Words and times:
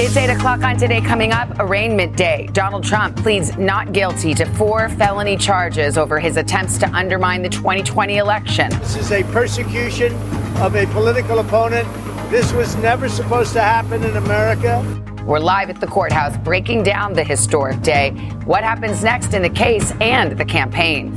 It's 0.00 0.16
8 0.16 0.30
o'clock 0.30 0.62
on 0.62 0.76
today. 0.76 1.00
Coming 1.00 1.32
up, 1.32 1.50
arraignment 1.58 2.16
day. 2.16 2.48
Donald 2.52 2.84
Trump 2.84 3.16
pleads 3.16 3.58
not 3.58 3.92
guilty 3.92 4.32
to 4.34 4.44
four 4.54 4.88
felony 4.90 5.36
charges 5.36 5.98
over 5.98 6.20
his 6.20 6.36
attempts 6.36 6.78
to 6.78 6.88
undermine 6.94 7.42
the 7.42 7.48
2020 7.48 8.18
election. 8.18 8.70
This 8.78 8.94
is 8.94 9.10
a 9.10 9.24
persecution 9.24 10.14
of 10.58 10.76
a 10.76 10.86
political 10.86 11.40
opponent 11.40 11.88
this 12.30 12.52
was 12.52 12.76
never 12.76 13.08
supposed 13.08 13.54
to 13.54 13.60
happen 13.60 14.04
in 14.04 14.18
America. 14.18 14.84
We're 15.24 15.40
live 15.40 15.68
at 15.68 15.80
the 15.80 15.86
courthouse 15.88 16.36
breaking 16.36 16.84
down 16.84 17.14
the 17.14 17.24
historic 17.24 17.80
day, 17.80 18.10
what 18.44 18.62
happens 18.62 19.02
next 19.02 19.34
in 19.34 19.42
the 19.42 19.50
case, 19.50 19.92
and 20.00 20.38
the 20.38 20.44
campaign. 20.44 21.16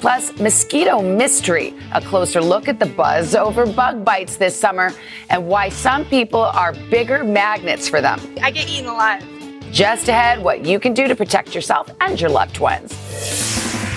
Plus, 0.00 0.38
mosquito 0.38 1.00
mystery, 1.00 1.74
a 1.92 2.00
closer 2.00 2.40
look 2.40 2.68
at 2.68 2.78
the 2.78 2.86
buzz 2.86 3.34
over 3.34 3.66
bug 3.66 4.04
bites 4.04 4.36
this 4.36 4.58
summer 4.58 4.92
and 5.30 5.46
why 5.48 5.68
some 5.68 6.04
people 6.04 6.40
are 6.40 6.74
bigger 6.90 7.24
magnets 7.24 7.88
for 7.88 8.00
them. 8.00 8.20
I 8.42 8.50
get 8.50 8.68
eaten 8.68 8.86
alive. 8.86 9.24
Just 9.72 10.08
ahead, 10.08 10.42
what 10.42 10.64
you 10.64 10.78
can 10.78 10.94
do 10.94 11.08
to 11.08 11.16
protect 11.16 11.54
yourself 11.54 11.90
and 12.00 12.20
your 12.20 12.30
loved 12.30 12.58
ones. 12.58 12.92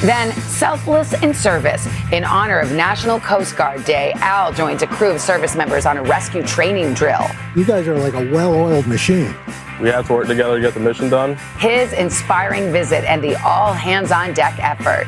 Then, 0.01 0.31
selfless 0.31 1.13
in 1.21 1.33
service. 1.33 1.85
In 2.13 2.23
honor 2.23 2.59
of 2.59 2.71
National 2.71 3.19
Coast 3.19 3.57
Guard 3.57 3.83
Day, 3.83 4.13
Al 4.15 4.53
joins 4.53 4.81
a 4.81 4.87
crew 4.87 5.11
of 5.11 5.19
service 5.19 5.55
members 5.55 5.85
on 5.85 5.97
a 5.97 6.03
rescue 6.03 6.41
training 6.41 6.93
drill. 6.93 7.25
You 7.55 7.65
guys 7.65 7.85
are 7.87 7.99
like 7.99 8.13
a 8.13 8.31
well 8.31 8.53
oiled 8.53 8.87
machine. 8.87 9.35
We 9.81 9.89
have 9.89 10.07
to 10.07 10.13
work 10.13 10.27
together 10.27 10.55
to 10.55 10.61
get 10.61 10.73
the 10.73 10.79
mission 10.79 11.09
done. 11.09 11.35
His 11.57 11.91
inspiring 11.93 12.71
visit 12.71 13.03
and 13.09 13.21
the 13.21 13.35
all 13.45 13.73
hands 13.73 14.11
on 14.11 14.33
deck 14.33 14.57
effort. 14.59 15.05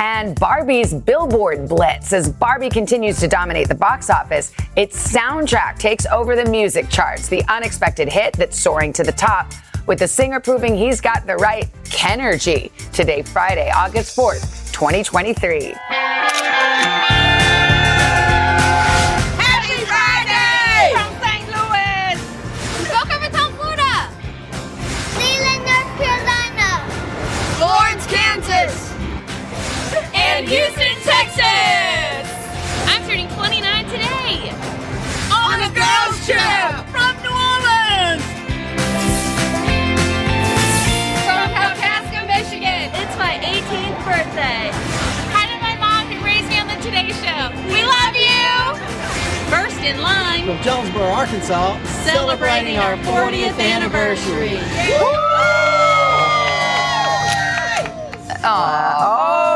And 0.00 0.40
Barbie's 0.40 0.94
Billboard 0.94 1.68
Blitz. 1.68 2.14
As 2.14 2.26
Barbie 2.26 2.70
continues 2.70 3.20
to 3.20 3.28
dominate 3.28 3.68
the 3.68 3.74
box 3.74 4.08
office, 4.08 4.50
its 4.74 5.14
soundtrack 5.14 5.78
takes 5.78 6.06
over 6.06 6.34
the 6.34 6.46
music 6.46 6.88
charts. 6.88 7.28
The 7.28 7.44
unexpected 7.48 8.08
hit 8.08 8.32
that's 8.32 8.58
soaring 8.58 8.94
to 8.94 9.04
the 9.04 9.12
top 9.12 9.52
with 9.86 9.98
the 9.98 10.08
singer 10.08 10.40
proving 10.40 10.74
he's 10.74 11.02
got 11.02 11.26
the 11.26 11.36
right 11.36 11.70
Kenergy. 11.84 12.72
Today, 12.92 13.20
Friday, 13.20 13.70
August 13.70 14.16
4th, 14.16 14.72
2023. 14.72 15.74
Houston, 30.50 30.96
Texas! 31.06 32.26
I'm 32.90 33.06
turning 33.06 33.28
29 33.38 33.84
today! 33.84 34.50
On 35.30 35.62
a 35.62 35.70
girls' 35.70 36.26
trip! 36.26 36.74
From 36.90 37.14
New 37.22 37.30
Orleans! 37.30 38.26
From 41.22 41.46
Kalkaska, 41.54 42.26
Michigan! 42.26 42.90
It's 42.98 43.14
my 43.16 43.38
18th 43.38 43.94
birthday! 44.02 44.74
Hi 45.30 45.46
to 45.54 45.60
my 45.62 45.76
mom 45.78 46.10
who 46.10 46.18
raised 46.24 46.48
me 46.48 46.58
on 46.58 46.66
the 46.66 46.74
Today 46.82 47.12
Show! 47.22 47.54
We 47.70 47.84
love 47.86 48.16
you! 48.18 48.74
First 49.48 49.78
in 49.84 50.02
line! 50.02 50.46
From 50.46 50.60
Jonesboro, 50.64 51.04
Arkansas! 51.04 51.78
Celebrating 52.02 52.76
our 52.76 52.96
40th 52.96 53.60
anniversary! 53.60 54.58
Oh 58.42 59.49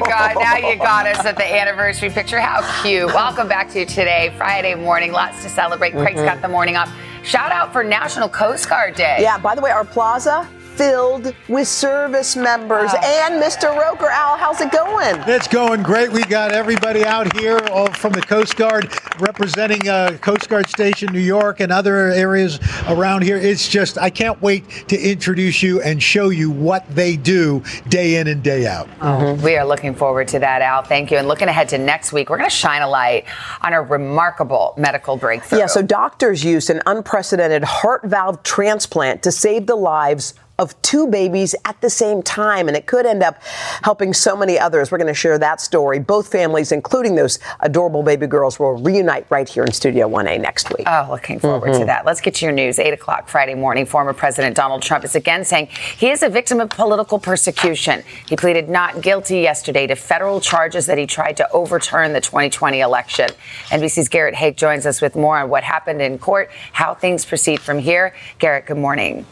my 0.00 0.08
God, 0.08 0.36
now 0.38 0.56
you 0.56 0.76
got 0.76 1.06
us 1.06 1.24
at 1.24 1.36
the 1.36 1.44
anniversary 1.44 2.10
picture. 2.10 2.40
How 2.40 2.82
cute. 2.82 3.06
Welcome 3.06 3.48
back 3.48 3.70
to 3.70 3.80
you 3.80 3.86
today, 3.86 4.32
Friday 4.36 4.74
morning. 4.74 5.12
Lots 5.12 5.42
to 5.42 5.48
celebrate. 5.48 5.92
Craig's 5.92 6.18
mm-hmm. 6.18 6.26
got 6.26 6.42
the 6.42 6.48
morning 6.48 6.76
off. 6.76 6.92
Shout 7.22 7.50
out 7.50 7.72
for 7.72 7.82
National 7.82 8.28
Coast 8.28 8.68
Guard 8.68 8.94
Day. 8.94 9.18
Yeah, 9.20 9.38
by 9.38 9.54
the 9.54 9.60
way, 9.60 9.70
our 9.70 9.84
plaza 9.84 10.48
filled 10.76 11.34
with 11.48 11.66
service 11.66 12.36
members 12.36 12.90
and 13.02 13.42
Mr. 13.42 13.74
Roker. 13.76 14.08
Al, 14.08 14.36
how's 14.36 14.60
it 14.60 14.70
going? 14.70 15.16
It's 15.26 15.48
going 15.48 15.82
great. 15.82 16.12
We 16.12 16.22
got 16.24 16.52
everybody 16.52 17.04
out 17.04 17.34
here 17.38 17.58
all 17.72 17.90
from 17.92 18.12
the 18.12 18.20
Coast 18.20 18.56
Guard 18.56 18.92
representing 19.18 19.88
uh, 19.88 20.18
Coast 20.20 20.48
Guard 20.48 20.68
Station, 20.68 21.12
New 21.12 21.18
York, 21.20 21.60
and 21.60 21.72
other 21.72 21.96
areas 22.10 22.60
around 22.88 23.22
here. 23.22 23.38
It's 23.38 23.68
just, 23.68 23.96
I 23.96 24.10
can't 24.10 24.40
wait 24.42 24.68
to 24.88 24.98
introduce 24.98 25.62
you 25.62 25.80
and 25.80 26.02
show 26.02 26.28
you 26.28 26.50
what 26.50 26.86
they 26.94 27.16
do 27.16 27.62
day 27.88 28.16
in 28.16 28.26
and 28.26 28.42
day 28.42 28.66
out. 28.66 28.88
Oh, 29.00 29.34
We 29.42 29.56
are 29.56 29.66
looking 29.66 29.94
forward 29.94 30.28
to 30.28 30.38
that, 30.40 30.60
Al. 30.60 30.82
Thank 30.82 31.10
you. 31.10 31.16
And 31.16 31.26
looking 31.26 31.48
ahead 31.48 31.70
to 31.70 31.78
next 31.78 32.12
week, 32.12 32.28
we're 32.28 32.38
going 32.38 32.50
to 32.50 32.54
shine 32.54 32.82
a 32.82 32.88
light 32.88 33.24
on 33.62 33.72
a 33.72 33.80
remarkable 33.80 34.74
medical 34.76 35.16
breakthrough. 35.16 35.60
Yeah, 35.60 35.66
so 35.66 35.80
doctors 35.80 36.44
used 36.44 36.68
an 36.68 36.82
unprecedented 36.84 37.64
heart 37.64 38.02
valve 38.04 38.42
transplant 38.42 39.22
to 39.22 39.32
save 39.32 39.66
the 39.66 39.76
lives 39.76 40.34
of 40.58 40.80
two 40.82 41.06
babies 41.06 41.54
at 41.64 41.80
the 41.80 41.90
same 41.90 42.22
time, 42.22 42.68
and 42.68 42.76
it 42.76 42.86
could 42.86 43.06
end 43.06 43.22
up 43.22 43.42
helping 43.82 44.12
so 44.12 44.36
many 44.36 44.58
others. 44.58 44.90
We're 44.90 44.98
going 44.98 45.06
to 45.08 45.14
share 45.14 45.38
that 45.38 45.60
story. 45.60 45.98
Both 45.98 46.32
families, 46.32 46.72
including 46.72 47.14
those 47.14 47.38
adorable 47.60 48.02
baby 48.02 48.26
girls, 48.26 48.58
will 48.58 48.74
reunite 48.74 49.26
right 49.30 49.48
here 49.48 49.64
in 49.64 49.72
Studio 49.72 50.08
1A 50.08 50.40
next 50.40 50.70
week. 50.76 50.86
Oh, 50.86 51.08
looking 51.10 51.38
forward 51.38 51.68
to 51.68 51.72
mm-hmm. 51.72 51.86
that. 51.86 52.06
Let's 52.06 52.20
get 52.20 52.34
to 52.36 52.46
your 52.46 52.54
news. 52.54 52.78
8 52.78 52.94
o'clock 52.94 53.28
Friday 53.28 53.54
morning. 53.54 53.84
Former 53.86 54.12
President 54.12 54.56
Donald 54.56 54.82
Trump 54.82 55.04
is 55.04 55.14
again 55.14 55.44
saying 55.44 55.68
he 55.96 56.10
is 56.10 56.22
a 56.22 56.28
victim 56.28 56.60
of 56.60 56.70
political 56.70 57.18
persecution. 57.18 58.02
He 58.26 58.36
pleaded 58.36 58.68
not 58.68 59.02
guilty 59.02 59.40
yesterday 59.40 59.86
to 59.86 59.94
federal 59.94 60.40
charges 60.40 60.86
that 60.86 60.98
he 60.98 61.06
tried 61.06 61.36
to 61.36 61.50
overturn 61.50 62.12
the 62.12 62.20
2020 62.20 62.80
election. 62.80 63.28
NBC's 63.68 64.08
Garrett 64.08 64.34
Haake 64.34 64.56
joins 64.56 64.86
us 64.86 65.00
with 65.02 65.16
more 65.16 65.38
on 65.38 65.50
what 65.50 65.64
happened 65.64 66.00
in 66.00 66.18
court, 66.18 66.50
how 66.72 66.94
things 66.94 67.24
proceed 67.24 67.60
from 67.60 67.78
here. 67.78 68.14
Garrett, 68.38 68.66
good 68.66 68.78
morning. 68.78 69.26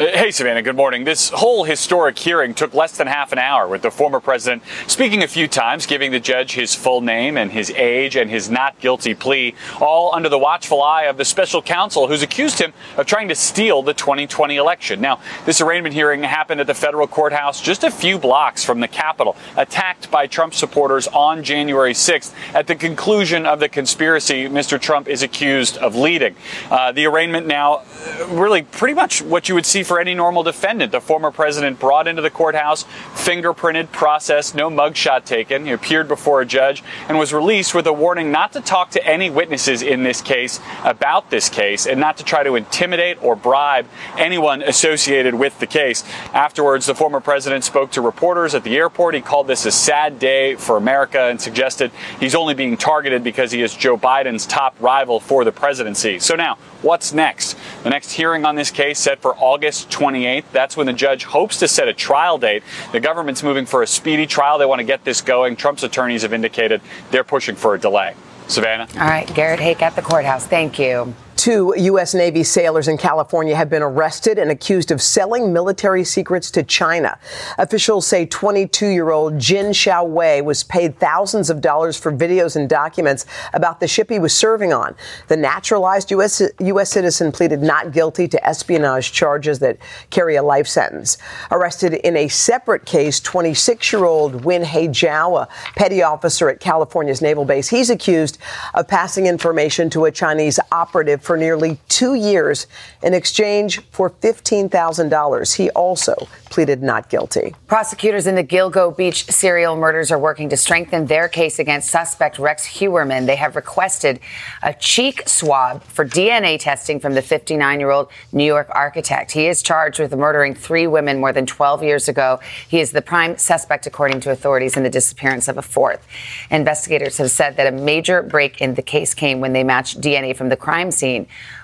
Hey, 0.00 0.30
Savannah, 0.30 0.62
good 0.62 0.76
morning. 0.76 1.04
This 1.04 1.28
whole 1.28 1.64
historic 1.64 2.18
hearing 2.18 2.54
took 2.54 2.72
less 2.72 2.96
than 2.96 3.06
half 3.06 3.32
an 3.32 3.38
hour 3.38 3.68
with 3.68 3.82
the 3.82 3.90
former 3.90 4.18
president 4.18 4.62
speaking 4.86 5.22
a 5.22 5.28
few 5.28 5.46
times, 5.46 5.84
giving 5.84 6.10
the 6.10 6.18
judge 6.18 6.52
his 6.52 6.74
full 6.74 7.02
name 7.02 7.36
and 7.36 7.52
his 7.52 7.70
age 7.72 8.16
and 8.16 8.30
his 8.30 8.48
not 8.48 8.80
guilty 8.80 9.14
plea, 9.14 9.54
all 9.78 10.14
under 10.14 10.30
the 10.30 10.38
watchful 10.38 10.82
eye 10.82 11.02
of 11.02 11.18
the 11.18 11.24
special 11.26 11.60
counsel 11.60 12.08
who's 12.08 12.22
accused 12.22 12.58
him 12.58 12.72
of 12.96 13.04
trying 13.04 13.28
to 13.28 13.34
steal 13.34 13.82
the 13.82 13.92
2020 13.92 14.56
election. 14.56 15.02
Now, 15.02 15.20
this 15.44 15.60
arraignment 15.60 15.94
hearing 15.94 16.22
happened 16.22 16.62
at 16.62 16.66
the 16.66 16.72
federal 16.72 17.06
courthouse 17.06 17.60
just 17.60 17.84
a 17.84 17.90
few 17.90 18.18
blocks 18.18 18.64
from 18.64 18.80
the 18.80 18.88
Capitol, 18.88 19.36
attacked 19.58 20.10
by 20.10 20.26
Trump 20.26 20.54
supporters 20.54 21.08
on 21.08 21.44
January 21.44 21.92
6th 21.92 22.32
at 22.54 22.68
the 22.68 22.74
conclusion 22.74 23.44
of 23.44 23.60
the 23.60 23.68
conspiracy 23.68 24.44
Mr. 24.44 24.80
Trump 24.80 25.08
is 25.08 25.22
accused 25.22 25.76
of 25.76 25.94
leading. 25.94 26.36
Uh, 26.70 26.90
the 26.90 27.04
arraignment 27.04 27.46
now, 27.46 27.82
uh, 27.82 28.26
really 28.30 28.62
pretty 28.62 28.94
much 28.94 29.20
what 29.20 29.46
you 29.50 29.54
would 29.54 29.66
see 29.66 29.82
for 29.90 29.98
any 29.98 30.14
normal 30.14 30.44
defendant. 30.44 30.92
The 30.92 31.00
former 31.00 31.32
president 31.32 31.80
brought 31.80 32.06
into 32.06 32.22
the 32.22 32.30
courthouse, 32.30 32.84
fingerprinted, 33.14 33.90
processed, 33.90 34.54
no 34.54 34.70
mugshot 34.70 35.24
taken. 35.24 35.66
He 35.66 35.72
appeared 35.72 36.06
before 36.06 36.40
a 36.40 36.46
judge 36.46 36.84
and 37.08 37.18
was 37.18 37.32
released 37.32 37.74
with 37.74 37.88
a 37.88 37.92
warning 37.92 38.30
not 38.30 38.52
to 38.52 38.60
talk 38.60 38.90
to 38.90 39.04
any 39.04 39.30
witnesses 39.30 39.82
in 39.82 40.04
this 40.04 40.20
case 40.20 40.60
about 40.84 41.28
this 41.30 41.48
case 41.48 41.88
and 41.88 41.98
not 41.98 42.18
to 42.18 42.24
try 42.24 42.44
to 42.44 42.54
intimidate 42.54 43.20
or 43.20 43.34
bribe 43.34 43.84
anyone 44.16 44.62
associated 44.62 45.34
with 45.34 45.58
the 45.58 45.66
case. 45.66 46.04
Afterwards, 46.32 46.86
the 46.86 46.94
former 46.94 47.18
president 47.18 47.64
spoke 47.64 47.90
to 47.90 48.00
reporters 48.00 48.54
at 48.54 48.62
the 48.62 48.76
airport. 48.76 49.16
He 49.16 49.20
called 49.20 49.48
this 49.48 49.66
a 49.66 49.72
sad 49.72 50.20
day 50.20 50.54
for 50.54 50.76
America 50.76 51.22
and 51.22 51.40
suggested 51.40 51.90
he's 52.20 52.36
only 52.36 52.54
being 52.54 52.76
targeted 52.76 53.24
because 53.24 53.50
he 53.50 53.60
is 53.60 53.74
Joe 53.74 53.96
Biden's 53.96 54.46
top 54.46 54.76
rival 54.78 55.18
for 55.18 55.44
the 55.44 55.50
presidency. 55.50 56.20
So 56.20 56.36
now, 56.36 56.58
what's 56.80 57.12
next? 57.12 57.56
The 57.82 57.90
next 57.90 58.12
hearing 58.12 58.44
on 58.44 58.54
this 58.54 58.70
case 58.70 59.00
set 59.00 59.20
for 59.20 59.34
August 59.34 59.69
28th. 59.78 60.44
That's 60.52 60.76
when 60.76 60.86
the 60.86 60.92
judge 60.92 61.24
hopes 61.24 61.58
to 61.58 61.68
set 61.68 61.88
a 61.88 61.94
trial 61.94 62.38
date. 62.38 62.62
The 62.92 63.00
government's 63.00 63.42
moving 63.42 63.66
for 63.66 63.82
a 63.82 63.86
speedy 63.86 64.26
trial. 64.26 64.58
They 64.58 64.66
want 64.66 64.80
to 64.80 64.84
get 64.84 65.04
this 65.04 65.20
going. 65.20 65.56
Trump's 65.56 65.82
attorneys 65.82 66.22
have 66.22 66.32
indicated 66.32 66.80
they're 67.10 67.24
pushing 67.24 67.56
for 67.56 67.74
a 67.74 67.78
delay. 67.78 68.14
Savannah? 68.48 68.88
All 68.94 69.08
right, 69.08 69.32
Garrett 69.34 69.60
Haake 69.60 69.82
at 69.82 69.94
the 69.94 70.02
courthouse. 70.02 70.46
Thank 70.46 70.78
you. 70.78 71.14
Two 71.40 71.72
U.S. 71.74 72.12
Navy 72.12 72.44
sailors 72.44 72.86
in 72.86 72.98
California 72.98 73.56
have 73.56 73.70
been 73.70 73.82
arrested 73.82 74.38
and 74.38 74.50
accused 74.50 74.90
of 74.90 75.00
selling 75.00 75.54
military 75.54 76.04
secrets 76.04 76.50
to 76.50 76.62
China. 76.62 77.18
Officials 77.56 78.06
say 78.06 78.26
22 78.26 78.88
year 78.88 79.08
old 79.08 79.36
Jinchao 79.36 80.06
Wei 80.06 80.42
was 80.42 80.62
paid 80.62 80.98
thousands 80.98 81.48
of 81.48 81.62
dollars 81.62 81.98
for 81.98 82.12
videos 82.12 82.56
and 82.56 82.68
documents 82.68 83.24
about 83.54 83.80
the 83.80 83.88
ship 83.88 84.10
he 84.10 84.18
was 84.18 84.36
serving 84.36 84.74
on. 84.74 84.94
The 85.28 85.36
naturalized 85.38 86.10
U.S. 86.10 86.42
U.S. 86.58 86.90
citizen 86.90 87.32
pleaded 87.32 87.62
not 87.62 87.90
guilty 87.90 88.28
to 88.28 88.46
espionage 88.46 89.10
charges 89.10 89.60
that 89.60 89.78
carry 90.10 90.36
a 90.36 90.42
life 90.42 90.66
sentence. 90.66 91.16
Arrested 91.50 91.94
in 91.94 92.18
a 92.18 92.28
separate 92.28 92.84
case, 92.84 93.18
26 93.18 93.94
year 93.94 94.04
old 94.04 94.42
Wenheng 94.42 94.90
Zhao, 94.90 95.44
a 95.44 95.48
petty 95.74 96.02
officer 96.02 96.50
at 96.50 96.60
California's 96.60 97.22
naval 97.22 97.46
base, 97.46 97.70
he's 97.70 97.88
accused 97.88 98.36
of 98.74 98.86
passing 98.86 99.26
information 99.26 99.88
to 99.88 100.04
a 100.04 100.12
Chinese 100.12 100.60
operative 100.70 101.29
for 101.30 101.36
nearly 101.36 101.78
two 101.88 102.16
years 102.16 102.66
in 103.04 103.14
exchange 103.14 103.80
for 103.92 104.10
$15,000. 104.10 105.54
He 105.54 105.70
also 105.70 106.16
pleaded 106.46 106.82
not 106.82 107.08
guilty. 107.08 107.54
Prosecutors 107.68 108.26
in 108.26 108.34
the 108.34 108.42
Gilgo 108.42 108.96
Beach 108.96 109.26
serial 109.26 109.76
murders 109.76 110.10
are 110.10 110.18
working 110.18 110.48
to 110.48 110.56
strengthen 110.56 111.06
their 111.06 111.28
case 111.28 111.60
against 111.60 111.88
suspect 111.88 112.40
Rex 112.40 112.66
Heuermann. 112.66 113.26
They 113.26 113.36
have 113.36 113.54
requested 113.54 114.18
a 114.64 114.74
cheek 114.74 115.28
swab 115.28 115.84
for 115.84 116.04
DNA 116.04 116.58
testing 116.58 116.98
from 116.98 117.14
the 117.14 117.22
59 117.22 117.78
year 117.78 117.90
old 117.90 118.10
New 118.32 118.44
York 118.44 118.68
architect. 118.72 119.30
He 119.30 119.46
is 119.46 119.62
charged 119.62 120.00
with 120.00 120.12
murdering 120.16 120.56
three 120.56 120.88
women 120.88 121.20
more 121.20 121.32
than 121.32 121.46
12 121.46 121.84
years 121.84 122.08
ago. 122.08 122.40
He 122.66 122.80
is 122.80 122.90
the 122.90 123.02
prime 123.02 123.38
suspect, 123.38 123.86
according 123.86 124.18
to 124.22 124.32
authorities, 124.32 124.76
in 124.76 124.82
the 124.82 124.90
disappearance 124.90 125.46
of 125.46 125.58
a 125.58 125.62
fourth. 125.62 126.04
Investigators 126.50 127.18
have 127.18 127.30
said 127.30 127.56
that 127.56 127.72
a 127.72 127.76
major 127.76 128.20
break 128.20 128.60
in 128.60 128.74
the 128.74 128.82
case 128.82 129.14
came 129.14 129.38
when 129.38 129.52
they 129.52 129.62
matched 129.62 130.00
DNA 130.00 130.36
from 130.36 130.48
the 130.48 130.56
crime 130.56 130.90
scene 130.90 131.19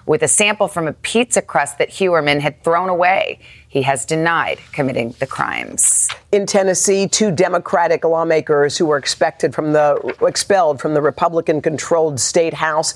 with 0.07 0.23
a 0.23 0.29
sample 0.29 0.69
from 0.69 0.89
a 0.89 0.93
pizza 0.93 1.43
crust 1.43 1.79
that 1.79 1.91
Heuermann 1.91 2.41
had 2.41 2.63
thrown 2.63 2.89
away. 2.89 3.39
He 3.69 3.83
has 3.83 4.07
denied 4.07 4.59
committing 4.73 5.15
the 5.19 5.27
crimes. 5.27 6.09
In 6.33 6.47
Tennessee, 6.47 7.07
two 7.09 7.31
Democratic 7.31 8.05
lawmakers 8.05 8.79
who 8.79 8.87
were 8.87 8.97
expected 8.97 9.55
from 9.55 9.73
the 9.73 10.17
expelled 10.23 10.81
from 10.81 10.95
the 10.95 11.03
Republican-controlled 11.03 12.19
state 12.19 12.55
house 12.55 12.95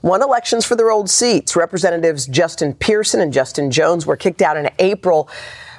won 0.00 0.22
elections 0.22 0.64
for 0.64 0.74
their 0.74 0.90
old 0.90 1.10
seats. 1.10 1.54
Representatives 1.54 2.26
Justin 2.26 2.72
Pearson 2.74 3.20
and 3.20 3.32
Justin 3.32 3.70
Jones 3.70 4.06
were 4.06 4.16
kicked 4.16 4.40
out 4.40 4.56
in 4.56 4.70
April 4.78 5.28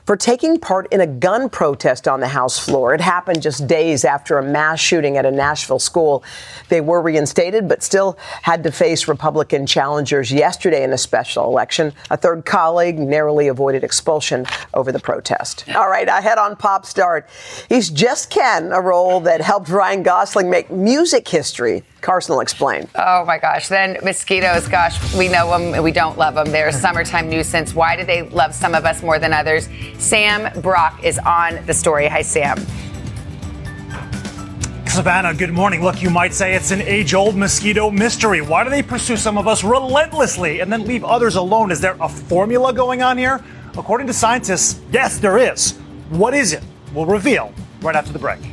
for 0.05 0.17
taking 0.17 0.59
part 0.59 0.91
in 0.91 1.01
a 1.01 1.07
gun 1.07 1.49
protest 1.49 2.07
on 2.07 2.19
the 2.19 2.27
House 2.27 2.59
floor. 2.59 2.93
It 2.93 3.01
happened 3.01 3.41
just 3.41 3.67
days 3.67 4.03
after 4.03 4.37
a 4.37 4.43
mass 4.43 4.79
shooting 4.79 5.17
at 5.17 5.25
a 5.25 5.31
Nashville 5.31 5.79
school. 5.79 6.23
They 6.69 6.81
were 6.81 7.01
reinstated, 7.01 7.67
but 7.67 7.83
still 7.83 8.17
had 8.41 8.63
to 8.63 8.71
face 8.71 9.07
Republican 9.07 9.65
challengers 9.65 10.31
yesterday 10.31 10.83
in 10.83 10.91
a 10.91 10.97
special 10.97 11.45
election. 11.45 11.93
A 12.09 12.17
third 12.17 12.45
colleague 12.45 12.99
narrowly 12.99 13.47
avoided 13.47 13.83
expulsion 13.83 14.45
over 14.73 14.91
the 14.91 14.99
protest. 14.99 15.65
All 15.75 15.89
right, 15.89 16.07
ahead 16.07 16.37
on 16.37 16.55
Pop 16.55 16.85
Start. 16.85 17.29
He's 17.69 17.89
Just 17.89 18.29
Ken, 18.29 18.71
a 18.71 18.81
role 18.81 19.19
that 19.21 19.41
helped 19.41 19.69
Ryan 19.69 20.03
Gosling 20.03 20.49
make 20.49 20.69
music 20.69 21.27
history. 21.27 21.83
Carson 22.03 22.35
will 22.35 22.41
explain. 22.41 22.87
Oh 22.95 23.25
my 23.25 23.39
gosh. 23.39 23.69
Then 23.69 23.97
mosquitoes, 24.03 24.67
gosh, 24.67 25.15
we 25.15 25.29
know 25.29 25.49
them 25.49 25.73
and 25.73 25.83
we 25.83 25.91
don't 25.91 26.17
love 26.17 26.35
them. 26.35 26.51
They're 26.51 26.67
a 26.67 26.73
summertime 26.85 27.29
nuisance. 27.29 27.73
Why 27.73 27.95
do 27.95 28.03
they 28.05 28.23
love 28.29 28.53
some 28.53 28.75
of 28.75 28.85
us 28.85 29.01
more 29.01 29.17
than 29.17 29.33
others? 29.33 29.67
Sam 29.97 30.61
Brock 30.61 31.03
is 31.03 31.17
on 31.19 31.65
the 31.65 31.73
story. 31.73 32.07
Hi, 32.07 32.21
Sam. 32.21 32.59
Savannah, 34.87 35.33
good 35.33 35.51
morning. 35.51 35.81
Look, 35.81 36.03
you 36.03 36.11
might 36.11 36.35
say 36.35 36.53
it's 36.53 36.69
an 36.69 36.81
age 36.81 37.15
old 37.15 37.35
mosquito 37.35 37.89
mystery. 37.89 38.41
Why 38.41 38.63
do 38.63 38.69
they 38.69 38.83
pursue 38.83 39.17
some 39.17 39.39
of 39.39 39.47
us 39.47 39.63
relentlessly 39.63 40.59
and 40.59 40.71
then 40.71 40.85
leave 40.85 41.03
others 41.03 41.35
alone? 41.35 41.71
Is 41.71 41.81
there 41.81 41.97
a 41.99 42.07
formula 42.07 42.71
going 42.73 43.01
on 43.01 43.17
here? 43.17 43.43
According 43.75 44.05
to 44.05 44.13
scientists, 44.13 44.79
yes, 44.91 45.17
there 45.17 45.39
is. 45.39 45.71
What 46.09 46.35
is 46.35 46.53
it? 46.53 46.61
We'll 46.93 47.07
reveal 47.07 47.51
right 47.81 47.95
after 47.95 48.13
the 48.13 48.19
break. 48.19 48.52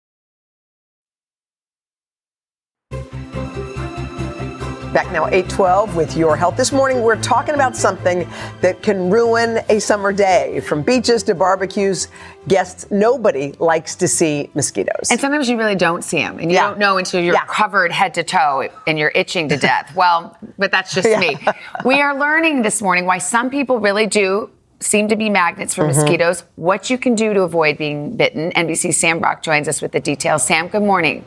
Back 4.93 5.09
now, 5.13 5.27
812 5.27 5.95
with 5.95 6.17
your 6.17 6.35
health. 6.35 6.57
This 6.57 6.73
morning, 6.73 7.01
we're 7.01 7.21
talking 7.21 7.55
about 7.55 7.77
something 7.77 8.27
that 8.59 8.81
can 8.83 9.09
ruin 9.09 9.59
a 9.69 9.79
summer 9.79 10.11
day. 10.11 10.59
From 10.59 10.81
beaches 10.81 11.23
to 11.23 11.33
barbecues, 11.35 12.09
guests, 12.49 12.91
nobody 12.91 13.53
likes 13.59 13.95
to 13.95 14.07
see 14.09 14.49
mosquitoes. 14.53 15.07
And 15.09 15.17
sometimes 15.17 15.47
you 15.47 15.57
really 15.57 15.75
don't 15.75 16.03
see 16.03 16.17
them, 16.17 16.39
and 16.39 16.51
you 16.51 16.57
Yeah. 16.57 16.67
don't 16.67 16.77
know 16.79 16.97
until 16.97 17.21
you're 17.21 17.33
Yeah. 17.35 17.45
covered 17.47 17.93
head 17.93 18.13
to 18.15 18.23
toe 18.23 18.67
and 18.85 18.99
you're 18.99 19.13
itching 19.15 19.47
to 19.47 19.55
death. 19.55 19.91
well, 19.95 20.35
but 20.57 20.71
that's 20.71 20.93
just 20.93 21.07
Yeah. 21.07 21.19
me. 21.21 21.37
We 21.85 22.01
are 22.01 22.13
learning 22.13 22.61
this 22.61 22.81
morning 22.81 23.05
why 23.05 23.19
some 23.19 23.49
people 23.49 23.79
really 23.79 24.07
do 24.07 24.49
seem 24.81 25.07
to 25.07 25.15
be 25.15 25.29
magnets 25.29 25.73
for 25.73 25.83
Mhm. 25.85 25.87
mosquitoes, 25.95 26.43
what 26.57 26.89
you 26.89 26.97
can 26.97 27.15
do 27.15 27.33
to 27.33 27.43
avoid 27.43 27.77
being 27.77 28.17
bitten. 28.17 28.51
NBC 28.57 28.91
Sam 28.91 29.19
Brock 29.19 29.41
joins 29.41 29.69
us 29.69 29.81
with 29.81 29.93
the 29.93 30.01
details. 30.01 30.43
Sam, 30.43 30.67
good 30.67 30.83
morning. 30.83 31.23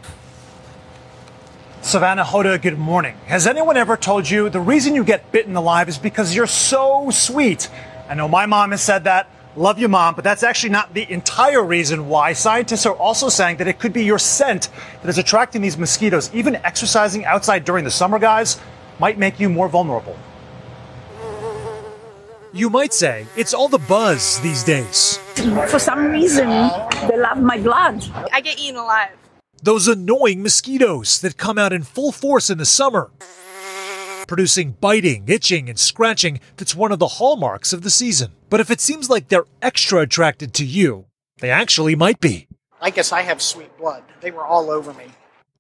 Savannah 1.85 2.25
Hoda, 2.25 2.61
good 2.61 2.79
morning. 2.79 3.15
Has 3.27 3.47
anyone 3.47 3.77
ever 3.77 3.95
told 3.95 4.29
you 4.29 4.49
the 4.49 4.59
reason 4.59 4.95
you 4.95 5.05
get 5.05 5.31
bitten 5.33 5.55
alive 5.55 5.87
is 5.87 5.99
because 5.99 6.35
you're 6.35 6.47
so 6.47 7.11
sweet? 7.11 7.69
I 8.09 8.15
know 8.15 8.27
my 8.27 8.47
mom 8.47 8.71
has 8.71 8.81
said 8.81 9.05
that. 9.05 9.29
Love 9.55 9.79
you, 9.79 9.87
mom, 9.87 10.15
but 10.15 10.25
that's 10.25 10.43
actually 10.43 10.71
not 10.71 10.95
the 10.95 11.09
entire 11.13 11.63
reason 11.63 12.09
why. 12.09 12.33
Scientists 12.33 12.87
are 12.87 12.95
also 12.95 13.29
saying 13.29 13.59
that 13.59 13.69
it 13.69 13.79
could 13.79 13.93
be 13.93 14.03
your 14.03 14.19
scent 14.19 14.71
that 15.03 15.11
is 15.11 15.19
attracting 15.19 15.61
these 15.61 15.77
mosquitoes. 15.77 16.35
Even 16.35 16.57
exercising 16.57 17.27
outside 17.27 17.67
during 17.67 17.85
the 17.85 17.91
summer, 17.91 18.19
guys, 18.19 18.59
might 18.99 19.19
make 19.19 19.39
you 19.39 19.51
more 19.51 19.69
vulnerable. 19.69 20.17
You 22.55 22.71
might 22.71 22.95
say 22.95 23.27
it's 23.37 23.53
all 23.53 23.69
the 23.69 23.79
buzz 23.79 24.41
these 24.41 24.65
days. 24.65 25.19
For 25.69 25.79
some 25.79 26.07
reason, 26.07 26.49
they 26.49 27.19
love 27.19 27.43
my 27.43 27.59
blood. 27.59 28.03
I 28.33 28.41
get 28.41 28.59
eaten 28.59 28.77
alive. 28.77 29.11
Those 29.65 29.89
annoying 29.89 30.43
mosquitoes 30.43 31.23
that 31.23 31.39
come 31.39 31.57
out 31.57 31.73
in 31.73 31.85
full 31.85 32.13
force 32.13 32.51
in 32.51 32.59
the 32.59 32.67
summer, 32.67 33.11
producing 34.29 34.73
biting, 34.73 35.25
itching, 35.27 35.71
and 35.71 35.79
scratching 35.79 36.41
that's 36.59 36.75
one 36.75 36.93
of 36.93 36.99
the 36.99 37.17
hallmarks 37.17 37.73
of 37.73 37.81
the 37.81 37.89
season. 37.89 38.33
But 38.51 38.61
if 38.61 38.71
it 38.71 38.83
seems 38.83 39.09
like 39.09 39.29
they're 39.29 39.47
extra 39.63 40.01
attracted 40.01 40.53
to 40.53 40.67
you, 40.67 41.07
they 41.39 41.49
actually 41.49 41.95
might 41.95 42.21
be. 42.21 42.47
I 42.79 42.91
guess 42.91 43.11
I 43.11 43.23
have 43.23 43.41
sweet 43.41 43.75
blood. 43.79 44.03
They 44.21 44.31
were 44.31 44.45
all 44.45 44.71
over 44.71 44.93
me. 44.93 45.07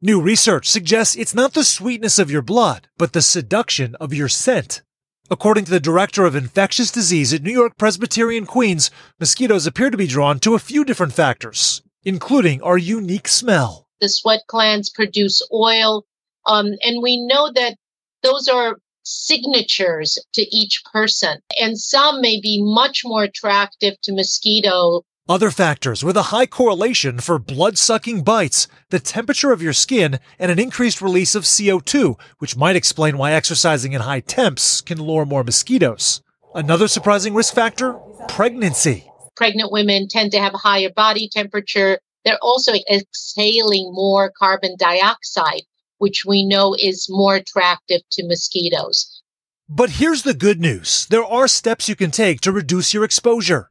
New 0.02 0.20
research 0.20 0.68
suggests 0.68 1.16
it's 1.16 1.34
not 1.34 1.54
the 1.54 1.64
sweetness 1.64 2.18
of 2.18 2.30
your 2.30 2.42
blood, 2.42 2.88
but 2.98 3.14
the 3.14 3.22
seduction 3.22 3.94
of 3.94 4.12
your 4.12 4.28
scent. 4.28 4.82
According 5.30 5.64
to 5.64 5.70
the 5.70 5.80
director 5.80 6.26
of 6.26 6.36
infectious 6.36 6.90
disease 6.90 7.32
at 7.32 7.42
New 7.42 7.52
York 7.52 7.78
Presbyterian 7.78 8.44
Queens, 8.44 8.90
mosquitoes 9.18 9.66
appear 9.66 9.88
to 9.88 9.96
be 9.96 10.06
drawn 10.06 10.40
to 10.40 10.54
a 10.54 10.58
few 10.58 10.84
different 10.84 11.14
factors, 11.14 11.80
including 12.02 12.60
our 12.60 12.76
unique 12.76 13.28
smell. 13.28 13.83
The 14.00 14.08
sweat 14.08 14.42
glands 14.48 14.90
produce 14.90 15.42
oil. 15.52 16.04
Um, 16.46 16.72
and 16.82 17.02
we 17.02 17.24
know 17.24 17.50
that 17.52 17.76
those 18.22 18.48
are 18.48 18.78
signatures 19.04 20.18
to 20.32 20.42
each 20.54 20.82
person. 20.92 21.38
And 21.60 21.78
some 21.78 22.20
may 22.20 22.40
be 22.40 22.62
much 22.62 23.02
more 23.04 23.22
attractive 23.22 23.94
to 24.02 24.12
mosquito. 24.12 25.02
Other 25.26 25.50
factors 25.50 26.04
with 26.04 26.18
a 26.18 26.24
high 26.24 26.44
correlation 26.44 27.18
for 27.18 27.38
blood 27.38 27.78
sucking 27.78 28.24
bites, 28.24 28.68
the 28.90 29.00
temperature 29.00 29.52
of 29.52 29.62
your 29.62 29.72
skin, 29.72 30.18
and 30.38 30.50
an 30.50 30.58
increased 30.58 31.00
release 31.00 31.34
of 31.34 31.44
CO2, 31.44 32.18
which 32.38 32.58
might 32.58 32.76
explain 32.76 33.16
why 33.16 33.32
exercising 33.32 33.94
in 33.94 34.02
high 34.02 34.20
temps 34.20 34.82
can 34.82 34.98
lure 34.98 35.24
more 35.24 35.42
mosquitoes. 35.42 36.20
Another 36.54 36.88
surprising 36.88 37.32
risk 37.32 37.54
factor 37.54 37.94
pregnancy. 38.28 39.10
Pregnant 39.34 39.72
women 39.72 40.08
tend 40.08 40.30
to 40.32 40.38
have 40.38 40.54
a 40.54 40.58
higher 40.58 40.90
body 40.94 41.28
temperature. 41.32 42.00
They're 42.24 42.38
also 42.42 42.72
exhaling 42.90 43.92
more 43.92 44.32
carbon 44.36 44.76
dioxide. 44.78 45.62
which 45.98 46.24
we 46.26 46.44
know 46.44 46.74
is 46.78 47.06
more 47.08 47.36
attractive 47.36 48.00
to 48.10 48.26
mosquitoes. 48.26 49.22
But 49.68 49.90
here's 49.90 50.22
the 50.22 50.34
good 50.34 50.60
news 50.60 51.06
there 51.06 51.24
are 51.24 51.48
steps 51.48 51.88
you 51.88 51.96
can 51.96 52.10
take 52.10 52.40
to 52.42 52.52
reduce 52.52 52.92
your 52.92 53.04
exposure. 53.04 53.68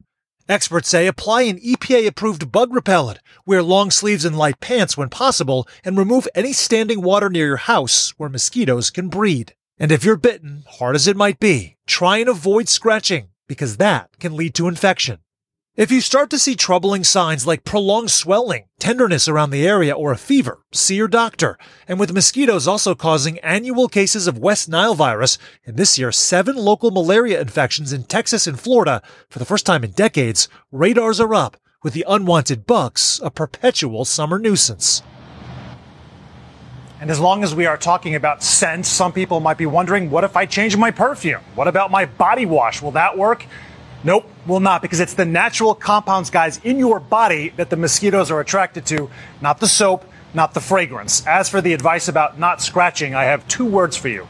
Experts 0.48 0.88
say 0.88 1.06
apply 1.06 1.42
an 1.42 1.58
EPA 1.60 2.06
approved 2.06 2.50
bug 2.50 2.74
repellent, 2.74 3.20
wear 3.46 3.62
long 3.62 3.90
sleeves 3.90 4.24
and 4.24 4.36
light 4.36 4.60
pants 4.60 4.96
when 4.96 5.08
possible, 5.08 5.66
and 5.84 5.96
remove 5.96 6.26
any 6.34 6.52
standing 6.52 7.02
water 7.02 7.30
near 7.30 7.46
your 7.46 7.56
house 7.56 8.10
where 8.18 8.28
mosquitoes 8.28 8.90
can 8.90 9.08
breed. 9.08 9.54
And 9.78 9.90
if 9.90 10.04
you're 10.04 10.16
bitten, 10.16 10.64
hard 10.66 10.96
as 10.96 11.06
it 11.06 11.16
might 11.16 11.38
be, 11.38 11.76
try 11.86 12.18
and 12.18 12.28
avoid 12.28 12.68
scratching 12.68 13.28
because 13.46 13.76
that 13.76 14.10
can 14.18 14.36
lead 14.36 14.54
to 14.54 14.68
infection. 14.68 15.18
If 15.76 15.90
you 15.90 16.00
start 16.00 16.30
to 16.30 16.38
see 16.38 16.54
troubling 16.54 17.02
signs 17.02 17.48
like 17.48 17.64
prolonged 17.64 18.12
swelling, 18.12 18.66
tenderness 18.78 19.26
around 19.26 19.50
the 19.50 19.66
area, 19.66 19.92
or 19.92 20.12
a 20.12 20.16
fever, 20.16 20.60
see 20.70 20.94
your 20.94 21.08
doctor. 21.08 21.58
And 21.88 21.98
with 21.98 22.14
mosquitoes 22.14 22.68
also 22.68 22.94
causing 22.94 23.40
annual 23.40 23.88
cases 23.88 24.28
of 24.28 24.38
West 24.38 24.68
Nile 24.68 24.94
virus, 24.94 25.36
and 25.66 25.76
this 25.76 25.98
year 25.98 26.12
seven 26.12 26.54
local 26.54 26.92
malaria 26.92 27.40
infections 27.40 27.92
in 27.92 28.04
Texas 28.04 28.46
and 28.46 28.60
Florida 28.60 29.02
for 29.28 29.40
the 29.40 29.44
first 29.44 29.66
time 29.66 29.82
in 29.82 29.90
decades, 29.90 30.48
radars 30.70 31.18
are 31.18 31.34
up, 31.34 31.56
with 31.82 31.92
the 31.92 32.04
unwanted 32.06 32.68
bugs 32.68 33.20
a 33.24 33.30
perpetual 33.32 34.04
summer 34.04 34.38
nuisance. 34.38 35.02
And 37.00 37.10
as 37.10 37.18
long 37.18 37.42
as 37.42 37.52
we 37.52 37.66
are 37.66 37.76
talking 37.76 38.14
about 38.14 38.44
scents, 38.44 38.88
some 38.88 39.12
people 39.12 39.40
might 39.40 39.58
be 39.58 39.66
wondering, 39.66 40.08
what 40.08 40.22
if 40.22 40.36
I 40.36 40.46
change 40.46 40.76
my 40.76 40.92
perfume? 40.92 41.42
What 41.56 41.66
about 41.66 41.90
my 41.90 42.04
body 42.04 42.46
wash? 42.46 42.80
Will 42.80 42.92
that 42.92 43.18
work? 43.18 43.44
Nope, 44.04 44.28
will 44.46 44.60
not, 44.60 44.82
because 44.82 45.00
it's 45.00 45.14
the 45.14 45.24
natural 45.24 45.74
compounds, 45.74 46.28
guys, 46.28 46.60
in 46.62 46.78
your 46.78 47.00
body 47.00 47.48
that 47.56 47.70
the 47.70 47.76
mosquitoes 47.76 48.30
are 48.30 48.38
attracted 48.38 48.84
to, 48.86 49.10
not 49.40 49.60
the 49.60 49.66
soap, 49.66 50.04
not 50.34 50.52
the 50.52 50.60
fragrance. 50.60 51.26
As 51.26 51.48
for 51.48 51.62
the 51.62 51.72
advice 51.72 52.06
about 52.06 52.38
not 52.38 52.60
scratching, 52.60 53.14
I 53.14 53.24
have 53.24 53.48
two 53.48 53.64
words 53.64 53.96
for 53.96 54.08
you 54.08 54.28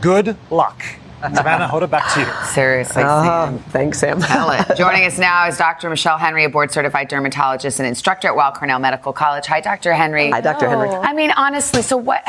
good 0.00 0.36
luck. 0.50 0.82
Savannah, 1.22 1.68
Hoda, 1.68 1.88
back 1.88 2.12
to 2.14 2.20
you. 2.20 2.26
Seriously, 2.52 3.02
Sam. 3.02 3.58
Thanks, 3.70 4.00
Sam. 4.00 4.20
Tell 4.22 4.50
it. 4.50 4.76
Joining 4.76 5.04
us 5.04 5.18
now 5.18 5.46
is 5.46 5.56
Dr. 5.56 5.88
Michelle 5.88 6.18
Henry, 6.18 6.44
a 6.44 6.48
board 6.48 6.72
certified 6.72 7.06
dermatologist 7.06 7.78
and 7.78 7.86
instructor 7.86 8.26
at 8.26 8.34
Weill 8.34 8.50
Cornell 8.50 8.80
Medical 8.80 9.12
College. 9.12 9.46
Hi, 9.46 9.60
Dr. 9.60 9.92
Henry. 9.92 10.30
Hi, 10.30 10.40
Dr. 10.40 10.68
Henry. 10.68 10.88
Oh. 10.88 11.00
I 11.00 11.12
mean, 11.12 11.30
honestly, 11.36 11.82
so 11.82 11.96
what? 11.96 12.24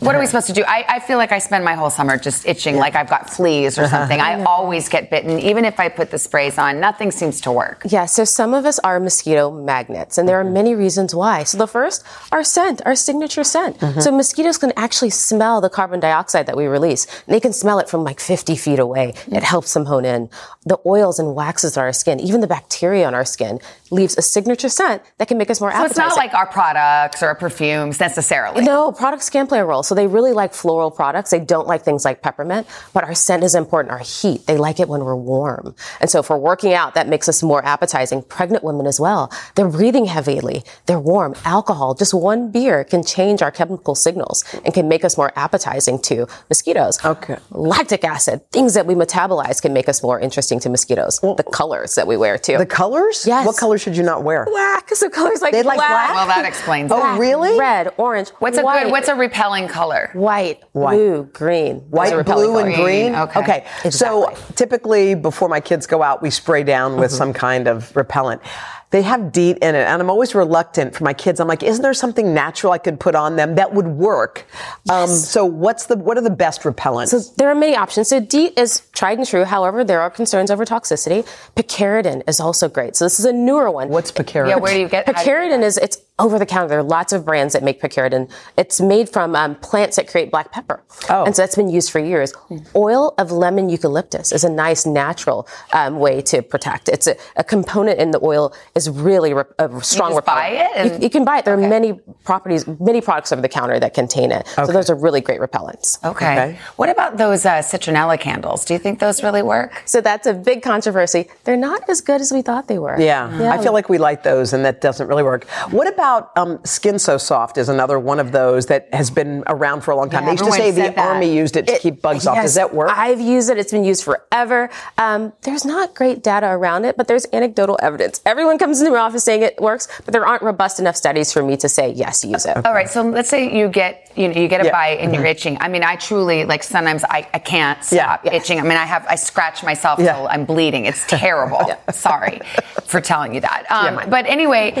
What 0.00 0.14
are 0.14 0.20
we 0.20 0.26
supposed 0.26 0.46
to 0.48 0.52
do? 0.52 0.64
I, 0.66 0.84
I 0.88 1.00
feel 1.00 1.18
like 1.18 1.32
I 1.32 1.38
spend 1.38 1.64
my 1.64 1.74
whole 1.74 1.90
summer 1.90 2.16
just 2.16 2.46
itching, 2.46 2.76
like 2.76 2.94
I've 2.94 3.08
got 3.08 3.30
fleas 3.30 3.78
or 3.78 3.82
uh-huh. 3.82 3.98
something. 3.98 4.20
I 4.20 4.42
always 4.44 4.88
get 4.88 5.10
bitten, 5.10 5.38
even 5.38 5.64
if 5.64 5.78
I 5.80 5.88
put 5.88 6.10
the 6.10 6.18
sprays 6.18 6.58
on. 6.58 6.80
Nothing 6.80 7.10
seems 7.10 7.40
to 7.42 7.52
work. 7.52 7.82
Yeah, 7.86 8.06
so 8.06 8.24
some 8.24 8.54
of 8.54 8.64
us 8.64 8.78
are 8.80 9.00
mosquito 9.00 9.50
magnets, 9.50 10.18
and 10.18 10.28
there 10.28 10.40
are 10.40 10.44
mm-hmm. 10.44 10.54
many 10.54 10.74
reasons 10.74 11.14
why. 11.14 11.44
So 11.44 11.58
the 11.58 11.66
first, 11.66 12.04
our 12.30 12.44
scent, 12.44 12.82
our 12.84 12.94
signature 12.94 13.44
scent. 13.44 13.78
Mm-hmm. 13.78 14.00
So 14.00 14.10
mosquitoes 14.10 14.58
can 14.58 14.72
actually 14.76 15.10
smell 15.10 15.60
the 15.60 15.70
carbon 15.70 16.00
dioxide 16.00 16.46
that 16.46 16.56
we 16.56 16.66
release. 16.66 17.06
And 17.26 17.34
they 17.34 17.40
can 17.40 17.52
smell 17.52 17.78
it 17.78 17.88
from 17.88 18.04
like 18.04 18.20
50 18.20 18.56
feet 18.56 18.78
away. 18.78 19.12
Mm-hmm. 19.14 19.36
It 19.36 19.42
helps 19.42 19.72
them 19.74 19.86
hone 19.86 20.04
in. 20.04 20.30
The 20.64 20.78
oils 20.86 21.18
and 21.18 21.34
waxes 21.34 21.76
on 21.76 21.84
our 21.84 21.92
skin, 21.92 22.20
even 22.20 22.40
the 22.40 22.46
bacteria 22.46 23.06
on 23.06 23.14
our 23.14 23.24
skin, 23.24 23.60
leaves 23.90 24.16
a 24.16 24.22
signature 24.22 24.68
scent 24.68 25.02
that 25.18 25.28
can 25.28 25.38
make 25.38 25.50
us 25.50 25.60
more 25.60 25.72
So 25.72 25.84
it's 25.84 25.96
not 25.96 26.16
like 26.16 26.34
our 26.34 26.46
products 26.46 27.22
or 27.22 27.26
our 27.26 27.34
perfumes 27.34 28.00
necessarily. 28.00 28.64
No, 28.64 28.92
products 28.92 29.28
can 29.30 29.46
play 29.46 29.60
a 29.60 29.64
role. 29.64 29.81
So 29.82 29.94
they 29.94 30.06
really 30.06 30.32
like 30.32 30.54
floral 30.54 30.90
products. 30.90 31.30
They 31.30 31.40
don't 31.40 31.66
like 31.66 31.82
things 31.82 32.04
like 32.04 32.22
peppermint, 32.22 32.66
but 32.92 33.04
our 33.04 33.14
scent 33.14 33.42
is 33.44 33.54
important. 33.54 33.92
Our 33.92 33.98
heat, 33.98 34.46
they 34.46 34.56
like 34.56 34.80
it 34.80 34.88
when 34.88 35.04
we're 35.04 35.16
warm. 35.16 35.74
And 36.00 36.08
so 36.10 36.20
if 36.20 36.30
we're 36.30 36.36
working 36.36 36.72
out, 36.74 36.94
that 36.94 37.08
makes 37.08 37.28
us 37.28 37.42
more 37.42 37.64
appetizing. 37.64 38.22
Pregnant 38.22 38.64
women 38.64 38.86
as 38.86 38.98
well. 39.00 39.32
They're 39.54 39.68
breathing 39.68 40.06
heavily. 40.06 40.62
They're 40.86 41.00
warm. 41.00 41.34
Alcohol, 41.44 41.94
just 41.94 42.14
one 42.14 42.50
beer 42.50 42.84
can 42.84 43.02
change 43.04 43.42
our 43.42 43.50
chemical 43.50 43.94
signals 43.94 44.44
and 44.64 44.72
can 44.72 44.88
make 44.88 45.04
us 45.04 45.16
more 45.16 45.32
appetizing 45.36 46.00
to 46.02 46.26
mosquitoes. 46.48 47.04
Okay. 47.04 47.36
Lactic 47.50 48.04
acid, 48.04 48.40
things 48.50 48.74
that 48.74 48.86
we 48.86 48.94
metabolize 48.94 49.60
can 49.60 49.72
make 49.72 49.88
us 49.88 50.02
more 50.02 50.18
interesting 50.20 50.60
to 50.60 50.68
mosquitoes. 50.68 51.20
the 51.20 51.44
colors 51.52 51.94
that 51.96 52.06
we 52.06 52.16
wear 52.16 52.38
too. 52.38 52.58
The 52.58 52.66
colors? 52.66 53.24
Yes. 53.26 53.46
What 53.46 53.56
color 53.56 53.78
should 53.78 53.96
you 53.96 54.02
not 54.02 54.22
wear? 54.22 54.44
Black. 54.44 54.88
So 54.94 55.08
colors 55.08 55.40
like 55.42 55.52
They 55.52 55.62
like 55.62 55.78
black? 55.78 56.14
Well, 56.14 56.26
that 56.26 56.44
explains 56.44 56.90
Oh, 56.92 56.96
it. 56.96 57.00
Black, 57.00 57.18
really? 57.20 57.58
Red, 57.58 57.92
orange. 57.96 58.28
What's 58.38 58.58
a 58.58 58.62
white. 58.62 58.84
good? 58.84 58.92
What's 58.92 59.08
a 59.08 59.14
repelling 59.14 59.68
color? 59.72 60.10
White, 60.12 60.62
White. 60.72 60.94
blue, 60.96 61.22
green. 61.32 61.76
White, 61.90 62.14
repelling 62.14 62.50
blue, 62.50 62.58
and 62.58 62.74
colors. 62.74 62.86
green. 62.86 63.14
Okay. 63.14 63.66
So 63.90 64.34
typically, 64.54 65.14
before 65.14 65.48
my 65.48 65.60
kids 65.60 65.86
go 65.86 66.02
out, 66.02 66.22
we 66.22 66.30
spray 66.30 66.62
down 66.62 66.96
with 66.98 67.10
some 67.10 67.32
kind 67.32 67.66
of 67.66 67.94
repellent. 67.96 68.42
They 68.90 69.00
have 69.00 69.32
DEET 69.32 69.56
in 69.62 69.74
it, 69.74 69.86
and 69.88 70.02
I'm 70.02 70.10
always 70.10 70.34
reluctant 70.34 70.94
for 70.94 71.02
my 71.04 71.14
kids. 71.14 71.40
I'm 71.40 71.48
like, 71.48 71.62
isn't 71.62 71.82
there 71.82 71.94
something 71.94 72.34
natural 72.34 72.74
I 72.74 72.78
could 72.78 73.00
put 73.00 73.14
on 73.14 73.36
them 73.36 73.54
that 73.54 73.72
would 73.72 73.86
work? 73.86 74.44
Um, 74.90 75.08
so 75.08 75.46
what's 75.46 75.86
the 75.86 75.96
what 75.96 76.18
are 76.18 76.20
the 76.20 76.28
best 76.28 76.60
repellents? 76.64 77.08
So 77.08 77.20
there 77.38 77.48
are 77.48 77.54
many 77.54 77.74
options. 77.74 78.08
So 78.08 78.20
DEET 78.20 78.58
is 78.58 78.82
tried 78.92 79.16
and 79.16 79.26
true. 79.26 79.44
However, 79.46 79.82
there 79.82 80.02
are 80.02 80.10
concerns 80.10 80.50
over 80.50 80.66
toxicity. 80.66 81.26
Picaridin 81.56 82.22
is 82.28 82.38
also 82.38 82.68
great. 82.68 82.94
So 82.94 83.06
this 83.06 83.18
is 83.18 83.24
a 83.24 83.32
newer 83.32 83.70
one. 83.70 83.88
What's 83.88 84.12
picaridin? 84.12 84.48
Yeah, 84.50 84.56
where 84.56 84.74
do 84.74 84.80
you 84.80 84.88
get- 84.88 85.06
how 85.06 85.12
do 85.14 85.18
you 85.20 85.24
get 85.24 85.60
Picaridin? 85.60 85.62
Is 85.62 85.78
it's 85.78 85.96
over 86.18 86.38
the 86.38 86.46
counter. 86.46 86.68
There 86.68 86.78
are 86.78 86.82
lots 86.82 87.12
of 87.12 87.24
brands 87.24 87.54
that 87.54 87.62
make 87.62 87.80
picaridin. 87.80 88.30
It's 88.56 88.80
made 88.80 89.08
from 89.08 89.34
um, 89.34 89.54
plants 89.56 89.96
that 89.96 90.08
create 90.08 90.30
black 90.30 90.52
pepper, 90.52 90.82
Oh. 91.08 91.24
and 91.24 91.34
so 91.34 91.42
that's 91.42 91.56
been 91.56 91.70
used 91.70 91.90
for 91.90 91.98
years. 91.98 92.32
Oil 92.76 93.14
of 93.18 93.32
lemon 93.32 93.68
eucalyptus 93.68 94.30
is 94.30 94.44
a 94.44 94.50
nice 94.50 94.84
natural 94.86 95.48
um, 95.72 95.98
way 95.98 96.20
to 96.22 96.42
protect. 96.42 96.88
It's 96.88 97.06
a, 97.06 97.16
a 97.36 97.42
component 97.44 97.98
in 97.98 98.10
the 98.10 98.20
oil 98.22 98.54
is 98.74 98.90
really 98.90 99.32
re- 99.32 99.44
a 99.58 99.68
strong 99.82 100.12
just 100.12 100.26
buy 100.26 100.50
repellent. 100.50 100.76
it 100.76 100.76
and- 100.92 101.02
you, 101.02 101.06
you 101.06 101.10
can 101.10 101.24
buy 101.24 101.38
it. 101.38 101.44
There 101.46 101.54
are 101.54 101.68
many 101.68 101.94
properties, 102.24 102.66
many 102.78 103.00
products 103.00 103.32
over 103.32 103.40
the 103.40 103.48
counter 103.48 103.80
that 103.80 103.94
contain 103.94 104.32
it. 104.32 104.46
So 104.48 104.66
those 104.66 104.90
are 104.90 104.94
really 104.94 105.20
great 105.22 105.40
repellents. 105.40 106.02
Okay. 106.04 106.32
Okay. 106.32 106.58
What 106.76 106.88
about 106.90 107.16
those 107.16 107.44
uh, 107.46 107.54
citronella 107.62 108.20
candles? 108.20 108.64
Do 108.64 108.74
you 108.74 108.78
think 108.78 108.98
those 109.00 109.22
really 109.22 109.42
work? 109.42 109.82
So 109.86 110.00
that's 110.00 110.26
a 110.26 110.34
big 110.34 110.62
controversy. 110.62 111.28
They're 111.44 111.56
not 111.56 111.88
as 111.88 112.00
good 112.00 112.20
as 112.20 112.32
we 112.32 112.42
thought 112.42 112.68
they 112.68 112.78
were. 112.78 113.00
Yeah, 113.00 113.50
I 113.52 113.62
feel 113.62 113.72
like 113.72 113.88
we 113.88 113.98
light 113.98 114.22
those, 114.22 114.52
and 114.52 114.64
that 114.64 114.80
doesn't 114.80 115.08
really 115.08 115.22
work. 115.22 115.44
What 115.70 115.88
about 115.88 116.01
um, 116.02 116.58
Skin 116.64 116.98
So 116.98 117.16
Soft? 117.18 117.58
Is 117.58 117.68
another 117.68 117.98
one 117.98 118.18
of 118.18 118.32
those 118.32 118.66
that 118.66 118.92
has 118.92 119.10
been 119.10 119.42
around 119.46 119.82
for 119.82 119.90
a 119.92 119.96
long 119.96 120.10
time. 120.10 120.24
Yeah, 120.24 120.34
they 120.34 120.40
used 120.40 120.44
to 120.44 120.52
say 120.52 120.70
the 120.70 120.82
that. 120.82 120.98
army 120.98 121.34
used 121.34 121.56
it 121.56 121.66
to 121.68 121.78
keep 121.78 122.02
bugs 122.02 122.26
off. 122.26 122.36
Does 122.42 122.54
that 122.54 122.74
work? 122.74 122.90
I've 122.92 123.20
used 123.20 123.50
it. 123.50 123.58
It's 123.58 123.72
been 123.72 123.84
used 123.84 124.04
forever. 124.04 124.70
Um, 124.98 125.32
there's 125.42 125.64
not 125.64 125.94
great 125.94 126.22
data 126.22 126.46
around 126.48 126.84
it, 126.84 126.96
but 126.96 127.08
there's 127.08 127.26
anecdotal 127.32 127.78
evidence. 127.82 128.20
Everyone 128.26 128.58
comes 128.58 128.80
into 128.80 128.92
my 128.92 128.98
office 128.98 129.24
saying 129.24 129.42
it 129.42 129.60
works, 129.60 129.88
but 130.04 130.12
there 130.12 130.26
aren't 130.26 130.42
robust 130.42 130.78
enough 130.80 130.96
studies 130.96 131.32
for 131.32 131.42
me 131.42 131.56
to 131.58 131.68
say 131.68 131.90
yes, 131.92 132.24
use 132.24 132.44
it. 132.46 132.64
All 132.66 132.72
right, 132.74 132.88
so 132.88 133.02
let's 133.02 133.28
say 133.28 133.54
you 133.56 133.68
get 133.68 134.10
you 134.14 134.28
know 134.28 134.34
you 134.38 134.46
get 134.48 134.60
a 134.60 134.64
Yeah. 134.66 134.72
bite 134.72 134.98
and 135.00 135.14
you're 135.14 135.24
itching. 135.24 135.56
I 135.60 135.68
mean, 135.68 135.82
I 135.84 135.96
truly 135.96 136.44
like 136.44 136.62
sometimes 136.62 137.04
I, 137.04 137.26
I 137.32 137.38
can't 137.38 137.78
Yeah. 137.90 138.16
stop 138.18 138.26
itching. 138.32 138.58
I 138.58 138.62
mean, 138.62 138.72
I 138.76 138.84
have 138.84 139.06
I 139.08 139.14
scratch 139.14 139.62
myself 139.64 139.98
Yeah. 140.00 140.14
till 140.14 140.28
I'm 140.28 140.44
bleeding. 140.44 140.84
It's 140.86 141.04
terrible. 141.08 141.60
Sorry 141.92 142.40
for 142.84 143.00
telling 143.00 143.34
you 143.34 143.40
that. 143.40 143.64
Um, 143.70 143.94
mine. 143.94 144.10
but 144.10 144.26
anyway, 144.26 144.72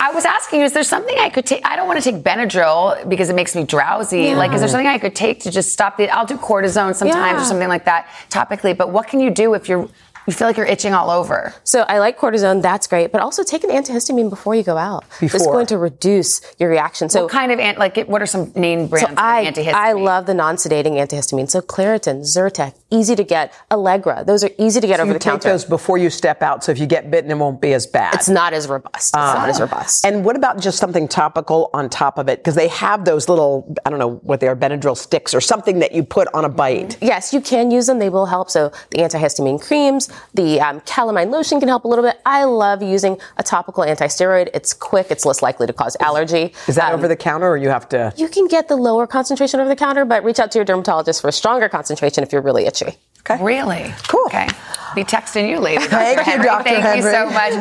I 0.00 0.10
was 0.12 0.24
asking 0.24 0.60
you, 0.60 0.63
is 0.64 0.72
there 0.72 0.82
something 0.82 1.16
I 1.18 1.28
could 1.28 1.46
take? 1.46 1.64
I 1.64 1.76
don't 1.76 1.86
want 1.86 2.02
to 2.02 2.10
take 2.10 2.22
Benadryl 2.22 3.08
because 3.08 3.30
it 3.30 3.36
makes 3.36 3.54
me 3.54 3.64
drowsy. 3.64 4.34
Like, 4.34 4.52
is 4.52 4.60
there 4.60 4.68
something 4.68 4.86
I 4.86 4.98
could 4.98 5.14
take 5.14 5.40
to 5.40 5.50
just 5.50 5.72
stop 5.72 5.96
the? 5.96 6.08
I'll 6.10 6.26
do 6.26 6.36
cortisone 6.36 6.94
sometimes 6.94 7.42
or 7.42 7.44
something 7.44 7.68
like 7.68 7.84
that 7.84 8.08
topically. 8.30 8.76
But 8.76 8.90
what 8.90 9.06
can 9.06 9.20
you 9.20 9.30
do 9.30 9.54
if 9.54 9.68
you're 9.68 9.88
you 10.26 10.32
feel 10.32 10.46
like 10.46 10.56
you're 10.56 10.66
itching 10.66 10.94
all 10.94 11.10
over? 11.10 11.54
So 11.64 11.82
I 11.82 11.98
like 11.98 12.18
cortisone. 12.18 12.62
That's 12.62 12.86
great, 12.86 13.12
but 13.12 13.20
also 13.20 13.42
take 13.42 13.64
an 13.64 13.70
antihistamine 13.70 14.30
before 14.30 14.54
you 14.54 14.62
go 14.62 14.76
out. 14.76 15.04
Before. 15.20 15.36
It's 15.36 15.46
going 15.46 15.66
to 15.66 15.78
reduce 15.78 16.40
your 16.58 16.70
reaction. 16.70 17.08
So 17.08 17.22
what 17.22 17.32
kind 17.32 17.52
of 17.52 17.58
ant, 17.58 17.78
like 17.78 17.96
what 18.06 18.22
are 18.22 18.26
some 18.26 18.52
name 18.54 18.86
brands 18.86 19.08
So 19.08 19.12
of 19.12 19.18
I, 19.18 19.44
antihistamine? 19.44 19.74
I 19.74 19.92
love 19.92 20.26
the 20.26 20.34
non-sedating 20.34 20.92
antihistamine. 20.92 21.50
So 21.50 21.60
Claritin, 21.60 22.20
Zyrtec, 22.20 22.74
easy 22.90 23.14
to 23.16 23.24
get. 23.24 23.52
Allegra, 23.70 24.24
those 24.24 24.44
are 24.44 24.50
easy 24.58 24.80
to 24.80 24.86
get 24.86 25.00
over 25.00 25.08
you 25.08 25.12
the 25.14 25.18
take 25.18 25.32
counter. 25.32 25.50
those 25.50 25.64
before 25.64 25.98
you 25.98 26.10
step 26.10 26.42
out, 26.42 26.64
so 26.64 26.72
if 26.72 26.78
you 26.78 26.86
get 26.86 27.10
bitten, 27.10 27.30
it 27.30 27.36
won't 27.36 27.60
be 27.60 27.72
as 27.72 27.86
bad. 27.86 28.14
It's 28.14 28.28
not 28.28 28.52
as 28.52 28.68
robust. 28.68 29.08
It's 29.08 29.12
not 29.12 29.48
as 29.48 29.60
uh, 29.60 29.64
robust. 29.64 30.06
And 30.06 30.24
what 30.24 30.36
about 30.36 30.60
just 30.60 30.78
something 30.78 31.08
topical 31.08 31.70
on 31.74 31.88
top 31.90 32.18
of 32.18 32.28
it? 32.28 32.38
Because 32.38 32.54
they 32.54 32.68
have 32.68 33.04
those 33.04 33.28
little, 33.28 33.74
I 33.84 33.90
don't 33.90 33.98
know 33.98 34.16
what 34.22 34.40
they 34.40 34.48
are, 34.48 34.56
Benadryl 34.56 34.96
sticks 34.96 35.34
or 35.34 35.40
something 35.40 35.80
that 35.80 35.92
you 35.92 36.02
put 36.02 36.28
on 36.34 36.44
a 36.44 36.48
bite. 36.48 36.96
Yes, 37.02 37.32
you 37.32 37.40
can 37.40 37.70
use 37.70 37.86
them. 37.86 37.98
They 37.98 38.08
will 38.08 38.26
help. 38.26 38.50
So 38.50 38.70
the 38.90 38.98
antihistamine 38.98 39.60
creams, 39.60 40.08
the 40.34 40.60
um, 40.60 40.80
calamine 40.82 41.30
lotion 41.30 41.60
can 41.60 41.68
help 41.68 41.84
a 41.84 41.88
little 41.88 42.04
bit. 42.04 42.20
I 42.26 42.44
love 42.44 42.82
using 42.82 43.18
a 43.36 43.42
topical 43.42 43.84
antisteroid. 43.84 44.50
It's 44.54 44.72
quick. 44.72 45.08
It's 45.10 45.24
less 45.24 45.42
likely 45.42 45.66
to 45.66 45.72
cause 45.72 45.96
allergy. 46.00 46.52
Is 46.68 46.76
that 46.76 46.92
Um, 46.92 46.98
over 46.98 47.08
the 47.08 47.16
counter 47.16 47.48
or 47.48 47.56
you 47.56 47.68
have 47.70 47.88
to? 47.90 48.12
You 48.16 48.28
can 48.28 48.46
get 48.48 48.68
the 48.68 48.76
lower 48.76 49.06
concentration 49.06 49.60
over 49.60 49.68
the 49.68 49.76
counter, 49.76 50.04
but 50.04 50.24
reach 50.24 50.38
out 50.38 50.50
to 50.52 50.58
your 50.58 50.64
dermatologist 50.64 51.20
for 51.20 51.28
a 51.28 51.32
stronger 51.32 51.68
concentration 51.68 52.22
if 52.24 52.32
you're 52.32 52.42
really 52.42 52.66
itchy. 52.66 52.96
Okay. 53.20 53.42
Really? 53.42 53.94
Cool. 54.08 54.24
Okay. 54.26 54.48
Be 54.94 55.04
texting 55.04 55.48
you 55.48 55.58
later. 55.58 55.84
Thank 55.86 56.18
Dr. 56.18 56.20
you, 56.20 56.32
Henry. 56.32 56.46
Dr. 56.46 56.64
Thank 56.64 56.96
you 56.96 57.02
so 57.02 57.30
much. 57.30 57.52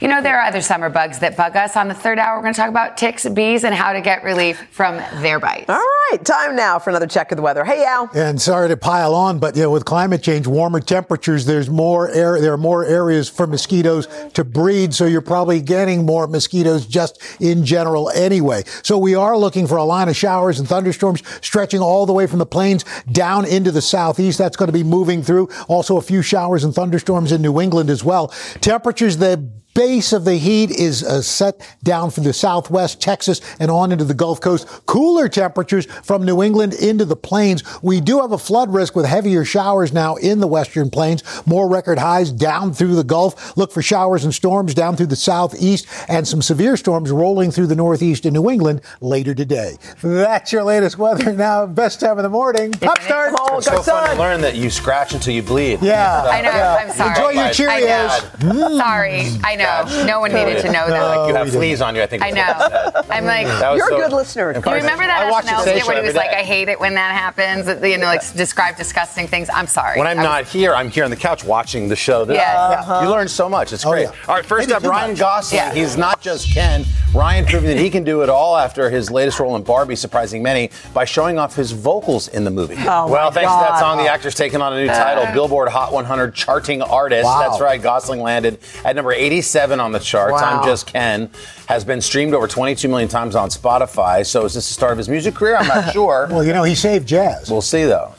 You 0.00 0.08
know, 0.08 0.22
there 0.22 0.38
are 0.38 0.46
other 0.46 0.60
summer 0.60 0.90
bugs 0.90 1.18
that 1.20 1.36
bug 1.36 1.56
us. 1.56 1.76
On 1.76 1.88
the 1.88 1.94
third 1.94 2.18
hour, 2.18 2.36
we're 2.36 2.42
going 2.42 2.54
to 2.54 2.60
talk 2.60 2.70
about 2.70 2.96
ticks, 2.96 3.28
bees, 3.28 3.64
and 3.64 3.74
how 3.74 3.92
to 3.92 4.00
get 4.00 4.22
relief 4.24 4.66
from 4.70 4.96
their 5.22 5.38
bites. 5.40 5.68
All 5.68 5.76
right, 6.10 6.24
time 6.24 6.56
now 6.56 6.78
for 6.78 6.90
another 6.90 7.06
check 7.06 7.32
of 7.32 7.36
the 7.36 7.42
weather. 7.42 7.64
Hey, 7.64 7.84
Al. 7.84 8.10
And 8.14 8.40
sorry 8.40 8.68
to 8.68 8.76
pile 8.76 9.14
on, 9.14 9.38
but 9.38 9.56
you 9.56 9.62
know, 9.62 9.70
with 9.70 9.84
climate 9.84 10.22
change, 10.22 10.46
warmer 10.46 10.80
temperatures, 10.80 11.46
there's 11.46 11.70
more 11.70 12.10
air. 12.10 12.40
There 12.40 12.52
are 12.52 12.58
more 12.58 12.84
areas 12.84 13.28
for 13.28 13.46
mosquitoes 13.46 14.08
to 14.34 14.44
breed, 14.44 14.94
so 14.94 15.06
you're 15.06 15.20
probably 15.20 15.60
getting 15.60 16.04
more 16.04 16.26
mosquitoes 16.26 16.86
just 16.86 17.20
in 17.40 17.64
general 17.64 18.10
anyway. 18.10 18.62
So 18.82 18.98
we 18.98 19.14
are 19.14 19.36
looking 19.36 19.66
for 19.66 19.76
a 19.76 19.84
line 19.84 20.08
of 20.08 20.16
showers 20.16 20.58
and 20.58 20.68
thunderstorms 20.68 21.22
stretching 21.40 21.80
all 21.80 22.06
the 22.06 22.12
way 22.12 22.26
from 22.26 22.38
the 22.38 22.46
plains 22.46 22.84
down 23.10 23.46
into 23.46 23.70
the 23.70 23.82
southeast. 23.82 24.38
That's 24.38 24.56
going 24.56 24.68
to 24.68 24.72
be 24.72 24.84
moving 24.84 25.22
through. 25.22 25.48
Also, 25.68 25.96
a 25.96 26.02
few 26.02 26.22
showers 26.22 26.64
and 26.66 26.74
thunderstorms 26.74 27.32
in 27.32 27.40
New 27.40 27.58
England 27.58 27.88
as 27.88 28.04
well. 28.04 28.28
Temperatures 28.60 29.16
the 29.16 29.50
base 29.76 30.14
of 30.14 30.24
the 30.24 30.36
heat 30.36 30.70
is 30.70 31.04
uh, 31.04 31.20
set 31.20 31.60
down 31.84 32.10
from 32.10 32.24
the 32.24 32.32
southwest, 32.32 33.00
Texas, 33.00 33.42
and 33.60 33.70
on 33.70 33.92
into 33.92 34.04
the 34.04 34.14
Gulf 34.14 34.40
Coast. 34.40 34.66
Cooler 34.86 35.28
temperatures 35.28 35.84
from 36.02 36.24
New 36.24 36.42
England 36.42 36.72
into 36.72 37.04
the 37.04 37.14
plains. 37.14 37.62
We 37.82 38.00
do 38.00 38.20
have 38.22 38.32
a 38.32 38.38
flood 38.38 38.72
risk 38.72 38.96
with 38.96 39.04
heavier 39.04 39.44
showers 39.44 39.92
now 39.92 40.16
in 40.16 40.40
the 40.40 40.46
western 40.46 40.88
plains. 40.88 41.22
More 41.46 41.68
record 41.68 41.98
highs 41.98 42.32
down 42.32 42.72
through 42.72 42.94
the 42.94 43.04
Gulf. 43.04 43.54
Look 43.58 43.70
for 43.70 43.82
showers 43.82 44.24
and 44.24 44.34
storms 44.34 44.72
down 44.72 44.96
through 44.96 45.06
the 45.08 45.16
southeast 45.16 45.86
and 46.08 46.26
some 46.26 46.40
severe 46.40 46.78
storms 46.78 47.10
rolling 47.10 47.50
through 47.50 47.66
the 47.66 47.76
northeast 47.76 48.24
and 48.24 48.32
New 48.32 48.48
England 48.48 48.80
later 49.02 49.34
today. 49.34 49.76
That's 50.00 50.52
your 50.52 50.64
latest 50.64 50.96
weather 50.96 51.32
now. 51.34 51.66
Best 51.66 52.00
time 52.00 52.16
of 52.18 52.22
the 52.22 52.30
morning. 52.30 52.72
Pop 52.72 52.98
start. 53.02 53.34
It's 53.52 53.66
so 53.66 53.82
fun 53.82 54.10
to 54.10 54.18
learn 54.18 54.40
that 54.40 54.56
you 54.56 54.70
scratch 54.70 55.12
until 55.12 55.34
you 55.34 55.42
bleed. 55.42 55.82
Yeah. 55.82 56.22
I 56.22 56.40
know. 56.40 56.48
Yeah. 56.50 56.76
I'm 56.80 56.90
sorry. 56.90 57.10
Enjoy 57.10 57.30
your 57.30 57.68
I 57.70 57.82
Cheerios. 57.82 58.42
know. 58.42 58.78
Sorry. 58.78 59.26
I 59.44 59.56
know. 59.56 59.65
No 60.06 60.20
one 60.20 60.32
needed 60.32 60.60
to 60.62 60.66
know 60.72 60.86
that. 60.88 61.16
Like 61.16 61.28
you 61.28 61.34
have 61.34 61.50
fleas 61.50 61.80
on 61.80 61.94
you, 61.94 62.02
I 62.02 62.06
think. 62.06 62.22
I 62.22 62.30
know. 62.30 62.42
you. 62.42 63.02
I'm 63.10 63.24
like, 63.24 63.46
You're 63.76 63.92
a 63.94 63.96
good 63.96 64.12
listener. 64.12 64.52
you 64.52 64.60
remember 64.60 65.04
that 65.04 65.24
I 65.26 65.30
watch 65.30 65.44
the 65.44 65.50
SNL 65.50 65.64
Today 65.64 65.78
skit 65.80 65.86
when 65.88 65.96
he 65.98 66.02
was 66.02 66.14
like. 66.14 66.30
I 66.30 66.42
hate 66.42 66.68
it 66.68 66.78
when 66.78 66.94
that 66.94 67.12
happens, 67.14 67.66
you 67.82 67.98
know, 67.98 68.06
like 68.06 68.20
describe 68.34 68.76
disgusting 68.76 69.26
things. 69.26 69.48
I'm 69.52 69.66
sorry. 69.66 69.98
When 69.98 70.06
I'm 70.06 70.16
not 70.18 70.44
here, 70.44 70.74
I'm 70.74 70.90
here 70.90 71.04
on 71.04 71.10
the 71.10 71.16
couch 71.16 71.44
watching 71.44 71.88
the 71.88 71.96
show. 71.96 72.24
This, 72.24 72.36
Yes. 72.36 72.56
Uh-huh. 72.56 73.00
You 73.04 73.10
learn 73.10 73.28
so 73.28 73.48
much. 73.48 73.72
It's 73.72 73.84
Oh, 73.86 73.90
great. 73.90 74.06
All 74.28 74.34
right, 74.34 74.44
first 74.44 74.70
up, 74.70 74.82
Ryan. 74.82 75.14
Gosling. 75.14 75.58
Yeah. 75.58 75.72
He's 75.72 75.96
not 75.96 76.20
just 76.20 76.52
Ken. 76.52 76.84
Ryan 77.14 77.46
proving 77.46 77.68
that 77.70 77.78
he 77.78 77.88
can 77.88 78.04
do 78.04 78.22
it 78.22 78.28
all 78.28 78.56
after 78.56 78.90
his 78.90 79.10
latest 79.10 79.40
role 79.40 79.56
in 79.56 79.62
Barbie, 79.62 79.96
surprising 79.96 80.42
many 80.42 80.70
by 80.92 81.04
showing 81.06 81.38
off 81.38 81.54
his 81.56 81.72
vocals 81.72 82.28
in 82.28 82.44
the 82.44 82.50
movie. 82.50 82.74
Oh, 82.78 83.08
well, 83.08 83.30
my 83.30 83.34
thanks 83.34 83.52
to 83.52 83.58
that 83.60 83.78
song, 83.80 83.96
the 83.98 84.08
actor's 84.08 84.34
taken 84.34 84.60
on 84.60 84.72
a 84.74 84.76
new 84.80 84.88
title, 84.88 85.32
Billboard 85.32 85.68
Hot 85.68 85.92
100 85.92 86.34
charting 86.34 86.82
artist. 86.82 87.24
Wow. 87.24 87.48
That's 87.48 87.60
right. 87.60 87.80
Gosling 87.80 88.20
landed 88.20 88.58
at 88.84 88.96
number 88.96 89.12
87 89.56 89.80
on 89.80 89.92
the 89.92 89.98
charts. 89.98 90.32
Wow. 90.32 90.60
I'm 90.60 90.66
Just 90.66 90.86
Ken 90.86 91.30
has 91.66 91.84
been 91.84 92.00
streamed 92.00 92.34
over 92.34 92.46
22 92.46 92.88
million 92.88 93.08
times 93.08 93.34
on 93.34 93.48
Spotify. 93.48 94.24
So 94.24 94.44
is 94.44 94.54
this 94.54 94.68
the 94.68 94.74
start 94.74 94.92
of 94.92 94.98
his 94.98 95.08
music 95.08 95.34
career? 95.34 95.56
I'm 95.56 95.66
not 95.66 95.92
sure. 95.92 96.28
Well, 96.30 96.44
you 96.44 96.52
know, 96.52 96.62
he 96.62 96.74
saved 96.74 97.08
jazz. 97.08 97.50
We'll 97.50 97.62
see 97.62 97.84
though. 97.84 98.14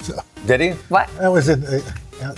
Did 0.46 0.62
he? 0.62 0.70
What? 0.90 1.10
That 1.20 1.30
was 1.32 1.50
in, 1.50 1.64
uh, 1.64 1.80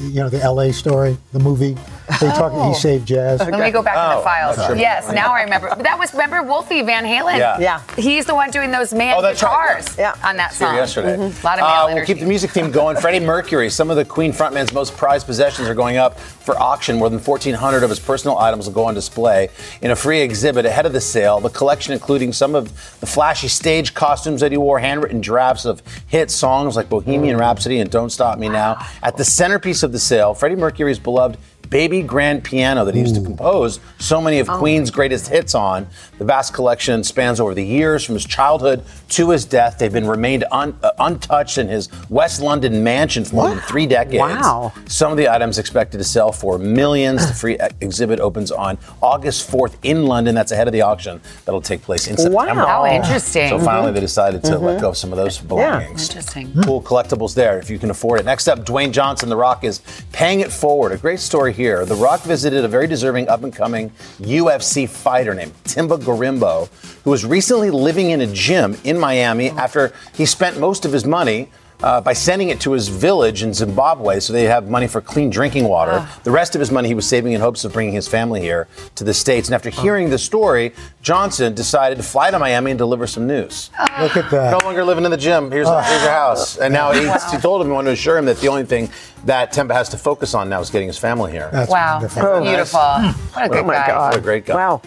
you 0.01 0.15
know, 0.19 0.29
the 0.29 0.41
L.A. 0.41 0.71
story, 0.73 1.17
the 1.31 1.39
movie. 1.39 1.75
They 2.19 2.27
talk. 2.29 2.51
About 2.51 2.69
he 2.69 2.73
saved 2.75 3.07
jazz. 3.07 3.39
Let 3.39 3.51
me 3.59 3.69
go 3.71 3.83
back 3.83 3.93
to 3.93 4.13
Oh, 4.13 4.17
the 4.17 4.23
files. 4.23 4.55
sure. 4.65 4.75
Yes, 4.75 5.11
now 5.13 5.31
I 5.33 5.43
remember. 5.43 5.69
But 5.69 5.83
that 5.83 5.97
was 5.99 6.11
remember 6.11 6.41
Wolfie 6.41 6.81
Van 6.81 7.03
Halen. 7.05 7.37
Yeah. 7.37 7.59
Yeah. 7.59 7.81
He's 7.95 8.25
the 8.25 8.33
one 8.33 8.49
doing 8.49 8.71
those 8.71 8.93
man 8.93 9.15
Oh, 9.17 9.21
that's 9.21 9.43
right, 9.43 9.77
guitars 9.77 9.95
yeah. 9.97 10.15
on 10.27 10.35
that 10.37 10.53
song. 10.53 10.75
yesterday. 10.75 11.15
Mhm. 11.17 11.43
A 11.43 11.45
lot 11.45 11.59
of 11.59 11.63
Uh, 11.65 11.81
we'll 11.85 11.97
energy. 11.97 12.13
keep 12.13 12.19
the 12.19 12.25
music 12.27 12.49
theme 12.51 12.71
going. 12.71 12.97
Freddie 12.97 13.19
Mercury, 13.19 13.69
some 13.69 13.91
of 13.91 13.95
the 13.95 14.05
Queen 14.05 14.33
frontman's 14.33 14.73
most 14.73 14.97
prized 14.97 15.27
possessions 15.27 15.69
are 15.69 15.75
going 15.75 15.97
up 15.97 16.19
for 16.19 16.59
auction. 16.59 16.97
More 16.97 17.09
than 17.11 17.19
1,400 17.19 17.83
of 17.83 17.89
his 17.91 17.99
personal 17.99 18.39
items 18.39 18.65
will 18.65 18.73
go 18.73 18.85
on 18.85 18.95
display 18.95 19.49
in 19.81 19.91
a 19.91 19.95
free 19.95 20.21
exhibit 20.21 20.65
ahead 20.65 20.87
of 20.87 20.93
the 20.93 21.01
sale. 21.01 21.39
The 21.39 21.49
collection, 21.51 21.93
including 21.93 22.33
some 22.33 22.55
of 22.55 22.71
the 23.01 23.05
flashy 23.05 23.47
stage 23.49 23.93
costumes 23.93 24.41
that 24.41 24.51
he 24.51 24.57
wore, 24.57 24.79
handwritten 24.79 25.21
drafts 25.21 25.65
of 25.65 25.83
hit 26.07 26.31
songs 26.31 26.75
like 26.75 26.89
Bohemian 26.89 27.37
Rhapsody 27.37 27.79
and 27.79 27.89
Don't 27.91 28.09
Stop 28.09 28.39
Me 28.39 28.49
Now. 28.49 28.77
At 29.03 29.15
the 29.15 29.23
centerpiece 29.23 29.68
of 29.83 29.91
the 29.91 29.99
sale, 29.99 30.33
Freddie 30.33 30.55
Mercury's 30.55 30.99
beloved 30.99 31.37
baby 31.69 32.01
grand 32.01 32.43
piano 32.43 32.83
that 32.85 32.95
he 32.95 33.01
used 33.01 33.15
to 33.15 33.21
compose 33.21 33.79
so 33.99 34.19
many 34.19 34.39
of 34.39 34.49
oh. 34.49 34.57
Queen's 34.57 34.91
greatest 34.91 35.27
hits 35.27 35.53
on. 35.53 35.87
The 36.19 36.25
vast 36.25 36.53
collection 36.53 37.03
spans 37.03 37.39
over 37.39 37.53
the 37.53 37.65
years 37.65 38.03
from 38.03 38.15
his 38.15 38.25
childhood 38.25 38.83
to 39.09 39.29
his 39.29 39.45
death. 39.45 39.79
They've 39.79 39.91
been 39.91 40.07
remained 40.07 40.43
un, 40.51 40.77
uh, 40.83 40.91
untouched 40.99 41.57
in 41.57 41.69
his 41.69 41.89
West 42.09 42.41
London 42.41 42.83
mansion 42.83 43.23
for 43.23 43.35
more 43.35 43.49
than 43.49 43.59
three 43.59 43.87
decades. 43.87 44.19
Wow. 44.19 44.73
Some 44.85 45.11
of 45.11 45.17
the 45.17 45.29
items 45.29 45.57
expected 45.57 45.97
to 45.97 46.03
sell 46.03 46.33
for 46.33 46.57
millions. 46.57 47.25
The 47.25 47.33
free 47.33 47.57
exhibit 47.79 48.19
opens 48.19 48.51
on 48.51 48.77
August 49.01 49.49
4th 49.49 49.77
in 49.83 50.05
London. 50.05 50.35
That's 50.35 50.51
ahead 50.51 50.67
of 50.67 50.73
the 50.73 50.81
auction 50.81 51.21
that'll 51.45 51.61
take 51.61 51.81
place 51.81 52.07
in 52.07 52.17
September. 52.17 52.35
Wow. 52.35 52.43
September. 52.43 52.67
How 52.67 52.85
interesting. 52.85 53.49
So 53.49 53.59
finally, 53.59 53.91
they 53.93 53.99
mm-hmm. 53.99 54.05
decided 54.05 54.43
to 54.43 54.57
let 54.59 54.73
mm-hmm. 54.73 54.81
go 54.81 54.89
of 54.89 54.97
some 54.97 55.13
of 55.13 55.17
those 55.17 55.37
belongings. 55.37 56.09
Yeah, 56.09 56.17
Interesting. 56.17 56.47
Hmm. 56.47 56.63
Cool 56.63 56.81
collectibles 56.81 57.33
there 57.33 57.59
if 57.59 57.69
you 57.69 57.79
can 57.79 57.91
afford 57.91 58.19
it. 58.19 58.25
Next 58.25 58.49
up, 58.49 58.59
Dwayne 58.65 58.91
Johnson, 58.91 59.29
The 59.29 59.37
Rock, 59.37 59.63
is 59.63 59.81
paying 60.11 60.41
it 60.41 60.51
forward. 60.51 60.91
A 60.91 60.97
great 60.97 61.19
story 61.19 61.53
here. 61.53 61.85
The 61.85 61.95
Rock 61.95 62.21
visited 62.21 62.65
a 62.65 62.67
very 62.67 62.87
deserving 62.87 63.29
up 63.29 63.43
and 63.43 63.55
coming 63.55 63.91
UFC 64.19 64.89
fighter 64.89 65.33
named 65.33 65.53
Themba 65.63 66.03
Gorimbo, 66.09 66.69
who 67.03 67.11
was 67.11 67.25
recently 67.25 67.69
living 67.69 68.09
in 68.09 68.21
a 68.21 68.27
gym 68.27 68.75
in 68.83 68.97
Miami 68.99 69.49
after 69.51 69.93
he 70.13 70.25
spent 70.25 70.59
most 70.59 70.85
of 70.85 70.91
his 70.91 71.05
money. 71.05 71.49
Uh, 71.81 72.01
by 72.01 72.11
sending 72.11 72.49
it 72.49 72.59
to 72.59 72.73
his 72.73 72.89
village 72.89 73.41
in 73.41 73.53
Zimbabwe 73.53 74.19
so 74.19 74.33
they 74.33 74.43
have 74.43 74.69
money 74.69 74.85
for 74.85 74.99
clean 74.99 75.29
drinking 75.29 75.63
water. 75.63 75.93
Ah. 75.93 76.19
The 76.25 76.31
rest 76.31 76.53
of 76.53 76.59
his 76.59 76.71
money 76.71 76.89
he 76.89 76.93
was 76.93 77.07
saving 77.07 77.31
in 77.31 77.39
hopes 77.39 77.63
of 77.63 77.71
bringing 77.71 77.93
his 77.93 78.05
family 78.05 78.41
here 78.41 78.67
to 78.95 79.05
the 79.05 79.13
States. 79.13 79.47
And 79.47 79.55
after 79.55 79.69
ah. 79.73 79.81
hearing 79.81 80.09
the 80.09 80.17
story, 80.17 80.73
Johnson 81.01 81.55
decided 81.55 81.95
to 81.95 82.03
fly 82.03 82.31
to 82.31 82.37
Miami 82.37 82.71
and 82.71 82.77
deliver 82.77 83.07
some 83.07 83.27
news. 83.27 83.69
Ah. 83.79 83.97
Look 84.03 84.17
at 84.17 84.29
that. 84.29 84.51
No 84.59 84.65
longer 84.65 84.83
living 84.83 85.05
in 85.05 85.11
the 85.11 85.15
gym. 85.15 85.51
Here's, 85.51 85.69
here's 85.69 86.01
your 86.01 86.11
house. 86.11 86.57
And 86.57 86.73
now 86.73 86.91
he, 86.91 86.99
he 87.33 87.37
told 87.41 87.61
him 87.61 87.67
he 87.67 87.73
wanted 87.73 87.91
to 87.91 87.93
assure 87.93 88.17
him 88.17 88.25
that 88.25 88.39
the 88.39 88.49
only 88.49 88.65
thing 88.65 88.89
that 89.23 89.53
Themba 89.53 89.71
has 89.71 89.87
to 89.87 89.97
focus 89.97 90.33
on 90.33 90.49
now 90.49 90.59
is 90.59 90.69
getting 90.69 90.87
his 90.89 90.97
family 90.97 91.31
here. 91.31 91.47
That's 91.53 91.71
Wow. 91.71 91.93
wonderful. 92.01 92.21
Oh, 92.25 92.41
Beautiful. 92.43 92.79
What 92.81 93.05
a 93.05 93.45
oh 93.45 93.47
good 93.47 93.63
Oh 93.63 93.67
my 93.67 93.73
guy. 93.75 93.87
God. 93.87 94.09
What 94.11 94.19
a 94.19 94.21
great 94.21 94.45
guy. 94.45 94.55
Wow. 94.55 94.81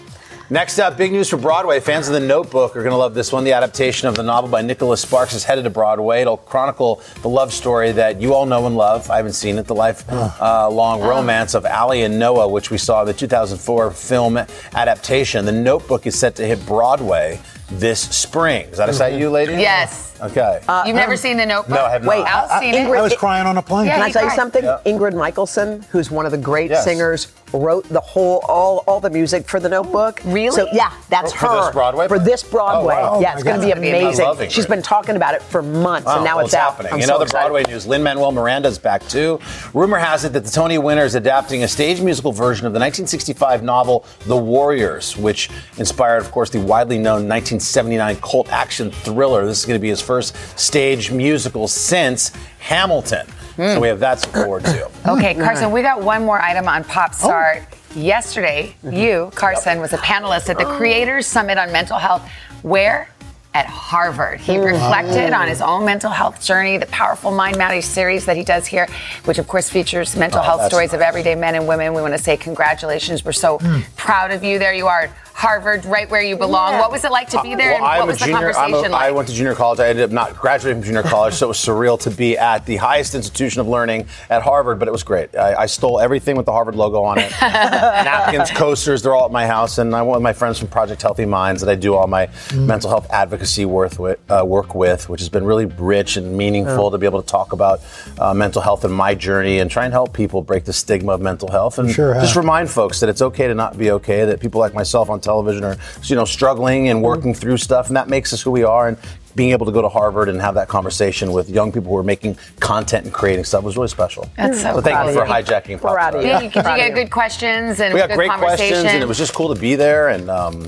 Next 0.52 0.78
up, 0.78 0.98
big 0.98 1.12
news 1.12 1.30
for 1.30 1.38
Broadway. 1.38 1.80
Fans 1.80 2.08
of 2.08 2.12
The 2.12 2.20
Notebook 2.20 2.76
are 2.76 2.82
going 2.82 2.90
to 2.90 2.98
love 2.98 3.14
this 3.14 3.32
one. 3.32 3.42
The 3.44 3.54
adaptation 3.54 4.06
of 4.06 4.16
the 4.16 4.22
novel 4.22 4.50
by 4.50 4.60
Nicholas 4.60 5.00
Sparks 5.00 5.32
is 5.32 5.44
headed 5.44 5.64
to 5.64 5.70
Broadway. 5.70 6.20
It'll 6.20 6.36
chronicle 6.36 7.00
the 7.22 7.30
love 7.30 7.54
story 7.54 7.90
that 7.92 8.20
you 8.20 8.34
all 8.34 8.44
know 8.44 8.66
and 8.66 8.76
love. 8.76 9.10
I 9.10 9.16
haven't 9.16 9.32
seen 9.32 9.56
it. 9.56 9.66
The 9.66 9.74
life-long 9.74 11.02
uh, 11.02 11.06
romance 11.06 11.54
of 11.54 11.64
Allie 11.64 12.02
and 12.02 12.18
Noah, 12.18 12.48
which 12.48 12.70
we 12.70 12.76
saw 12.76 13.00
in 13.00 13.06
the 13.06 13.14
2004 13.14 13.92
film 13.92 14.36
adaptation. 14.74 15.46
The 15.46 15.52
Notebook 15.52 16.06
is 16.06 16.18
set 16.18 16.34
to 16.34 16.46
hit 16.46 16.66
Broadway 16.66 17.40
this 17.78 18.00
spring. 18.00 18.66
Is 18.68 18.78
that 18.78 18.88
a 18.88 18.92
exciting 18.92 19.18
you, 19.20 19.30
lady? 19.30 19.52
Yes. 19.52 20.10
Okay. 20.20 20.60
You've 20.86 20.94
never 20.94 21.16
seen 21.16 21.36
the 21.36 21.44
Notebook? 21.46 21.74
No, 21.76 21.84
I 21.84 21.90
have 21.90 22.04
not. 22.04 22.10
Wait, 22.10 22.24
Al's 22.26 22.50
uh, 22.50 22.60
seen 22.60 22.74
Ingrid- 22.74 22.94
it. 22.94 22.98
I 22.98 23.02
was 23.02 23.16
crying 23.16 23.44
on 23.46 23.56
a 23.56 23.62
plane. 23.62 23.86
Yeah, 23.86 23.94
Can 23.94 24.02
I 24.02 24.06
he 24.06 24.12
tell 24.12 24.24
you 24.24 24.30
something? 24.30 24.62
Yeah. 24.62 24.78
Ingrid 24.86 25.16
Michaelson, 25.16 25.84
who's 25.90 26.12
one 26.12 26.26
of 26.26 26.32
the 26.32 26.38
great 26.38 26.70
Yes. 26.70 26.84
singers, 26.84 27.32
wrote 27.52 27.86
the 27.88 28.00
whole 28.00 28.38
all 28.48 28.78
all 28.86 29.00
the 29.00 29.10
music 29.10 29.46
for 29.48 29.58
the 29.58 29.68
Notebook. 29.68 30.20
Really? 30.24 30.54
So 30.54 30.68
yeah, 30.72 30.92
that's 31.10 31.32
For 31.32 31.38
her 31.40 31.48
For 31.48 31.64
this 31.64 31.72
Broadway 31.72 32.08
For 32.08 32.18
this 32.20 32.42
Broadway. 32.44 32.94
Oh, 32.96 33.14
wow. 33.14 33.20
Yeah, 33.20 33.32
Oh, 33.32 33.34
it's 33.34 33.42
going 33.42 33.60
to 33.60 33.66
be 33.66 33.72
God. 33.72 33.80
Be 33.82 33.88
amazing. 33.90 34.24
amazing. 34.26 34.50
She's 34.50 34.66
been 34.66 34.80
talking 34.80 35.16
about 35.16 35.34
it 35.34 35.42
for 35.42 35.60
months, 35.60 36.06
Wow, 36.06 36.16
and 36.16 36.24
now 36.24 36.36
well, 36.36 36.44
it's, 36.46 36.54
out. 36.54 36.74
happening. 36.74 36.92
I'm 36.92 37.00
you 37.00 37.06
so 37.06 37.14
know 37.14 37.18
the 37.18 37.24
excited. 37.24 37.48
Broadway 37.50 37.64
news. 37.70 37.84
Lin 37.86 38.02
Manuel 38.04 38.30
Miranda's 38.30 38.78
back 38.78 39.06
too. 39.08 39.40
Rumor 39.74 39.98
has 39.98 40.24
it 40.24 40.32
that 40.34 40.44
the 40.44 40.50
Tony 40.50 40.78
winner 40.78 41.02
is 41.04 41.16
adapting 41.16 41.64
a 41.64 41.68
stage 41.68 42.00
musical 42.00 42.30
version 42.32 42.64
of 42.64 42.72
the 42.72 42.78
1965 42.78 43.64
novel 43.64 44.04
The 44.26 44.36
Warriors, 44.36 45.16
which 45.16 45.50
inspired, 45.78 46.18
of 46.22 46.30
course, 46.30 46.48
the 46.48 46.60
widely 46.60 46.96
known 46.98 47.26
1979 47.62 48.16
cult 48.16 48.52
action 48.52 48.90
thriller. 48.90 49.46
This 49.46 49.60
is 49.60 49.66
going 49.66 49.78
to 49.78 49.82
be 49.82 49.88
his 49.88 50.00
first 50.00 50.36
stage 50.58 51.12
musical 51.12 51.68
since 51.68 52.32
Hamilton. 52.58 53.26
So 53.56 53.78
we 53.80 53.88
have 53.88 54.00
that 54.00 54.18
to 54.18 54.26
look 54.26 54.44
forward 54.44 54.64
to. 54.64 54.90
Okay, 55.08 55.34
Carson, 55.34 55.70
we 55.70 55.82
got 55.82 56.02
one 56.02 56.24
more 56.24 56.40
item 56.40 56.66
on 56.68 56.84
Pop 56.84 57.10
oh. 57.14 57.16
Star. 57.16 57.66
Yesterday, 57.94 58.74
mm-hmm. 58.82 58.96
you, 58.96 59.30
Carson, 59.34 59.78
was 59.78 59.92
a 59.92 59.98
panelist 59.98 60.48
at 60.48 60.56
the 60.58 60.66
oh. 60.66 60.76
Creators 60.76 61.26
Summit 61.26 61.58
on 61.58 61.70
Mental 61.70 61.98
Health. 61.98 62.28
Where? 62.62 63.08
At 63.54 63.66
Harvard. 63.66 64.40
He 64.40 64.56
reflected 64.58 65.34
on 65.34 65.46
his 65.46 65.60
oh. 65.60 65.66
own 65.66 65.84
mental 65.84 66.10
health 66.10 66.42
journey, 66.42 66.78
the 66.78 66.86
Powerful 66.86 67.30
Mind 67.30 67.58
Matters 67.58 67.84
series 67.84 68.24
that 68.24 68.36
he 68.36 68.44
does 68.44 68.66
here, 68.66 68.88
which 69.26 69.38
of 69.38 69.46
course 69.46 69.68
features 69.68 70.16
mental 70.16 70.40
Oh, 70.40 70.42
health 70.42 70.60
that's 70.60 70.72
stories 70.72 70.94
of 70.94 71.00
everyday 71.02 71.34
men 71.34 71.54
and 71.54 71.68
women. 71.68 71.92
We 71.92 72.00
want 72.00 72.14
to 72.14 72.22
say 72.22 72.36
congratulations. 72.38 73.24
We're 73.24 73.32
so 73.32 73.58
hmm. 73.58 73.80
proud 73.96 74.30
of 74.30 74.42
you. 74.42 74.58
There 74.58 74.72
you 74.72 74.86
are. 74.86 75.10
Harvard, 75.34 75.84
right 75.86 76.08
where 76.10 76.22
you 76.22 76.36
belong. 76.36 76.78
What 76.78 76.92
was 76.92 77.04
it 77.04 77.10
like 77.10 77.28
to 77.30 77.42
be 77.42 77.54
there, 77.54 77.72
and 77.74 77.82
Well, 77.82 77.90
what 77.90 78.00
I'm 78.02 78.06
was 78.06 78.16
a 78.16 78.20
the 78.20 78.26
junior. 78.26 78.48
I'm 78.48 78.54
conversation 78.54 78.86
a, 78.92 78.92
like? 78.94 79.02
I 79.02 79.10
went 79.10 79.28
to 79.28 79.34
junior 79.34 79.54
college. 79.54 79.80
I 79.80 79.88
ended 79.88 80.04
up 80.04 80.10
not 80.10 80.36
graduating 80.36 80.82
from 80.82 80.86
junior 80.86 81.02
college, 81.02 81.34
so 81.34 81.46
it 81.46 81.48
was 81.48 81.58
surreal 81.58 81.98
to 82.00 82.10
be 82.10 82.36
at 82.38 82.64
the 82.66 82.76
highest 82.76 83.14
institution 83.14 83.60
of 83.60 83.66
learning 83.68 84.06
at 84.30 84.42
Harvard. 84.42 84.78
But 84.78 84.88
it 84.88 84.92
was 84.92 85.02
great. 85.02 85.34
I, 85.36 85.54
I 85.62 85.66
stole 85.66 86.00
everything 86.00 86.36
with 86.36 86.46
the 86.46 86.52
Harvard 86.52 86.76
logo 86.76 87.02
on 87.02 87.18
it. 87.18 87.30
Napkins, 87.40 88.50
coasters, 88.50 89.02
they're 89.02 89.14
all 89.14 89.26
at 89.26 89.32
my 89.32 89.46
house, 89.46 89.78
and 89.78 89.94
I 89.94 90.02
went 90.02 90.14
with 90.16 90.22
my 90.22 90.32
friends 90.32 90.58
from 90.58 90.68
Project 90.68 91.02
Healthy 91.02 91.24
Minds 91.26 91.60
that 91.62 91.70
I 91.70 91.74
do 91.74 91.94
all 91.94 92.06
my 92.06 92.28
mental 92.54 92.90
health 92.90 93.06
advocacy 93.10 93.64
work 93.64 93.98
with, 93.98 94.18
uh, 94.30 94.44
work 94.44 94.74
with, 94.74 95.08
which 95.08 95.20
has 95.20 95.28
been 95.28 95.44
really 95.44 95.66
rich 95.66 96.16
and 96.16 96.36
meaningful 96.36 96.84
Yeah. 96.84 96.90
to 96.90 96.98
be 96.98 97.06
able 97.06 97.22
to 97.22 97.26
talk 97.28 97.52
about 97.52 97.80
uh, 98.18 98.32
mental 98.34 98.62
health 98.62 98.84
and 98.84 98.94
my 98.94 99.14
journey 99.14 99.58
and 99.58 99.70
try 99.70 99.84
and 99.84 99.92
help 99.92 100.12
people 100.12 100.42
break 100.42 100.64
the 100.64 100.72
stigma 100.72 101.12
of 101.12 101.20
mental 101.20 101.50
health 101.50 101.78
and 101.78 101.90
Sure 101.90 102.14
have. 102.14 102.22
just 102.22 102.36
remind 102.36 102.70
folks 102.70 103.00
that 103.00 103.08
it's 103.08 103.22
okay 103.22 103.46
to 103.48 103.54
not 103.54 103.76
be 103.78 103.90
okay. 103.92 104.24
That 104.24 104.40
people 104.40 104.60
like 104.60 104.74
myself 104.74 105.10
on 105.10 105.20
television 105.22 105.64
are, 105.64 105.76
you 106.04 106.16
know, 106.16 106.24
struggling 106.24 106.88
and 106.88 107.02
working 107.02 107.34
through 107.34 107.56
stuff, 107.56 107.88
and 107.88 107.96
that 107.96 108.08
makes 108.08 108.32
us 108.32 108.42
who 108.42 108.50
we 108.50 108.64
are. 108.64 108.88
And 108.88 108.98
being 109.34 109.50
able 109.50 109.66
to 109.66 109.72
go 109.72 109.82
to 109.82 109.88
Harvard 109.88 110.28
and 110.28 110.40
have 110.40 110.54
that 110.54 110.68
conversation 110.68 111.32
with 111.32 111.48
young 111.48 111.72
people 111.72 111.90
who 111.90 111.96
are 111.96 112.02
making 112.02 112.36
content 112.60 113.06
and 113.06 113.14
creating 113.14 113.44
stuff 113.44 113.64
was 113.64 113.76
really 113.76 113.88
special. 113.88 114.30
That's 114.36 114.60
so 114.60 114.80
thank 114.80 115.06
you 115.06 115.14
for 115.14 115.22
of 115.22 115.28
you. 115.28 115.34
hijacking. 115.34 115.80
Pop 115.80 115.94
Proud 115.94 116.14
of 116.14 116.22
Stars. 116.22 116.42
you. 116.42 116.50
Did 116.50 116.54
you, 116.54 116.70
you 116.70 116.76
get 116.76 116.94
good 116.94 117.10
questions 117.10 117.80
and 117.80 117.94
We 117.94 118.00
got 118.00 118.10
good 118.10 118.16
great 118.16 118.30
questions, 118.32 118.84
and 118.84 119.02
it 119.02 119.06
was 119.06 119.18
just 119.18 119.34
cool 119.34 119.54
to 119.54 119.60
be 119.60 119.74
there. 119.74 120.08
And 120.08 120.28
um, 120.28 120.66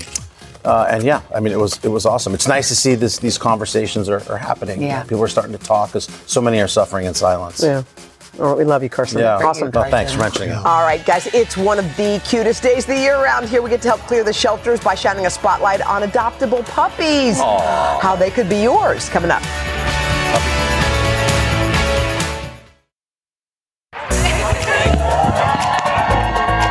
uh, 0.63 0.87
and 0.89 1.03
yeah, 1.03 1.21
I 1.33 1.39
mean, 1.39 1.53
it 1.53 1.59
was 1.59 1.83
it 1.83 1.89
was 1.89 2.05
awesome. 2.05 2.33
It's 2.33 2.47
nice 2.47 2.69
to 2.69 2.75
see 2.75 2.95
this 2.95 3.19
these 3.19 3.37
conversations 3.37 4.09
are, 4.09 4.21
are 4.31 4.37
happening. 4.37 4.81
Yeah. 4.81 5.03
people 5.03 5.23
are 5.23 5.27
starting 5.27 5.55
to 5.57 5.63
talk 5.63 5.89
because 5.89 6.05
so 6.25 6.41
many 6.41 6.59
are 6.59 6.67
suffering 6.67 7.05
in 7.05 7.13
silence. 7.13 7.61
Yeah. 7.61 7.83
Oh, 8.37 8.55
we 8.55 8.65
love 8.65 8.83
you, 8.83 8.89
Carson. 8.89 9.19
Yeah. 9.19 9.37
Awesome. 9.37 9.71
Well, 9.71 9.89
thanks 9.89 10.11
for 10.11 10.19
mentioning 10.19 10.49
it. 10.49 10.55
All 10.55 10.83
right, 10.83 11.03
guys, 11.05 11.27
it's 11.33 11.55
one 11.55 11.79
of 11.79 11.85
the 11.95 12.21
cutest 12.25 12.63
days 12.63 12.83
of 12.83 12.89
the 12.89 12.97
year 12.97 13.15
around 13.15 13.47
here. 13.47 13.61
We 13.61 13.69
get 13.69 13.81
to 13.83 13.87
help 13.87 14.01
clear 14.01 14.23
the 14.23 14.33
shelters 14.33 14.81
by 14.81 14.93
shining 14.93 15.25
a 15.25 15.29
spotlight 15.29 15.81
on 15.81 16.01
adoptable 16.01 16.65
puppies. 16.65 17.39
Aw. 17.39 17.99
How 18.01 18.15
they 18.15 18.29
could 18.29 18.49
be 18.49 18.61
yours. 18.63 19.07
Coming 19.07 19.31
up. 19.31 19.41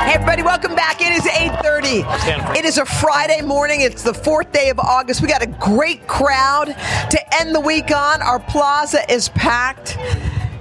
Everybody, 0.07 0.43
welcome 0.43 0.75
back. 0.75 1.01
It 1.01 1.13
is 1.13 1.27
8:30. 1.27 2.57
It 2.59 2.65
is 2.67 2.77
a 2.77 2.85
Friday 2.85 3.41
morning. 3.41 3.81
It's 3.81 4.03
the 4.03 4.13
4th 4.13 4.53
day 4.53 4.69
of 4.69 4.79
August. 4.79 5.23
We 5.23 5.29
got 5.29 5.43
a 5.43 5.47
great 5.47 6.07
crowd 6.07 6.77
to 7.11 7.35
end 7.41 7.55
the 7.55 7.61
week 7.61 7.91
on. 7.91 8.21
Our 8.21 8.39
plaza 8.39 9.11
is 9.11 9.31
packed. 9.31 9.97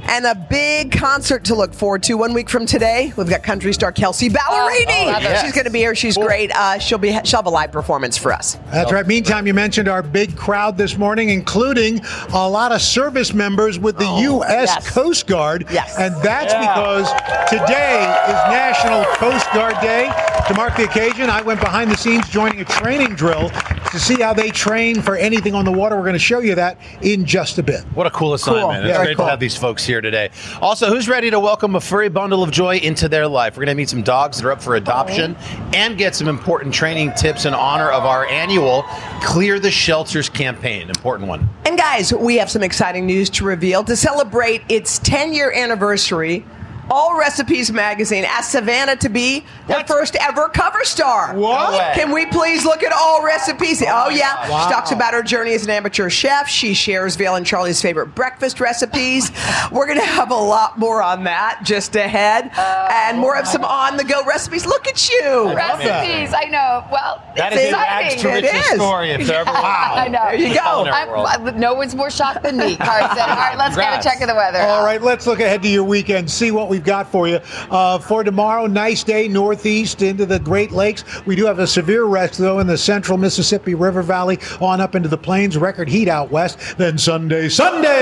And 0.06 0.26
a 0.26 0.36
big 0.36 0.92
concert 0.92 1.46
to 1.46 1.56
look 1.56 1.74
forward 1.74 2.04
to 2.04 2.16
one 2.16 2.34
week 2.34 2.50
from 2.50 2.66
today. 2.66 3.14
We've 3.16 3.30
got 3.30 3.42
country 3.42 3.74
star 3.74 3.92
Kelsea 3.92 4.30
Ballerini. 4.30 4.86
Oh, 5.08 5.20
love. 5.24 5.38
She's 5.42 5.54
going 5.54 5.66
to 5.66 5.72
be 5.72 5.80
here. 5.80 5.96
She's 5.96 6.18
great. 6.18 6.52
Uh, 6.54 6.78
she'll 6.78 6.98
be 6.98 7.12
she'll 7.24 7.40
have 7.40 7.46
a 7.46 7.50
live 7.50 7.72
performance 7.72 8.18
for 8.18 8.32
us. 8.34 8.56
That's 8.72 8.92
right. 8.92 9.08
Meantime, 9.08 9.48
you 9.48 9.54
mentioned 9.54 9.88
our 9.88 10.04
big 10.04 10.36
crowd 10.36 10.78
this 10.78 10.98
morning, 10.98 11.30
including 11.30 12.02
a 12.34 12.48
lot 12.50 12.72
of 12.72 12.82
service 12.82 13.34
members 13.34 13.80
with 13.80 13.98
the 13.98 14.06
U.S. 14.24 14.90
Coast 14.90 15.26
Guard. 15.26 15.66
Yes. 15.72 15.98
And 15.98 16.14
that's 16.22 16.54
Yeah. 16.54 16.60
because 16.74 17.10
today 17.50 18.02
is 18.28 18.52
National 18.52 19.06
Coast 19.16 19.52
Guard 19.54 19.76
Day. 19.82 20.12
To 20.50 20.54
mark 20.56 20.76
the 20.76 20.84
occasion, 20.84 21.30
I 21.30 21.42
went 21.42 21.62
behind 21.62 21.90
the 21.90 21.96
scenes 21.98 22.28
joining 22.30 22.60
a 22.60 22.66
training 22.66 23.16
drill 23.16 23.50
to 23.92 24.00
see 24.00 24.16
how 24.22 24.34
they 24.34 24.50
train 24.50 25.02
for 25.02 25.16
anything 25.16 25.56
on 25.56 25.64
the 25.64 25.72
water. 25.72 25.96
We're 25.96 26.02
going 26.02 26.14
to 26.14 26.20
show 26.20 26.40
you 26.40 26.56
that 26.56 26.78
in 27.02 27.24
just 27.26 27.60
a 27.60 27.64
bit. 27.64 27.82
What 27.94 28.08
a 28.08 28.10
cool 28.10 28.34
assignment. 28.34 28.86
It's 28.86 28.90
Yeah, 28.98 29.04
great 29.04 29.16
cool. 29.16 29.26
to 29.26 29.30
have 29.30 29.40
these 29.40 29.56
folks 29.56 29.86
here 29.86 29.93
today. 30.02 30.30
Also, 30.62 30.90
who's 30.90 31.08
ready 31.08 31.30
to 31.30 31.40
welcome 31.40 31.76
a 31.76 31.82
furry 31.82 32.10
bundle 32.10 32.44
of 32.44 32.52
joy 32.52 32.78
into 32.78 33.10
their 33.10 33.28
life? 33.28 33.56
We're 33.56 33.66
going 33.66 33.76
to 33.76 33.82
meet 33.82 33.90
some 33.90 34.04
dogs 34.04 34.38
that 34.38 34.46
are 34.46 34.52
up 34.52 34.62
for 34.62 34.76
adoption 34.76 35.36
and 35.74 35.98
get 35.98 36.16
some 36.16 36.28
important 36.28 36.74
training 36.74 37.14
tips 37.14 37.46
in 37.46 37.54
honor 37.54 37.90
of 37.90 38.06
our 38.06 38.26
annual 38.28 38.84
Clear 39.22 39.60
the 39.60 39.72
Shelters 39.72 40.30
campaign. 40.30 40.90
Important 40.90 41.30
one. 41.30 41.50
And 41.66 41.78
guys, 41.78 42.14
we 42.14 42.38
have 42.38 42.50
some 42.50 42.64
exciting 42.64 43.06
news 43.06 43.30
to 43.32 43.46
reveal. 43.46 43.84
To 43.84 43.96
celebrate 43.96 44.62
its 44.70 45.00
10 45.00 45.34
year 45.34 45.52
anniversary, 45.52 46.46
All 46.92 47.18
Recipes 47.18 47.72
magazine 47.72 48.26
asked 48.26 48.52
Savannah 48.52 48.96
to 48.98 49.10
be 49.10 49.46
the 49.68 49.84
first 49.88 50.16
ever 50.18 50.50
cover 50.50 50.84
star. 50.84 51.34
What? 51.36 51.72
No. 51.72 51.94
Can 51.96 52.12
we 52.12 52.26
please 52.26 52.66
look 52.66 52.84
at 52.84 52.92
All 52.92 53.24
Recipes? 53.24 53.82
Oh, 53.82 54.04
oh 54.06 54.10
yeah. 54.10 54.50
Wow. 54.50 54.68
She 54.68 54.74
talks 54.74 54.92
about 54.92 55.14
her 55.14 55.24
journey 55.24 55.54
as 55.54 55.64
an 55.64 55.70
amateur 55.70 56.10
chef. 56.10 56.48
She 56.50 56.74
shares 56.74 57.16
Vale 57.16 57.36
and 57.36 57.46
Charley's 57.46 57.82
favorite 57.82 58.08
breakfast 58.08 58.60
recipes. 58.60 59.32
We're 59.72 59.86
going 59.88 60.00
to 60.00 60.06
have 60.06 60.32
a 60.32 60.36
lot 60.36 60.78
more 60.78 61.02
on 61.02 61.24
that 61.24 61.62
just 61.64 61.96
ahead. 61.96 62.52
Oh 62.58 62.88
and 62.92 63.18
more 63.18 63.38
of 63.38 63.48
some 63.48 63.64
on 63.64 63.98
the 63.98 64.04
go 64.04 64.24
recipes. 64.26 64.66
Look 64.66 64.88
at 64.88 65.10
you. 65.10 65.54
Recipes, 65.56 66.34
I 66.36 66.46
know. 66.50 66.86
Well, 66.92 67.24
That 67.36 67.54
it's 67.54 67.62
is 67.64 67.70
the 67.72 67.80
exciting. 67.80 68.54
rags 68.54 68.70
to 68.70 68.76
story, 68.76 69.10
if 69.12 69.28
there 69.28 69.40
ever 69.42 69.52
was 69.52 69.62
one. 69.64 69.64
I 69.66 70.08
know. 70.10 70.26
There 70.26 70.36
you 70.36 70.54
go. 70.54 70.86
I'm- 70.86 71.10
I- 71.48 71.52
no 71.58 71.74
one's 71.74 71.96
more 71.96 72.10
shocked 72.10 72.44
than 72.44 72.58
me, 72.58 72.76
Carson. 72.78 73.20
All 73.20 73.36
right, 73.36 73.56
let's 73.58 73.76
get 73.76 74.00
a 74.00 74.04
check 74.04 74.22
of 74.22 74.28
the 74.28 74.36
weather. 74.36 74.60
All 74.62 74.84
right, 74.84 75.02
let's 75.02 75.26
look 75.28 75.40
ahead 75.40 75.62
to 75.64 75.70
your 75.70 75.84
weekend, 75.84 76.30
see 76.30 76.52
what 76.52 76.70
we've 76.74 76.84
got 76.84 77.08
for 77.08 77.28
you. 77.28 77.40
Uh, 77.70 78.00
for 78.00 78.24
tomorrow, 78.24 78.66
nice 78.66 79.04
day 79.04 79.28
northeast 79.28 80.02
into 80.02 80.26
the 80.26 80.40
Great 80.40 80.72
Lakes. 80.72 81.04
We 81.28 81.36
do 81.36 81.46
have 81.46 81.60
a 81.60 81.68
severe 81.68 82.06
rest, 82.06 82.40
though, 82.40 82.58
in 82.58 82.66
the 82.66 82.80
central 82.80 83.16
Mississippi 83.16 83.76
River 83.76 84.02
Valley 84.02 84.40
on 84.60 84.82
up 84.82 84.96
into 84.96 85.08
the 85.08 85.18
plains. 85.18 85.56
Record 85.56 85.88
heat 85.88 86.08
out 86.08 86.32
west. 86.32 86.58
Then 86.80 86.98
Sunday, 86.98 87.48
Sunday, 87.48 88.02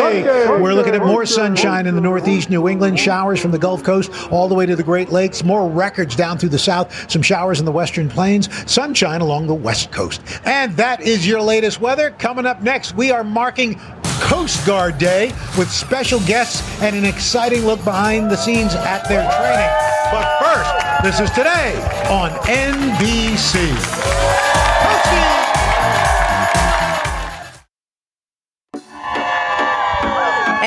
we're 0.61 0.73
looking 0.73 0.95
at 0.95 1.05
more 1.05 1.25
sunshine 1.25 1.85
in 1.85 1.95
the 1.95 2.01
northeast 2.01 2.49
New 2.49 2.69
England, 2.69 2.97
showers 2.97 3.41
from 3.41 3.51
the 3.51 3.59
Gulf 3.59 3.83
Coast 3.83 4.09
all 4.31 4.47
the 4.47 4.55
way 4.55 4.65
to 4.65 4.77
the 4.77 4.83
Great 4.83 5.09
Lakes, 5.09 5.43
more 5.43 5.69
records 5.69 6.15
down 6.15 6.37
through 6.37 6.49
the 6.49 6.59
south, 6.59 7.11
some 7.11 7.21
showers 7.21 7.59
in 7.59 7.65
the 7.65 7.73
western 7.73 8.07
plains, 8.07 8.47
sunshine 8.71 9.19
along 9.19 9.47
the 9.47 9.53
west 9.53 9.91
coast. 9.91 10.21
And 10.45 10.77
that 10.77 11.01
is 11.01 11.27
your 11.27 11.41
latest 11.41 11.81
weather. 11.81 12.11
Coming 12.11 12.45
up 12.45 12.61
next, 12.61 12.95
we 12.95 13.11
are 13.11 13.25
marking 13.25 13.77
Coast 14.21 14.65
Guard 14.65 14.97
Day 14.97 15.27
with 15.57 15.69
special 15.69 16.19
guests 16.21 16.61
and 16.81 16.95
an 16.95 17.03
exciting 17.05 17.65
look 17.65 17.83
behind 17.83 18.29
the 18.29 18.37
scenes 18.37 18.75
at 18.75 19.07
their 19.09 19.29
training. 19.37 19.71
But 20.11 20.39
first, 20.39 20.71
this 21.03 21.19
is 21.19 21.29
today 21.35 21.75
on 22.09 22.31
NBC. 22.45 24.50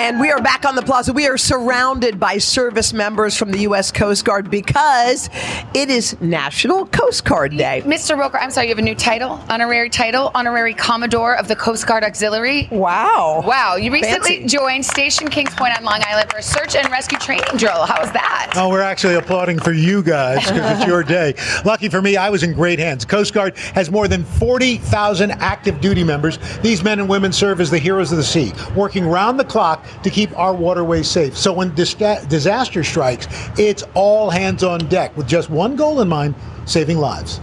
And 0.05 0.21
we 0.21 0.31
are 0.31 0.43
back 0.43 0.67
on 0.67 0.77
the 0.77 0.83
plaza. 0.83 1.15
We 1.15 1.27
are 1.29 1.39
surrounded 1.39 2.21
by 2.21 2.37
service 2.37 2.93
members 2.93 3.39
from 3.39 3.53
the 3.53 3.61
U.S. 3.61 3.91
Coast 3.91 4.27
Guard 4.27 4.51
because 4.51 5.31
it 5.73 5.89
is 5.89 6.21
National 6.21 6.85
Coast 6.85 7.25
Guard 7.25 7.57
Day. 7.57 7.81
Mr. 7.87 8.15
Roker, 8.15 8.37
I'm 8.37 8.51
sorry, 8.51 8.67
you 8.67 8.73
have 8.73 8.79
a 8.79 8.83
new 8.83 8.95
title, 8.95 9.43
honorary 9.49 9.89
title, 9.89 10.31
honorary 10.35 10.75
Commodore 10.75 11.35
of 11.35 11.49
the 11.49 11.57
Coast 11.57 11.87
Guard 11.87 12.05
Auxiliary. 12.05 12.69
Wow. 12.71 13.43
Wow. 13.47 13.77
You 13.77 13.91
recently 13.91 14.41
Fancy. 14.41 14.47
joined 14.47 14.85
Station 14.85 15.29
Kings 15.29 15.55
Point 15.55 15.75
on 15.75 15.85
Long 15.85 16.03
Island 16.05 16.31
for 16.31 16.37
a 16.37 16.43
search 16.43 16.77
and 16.77 16.87
rescue 16.91 17.17
training 17.17 17.57
drill. 17.57 17.87
How 17.87 18.03
was 18.03 18.13
that? 18.13 18.53
Oh, 18.57 18.69
we're 18.69 18.83
actually 18.83 19.15
applauding 19.15 19.59
for 19.59 19.73
you 19.73 20.03
guys 20.03 20.41
because 20.47 20.81
it's 20.81 20.87
your 20.87 21.03
day. 21.03 21.33
Lucky 21.65 21.89
for 21.89 22.03
me, 22.03 22.19
I 22.19 22.29
was 22.29 22.43
in 22.43 22.53
great 22.53 22.79
hands. 22.79 23.07
Coast 23.07 23.33
Guard 23.33 23.57
has 23.73 23.91
more 23.91 24.07
than 24.07 24.23
40,000 24.23 25.31
active 25.31 25.81
duty 25.81 26.05
members. 26.05 26.39
These 26.59 26.85
men 26.85 27.01
and 27.01 27.09
women 27.09 27.33
serve 27.33 27.59
as 27.59 27.71
the 27.71 27.79
heroes 27.79 28.13
of 28.13 28.19
the 28.19 28.23
sea, 28.23 28.53
working 28.77 29.07
round 29.07 29.41
the 29.41 29.45
clock 29.47 29.83
to 30.03 30.11
keep 30.11 30.37
our 30.39 30.55
waterways 30.55 31.09
safe. 31.09 31.37
So 31.37 31.53
when 31.53 31.71
dista- 31.73 32.29
disaster 32.29 32.83
strikes, 32.85 33.27
it's 33.59 33.85
all 33.95 34.31
hands 34.31 34.63
on 34.65 34.81
deck 34.89 35.17
with 35.17 35.27
just 35.27 35.51
one 35.51 35.77
goal 35.77 36.01
in 36.01 36.09
mind 36.09 36.35
saving 36.67 36.99
lives. 36.99 37.41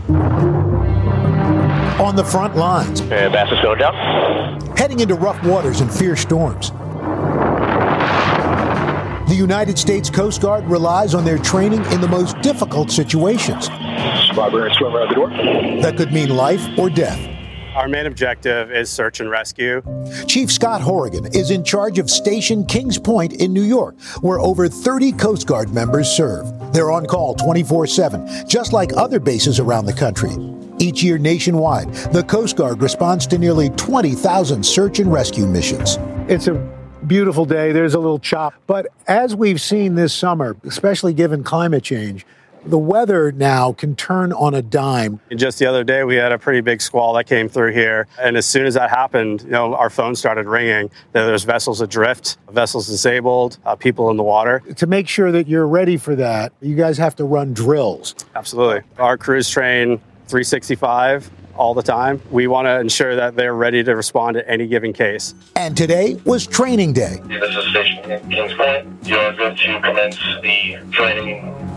On 2.00 2.16
the 2.16 2.24
front 2.24 2.56
lines, 2.56 3.02
Bassett 3.02 3.60
Philadelphia. 3.62 4.60
heading 4.76 5.00
into 5.00 5.16
rough 5.16 5.42
waters 5.44 5.82
and 5.82 5.94
fierce 5.94 6.22
storms. 6.22 6.72
The 9.30 9.38
United 9.38 9.78
States 9.80 10.10
Coast 10.10 10.42
Guard 10.42 10.66
relies 10.66 11.14
on 11.14 11.24
their 11.24 11.38
training 11.38 11.86
in 11.86 12.02
the 12.02 12.08
most 12.08 12.40
difficult 12.42 12.92
situations 12.92 13.70
and 13.70 14.74
swimmer 14.74 15.02
at 15.02 15.10
the 15.10 15.16
door. 15.16 15.30
that 15.82 15.96
could 15.96 16.12
mean 16.12 16.30
life 16.30 16.62
or 16.78 16.90
death. 16.90 17.20
Our 17.76 17.88
main 17.88 18.06
objective 18.06 18.70
is 18.70 18.90
search 18.90 19.22
and 19.22 19.30
rescue. 19.30 19.82
Chief 20.28 20.52
Scott 20.52 20.82
Horrigan 20.82 21.28
is 21.28 21.52
in 21.52 21.64
charge 21.64 22.00
of 22.00 22.10
Station 22.10 22.66
Kings 22.66 22.98
Point 22.98 23.34
in 23.34 23.54
New 23.54 23.64
York, 23.64 23.98
where 24.20 24.40
over 24.40 24.68
30 24.68 25.14
Coast 25.14 25.48
Guard 25.48 25.74
members 25.74 26.10
serve. 26.10 26.52
They're 26.74 26.92
on 26.92 27.06
call 27.06 27.34
24 27.36 27.88
7, 27.88 28.48
just 28.48 28.74
like 28.74 28.92
other 28.98 29.22
bases 29.22 29.60
around 29.60 29.86
the 29.86 29.94
country. 29.94 30.32
Each 30.80 31.02
year 31.02 31.18
nationwide, 31.18 31.94
the 32.12 32.24
Coast 32.24 32.58
Guard 32.58 32.82
responds 32.82 33.26
to 33.28 33.38
nearly 33.38 33.70
20,000 33.70 34.66
search 34.66 35.00
and 35.00 35.12
rescue 35.12 35.46
missions. 35.46 35.98
It's 36.28 36.48
a 36.48 36.56
beautiful 37.08 37.46
day. 37.46 37.72
There's 37.72 37.94
a 37.94 38.00
little 38.00 38.20
chop. 38.20 38.54
But 38.68 38.88
as 39.08 39.34
we've 39.34 39.62
seen 39.62 39.96
this 39.96 40.14
summer, 40.14 40.58
especially 40.66 41.14
given 41.14 41.42
climate 41.42 41.84
change, 41.84 42.26
the 42.66 42.78
weather 42.78 43.32
now 43.32 43.74
can 43.74 43.96
turn 43.96 44.34
on 44.34 44.54
a 44.54 44.62
dime. 44.62 45.20
And 45.30 45.40
just 45.40 45.60
the 45.60 45.66
other 45.66 45.84
day, 45.84 46.04
we 46.04 46.16
had 46.16 46.32
a 46.32 46.38
pretty 46.38 46.62
big 46.62 46.82
squall 46.82 47.14
that 47.14 47.26
came 47.26 47.50
through 47.50 47.74
here. 47.74 48.08
And 48.20 48.38
as 48.38 48.46
soon 48.46 48.66
as 48.66 48.74
that 48.76 48.90
happened, 48.90 49.42
you 49.44 49.50
know, 49.50 49.76
our 49.76 49.90
phone 49.90 50.16
started 50.16 50.48
ringing. 50.48 50.90
There's 51.14 51.44
vessels 51.44 51.82
adrift, 51.82 52.38
vessels 52.52 52.88
disabled, 52.88 53.58
uh, 53.66 53.76
people 53.76 54.10
in 54.10 54.18
the 54.18 54.24
water. 54.24 54.62
To 54.78 54.88
make 54.88 55.08
sure 55.08 55.32
that 55.32 55.48
you're 55.48 55.68
ready 55.68 55.98
for 55.98 56.16
that, 56.16 56.54
you 56.62 56.76
guys 56.76 56.98
have 56.98 57.16
to 57.18 57.24
run 57.24 57.54
drills. 57.54 58.16
Absolutely. 58.36 58.82
Our 58.98 59.18
crews 59.18 59.50
train 59.50 59.98
365 60.28 61.30
all 61.56 61.74
the 61.74 61.84
time. 61.84 62.22
We 62.32 62.48
want 62.48 62.66
to 62.66 62.80
ensure 62.80 63.16
that 63.16 63.36
they're 63.36 63.54
ready 63.54 63.84
to 63.84 63.96
respond 63.96 64.36
to 64.36 64.50
any 64.50 64.68
given 64.68 64.94
case. 64.94 65.36
And 65.56 65.76
today 65.76 66.16
was 66.26 66.48
training 66.48 66.94
day. 66.94 67.20
This 67.26 67.56
is 67.56 67.66
Station 67.70 68.04
Kings 68.30 68.54
You 69.04 69.18
are 69.18 69.34
good 69.34 69.58
to 69.58 69.82
commence 69.82 70.18
the 70.42 70.80
training. 70.92 71.71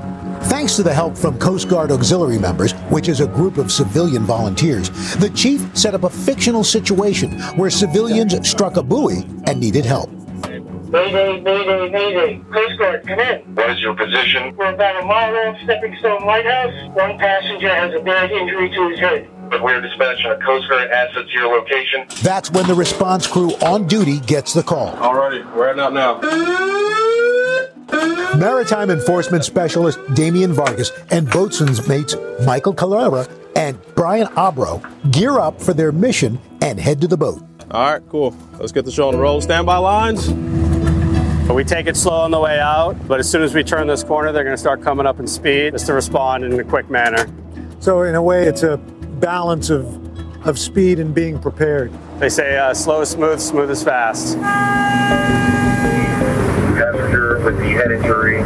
Thanks 0.55 0.77
to 0.77 0.85
the 0.85 0.95
help 0.95 1.19
from 1.19 1.37
Coast 1.41 1.69
Guard 1.69 1.91
auxiliary 1.91 2.39
members, 2.39 2.75
which 2.89 3.09
is 3.09 3.19
a 3.19 3.27
group 3.27 3.59
of 3.59 3.73
civilian 3.73 4.23
volunteers, 4.23 4.89
the 5.17 5.29
chief 5.31 5.77
set 5.77 5.97
up 5.97 6.05
a 6.05 6.09
fictional 6.09 6.63
situation 6.63 7.41
where 7.57 7.71
civilians 7.71 8.49
struck 8.49 8.77
a 8.77 8.83
buoy 8.85 9.25
and 9.47 9.59
needed 9.59 9.85
help. 9.85 10.11
Mayday, 10.13 11.41
mayday, 11.41 11.89
mayday. 11.91 12.45
Coast 12.53 12.79
Guard, 12.79 13.05
come 13.05 13.19
in. 13.19 13.41
What 13.57 13.69
is 13.71 13.81
your 13.81 13.97
position? 13.97 14.55
We're 14.57 14.73
about 14.73 15.03
a 15.03 15.05
mile 15.05 15.35
off 15.35 15.57
Stepping 15.65 15.97
Stone 15.99 16.25
Lighthouse. 16.25 16.73
One 16.95 17.19
passenger 17.19 17.75
has 17.75 17.93
a 17.93 18.05
bad 18.05 18.31
injury 18.31 18.71
to 18.71 18.91
his 18.91 19.01
head. 19.01 19.29
But 19.51 19.61
we're 19.61 19.81
dispatching 19.81 20.31
a 20.31 20.39
Coast 20.39 20.69
Guard 20.69 20.89
asset 20.89 21.27
to 21.27 21.33
your 21.33 21.59
location. 21.59 22.07
That's 22.23 22.53
when 22.53 22.69
the 22.69 22.75
response 22.75 23.27
crew 23.27 23.51
on 23.57 23.89
duty 23.89 24.21
gets 24.21 24.55
the 24.55 24.63
call. 24.63 24.93
Alrighty, 24.93 25.53
we're 25.57 25.67
heading 25.67 25.83
out 25.83 25.93
now. 25.95 27.24
Maritime 28.37 28.91
Enforcement 28.91 29.45
Specialist 29.45 29.99
Damian 30.15 30.53
Vargas 30.53 30.91
and 31.11 31.29
boatswain's 31.31 31.87
mates 31.87 32.17
Michael 32.45 32.75
Calera 32.75 33.29
and 33.57 33.79
Brian 33.95 34.29
Abro 34.37 34.83
gear 35.11 35.39
up 35.39 35.61
for 35.61 35.73
their 35.73 35.93
mission 35.93 36.41
and 36.61 36.81
head 36.81 37.01
to 37.01 37.07
the 37.07 37.17
boat. 37.17 37.43
All 37.71 37.93
right, 37.93 38.03
cool. 38.09 38.37
Let's 38.59 38.73
get 38.73 38.85
the 38.85 38.91
show 38.91 39.09
on 39.09 39.15
the 39.15 39.21
roll. 39.21 39.41
Standby 39.41 39.77
lines. 39.79 40.29
But 41.47 41.55
we 41.55 41.65
take 41.65 41.87
it 41.87 41.97
slow 41.97 42.15
on 42.15 42.31
the 42.31 42.41
way 42.41 42.59
out, 42.59 42.97
but 43.07 43.21
as 43.21 43.31
soon 43.31 43.43
as 43.43 43.55
we 43.55 43.63
turn 43.63 43.87
this 43.87 44.03
corner, 44.03 44.33
they're 44.33 44.45
going 44.45 44.57
to 44.57 44.61
start 44.61 44.81
coming 44.81 45.07
up 45.07 45.21
in 45.21 45.27
speed 45.27 45.73
just 45.73 45.87
to 45.87 45.93
respond 45.93 46.43
in 46.43 46.59
a 46.59 46.65
quick 46.65 46.89
manner. 46.89 47.27
So, 47.81 48.03
in 48.03 48.15
a 48.15 48.23
way, 48.23 48.47
it's 48.47 48.63
a 48.63 48.79
balance 49.21 49.69
of, 49.69 49.85
of 50.47 50.59
speed 50.59 50.99
and 50.99 51.15
being 51.15 51.39
prepared. 51.39 51.93
They 52.19 52.31
say 52.31 52.57
uh, 52.57 52.73
slow 52.73 53.03
is 53.03 53.11
smooth, 53.11 53.41
smooth 53.41 53.71
is 53.71 53.85
fast. 53.85 54.39
Passenger 57.45 57.51
with 57.51 57.59
the 57.59 57.71
head 57.71 57.93
injury 57.93 58.39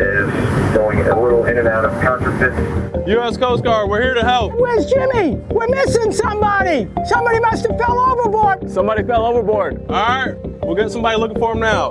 is 0.00 0.74
going 0.74 0.98
a 1.00 1.20
little 1.20 1.44
in 1.44 1.58
and 1.58 1.68
out 1.68 1.84
of 1.84 1.92
consciousness. 2.02 3.08
U.S. 3.08 3.36
Coast 3.36 3.62
Guard, 3.62 3.90
we're 3.90 4.00
here 4.00 4.14
to 4.14 4.24
help. 4.24 4.54
Where's 4.54 4.86
Jimmy? 4.86 5.34
We're 5.50 5.68
missing 5.68 6.12
somebody. 6.12 6.88
Somebody 7.06 7.40
must 7.40 7.66
have 7.66 7.78
fell 7.78 7.98
overboard. 7.98 8.70
Somebody 8.70 9.02
fell 9.02 9.26
overboard. 9.26 9.84
All 9.88 9.94
right, 9.94 10.34
we'll 10.62 10.76
get 10.76 10.90
somebody 10.90 11.18
looking 11.18 11.38
for 11.38 11.52
him 11.52 11.60
now. 11.60 11.90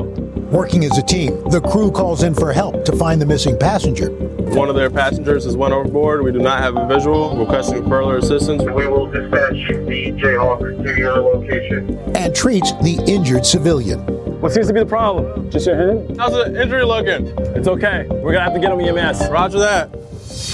Working 0.51 0.83
as 0.83 0.97
a 0.97 1.01
team, 1.01 1.41
the 1.49 1.61
crew 1.61 1.91
calls 1.91 2.23
in 2.23 2.33
for 2.35 2.51
help 2.51 2.83
to 2.83 2.91
find 2.97 3.21
the 3.21 3.25
missing 3.25 3.57
passenger. 3.57 4.09
One 4.11 4.67
of 4.67 4.75
their 4.75 4.89
passengers 4.89 5.45
has 5.45 5.55
went 5.55 5.73
overboard. 5.73 6.23
We 6.23 6.33
do 6.33 6.39
not 6.39 6.59
have 6.59 6.75
a 6.75 6.85
visual. 6.87 7.37
Requesting 7.37 7.87
further 7.87 8.17
assistance. 8.17 8.61
We 8.63 8.85
will 8.85 9.07
dispatch 9.07 9.53
the 9.53 10.11
Jayhawk 10.11 10.83
to 10.83 10.97
your 10.97 11.19
location. 11.21 11.97
and 12.15 12.35
treats 12.35 12.73
the 12.83 13.01
injured 13.07 13.45
civilian. 13.45 13.99
What 14.41 14.51
seems 14.51 14.67
to 14.67 14.73
be 14.73 14.81
the 14.81 14.85
problem? 14.85 15.49
Just 15.49 15.67
your 15.67 15.77
hand? 15.77 16.19
How's 16.19 16.33
the 16.33 16.61
injury 16.61 16.83
looking? 16.83 17.27
It's 17.55 17.69
okay. 17.69 18.05
We're 18.09 18.33
gonna 18.33 18.43
have 18.43 18.53
to 18.53 18.59
get 18.59 18.73
him 18.73 18.81
EMS. 18.81 19.29
Roger 19.29 19.59
that. 19.59 19.85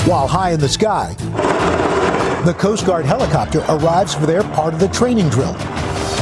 While 0.06 0.28
high 0.28 0.52
in 0.52 0.60
the 0.60 0.70
sky, 0.70 1.16
the 2.46 2.54
Coast 2.54 2.86
Guard 2.86 3.06
helicopter 3.06 3.64
arrives 3.68 4.14
for 4.14 4.28
their 4.28 4.44
part 4.44 4.76
of 4.76 4.80
the 4.80 4.90
training 4.90 5.30
drill. 5.30 5.56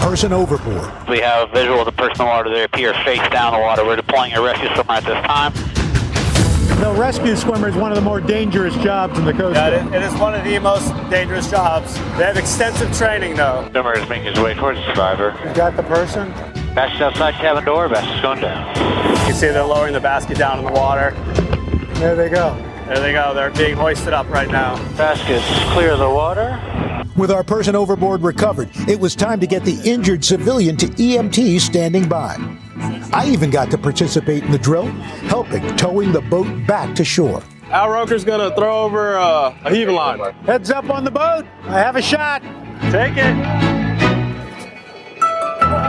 Person 0.05 0.33
overboard. 0.33 1.09
We 1.09 1.19
have 1.21 1.49
a 1.49 1.51
visual 1.51 1.79
of 1.79 1.87
the 1.87 1.91
person 1.91 2.11
in 2.11 2.17
the 2.19 2.25
water. 2.25 2.51
They 2.51 2.63
appear 2.63 2.93
face 3.03 3.27
down 3.31 3.55
in 3.55 3.59
the 3.59 3.65
water. 3.65 3.83
We're 3.83 3.95
deploying 3.95 4.33
a 4.33 4.41
rescue 4.41 4.69
swimmer 4.75 4.91
at 4.91 5.03
this 5.03 5.25
time. 5.25 5.51
The 6.79 6.93
rescue 6.95 7.35
swimmer 7.35 7.69
is 7.69 7.75
one 7.75 7.91
of 7.91 7.95
the 7.95 8.03
more 8.03 8.21
dangerous 8.21 8.75
jobs 8.75 9.17
in 9.17 9.25
the 9.25 9.33
Coast 9.33 9.55
Guard. 9.55 9.73
it, 9.73 9.95
it 9.95 10.03
is 10.03 10.13
one 10.19 10.35
of 10.35 10.43
the 10.43 10.59
most 10.59 10.93
dangerous 11.09 11.49
jobs. 11.49 11.95
They 12.19 12.23
have 12.23 12.37
extensive 12.37 12.95
training, 12.95 13.35
though. 13.35 13.67
Swimmer 13.71 13.97
is 13.97 14.07
making 14.07 14.27
his 14.27 14.39
way 14.39 14.53
towards 14.53 14.77
the 14.77 14.85
survivor. 14.89 15.35
You 15.43 15.55
got 15.55 15.75
the 15.75 15.81
person? 15.81 16.31
Passage 16.75 17.01
outside 17.01 17.33
cabin 17.33 17.65
door. 17.65 17.89
Basset's 17.89 18.21
going 18.21 18.41
down. 18.41 18.67
You 18.75 19.25
can 19.25 19.33
see 19.33 19.47
they're 19.47 19.63
lowering 19.63 19.93
the 19.93 19.99
basket 19.99 20.37
down 20.37 20.59
in 20.59 20.65
the 20.65 20.71
water. 20.71 21.15
There 21.95 22.15
they 22.15 22.29
go. 22.29 22.53
There 22.85 22.99
they 22.99 23.11
go. 23.11 23.33
They're 23.33 23.49
being 23.49 23.75
hoisted 23.75 24.13
up 24.13 24.29
right 24.29 24.51
now. 24.51 24.75
Basket's 24.97 25.47
clear 25.73 25.93
of 25.93 25.99
the 25.99 26.07
water. 26.11 26.61
With 27.17 27.31
our 27.31 27.45
person 27.45 27.77
overboard 27.77 28.23
recovered, 28.23 28.69
it 28.89 28.99
was 28.99 29.15
time 29.15 29.39
to 29.39 29.47
get 29.47 29.63
the 29.63 29.79
injured 29.89 30.25
civilian 30.25 30.75
to 30.77 30.87
EMT 30.87 31.61
standing 31.61 32.09
by. 32.09 32.35
I 33.13 33.29
even 33.29 33.49
got 33.49 33.71
to 33.71 33.77
participate 33.77 34.43
in 34.43 34.51
the 34.51 34.57
drill, 34.57 34.87
helping 35.27 35.65
towing 35.77 36.11
the 36.11 36.19
boat 36.19 36.67
back 36.67 36.93
to 36.95 37.05
shore. 37.05 37.41
Al 37.69 37.89
Roker's 37.89 38.25
gonna 38.25 38.53
throw 38.53 38.83
over 38.83 39.17
uh, 39.17 39.57
a 39.63 39.73
heaving 39.73 39.95
line. 39.95 40.19
Heads 40.43 40.69
up 40.71 40.89
on 40.89 41.05
the 41.05 41.11
boat. 41.11 41.45
I 41.63 41.79
have 41.79 41.95
a 41.95 42.01
shot. 42.01 42.41
Take 42.91 43.13
it. 43.13 43.33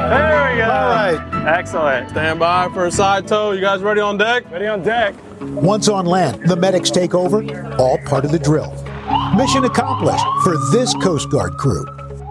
There 0.09 0.53
we 0.53 0.59
go. 0.59 0.71
All 0.71 0.89
right. 0.89 1.45
Excellent. 1.47 2.11
Stand 2.11 2.39
by 2.39 2.69
for 2.69 2.87
a 2.87 2.93
side 2.93 3.27
tow. 3.27 3.51
You 3.51 3.61
guys 3.61 3.83
ready 3.83 4.01
on 4.01 4.17
deck? 4.17 4.49
Ready 4.51 4.69
on 4.69 4.83
deck. 4.83 5.17
Once 5.41 5.89
on 5.89 6.07
land, 6.07 6.49
the 6.49 6.57
medics 6.57 6.91
take 6.91 7.15
over, 7.15 7.43
all 7.79 7.99
part 8.07 8.25
of 8.25 8.31
the 8.31 8.39
drill. 8.39 8.73
Mission 9.37 9.65
accomplished 9.67 10.25
for 10.43 10.57
this 10.73 10.95
Coast 10.95 11.29
Guard 11.29 11.59
crew. 11.59 11.85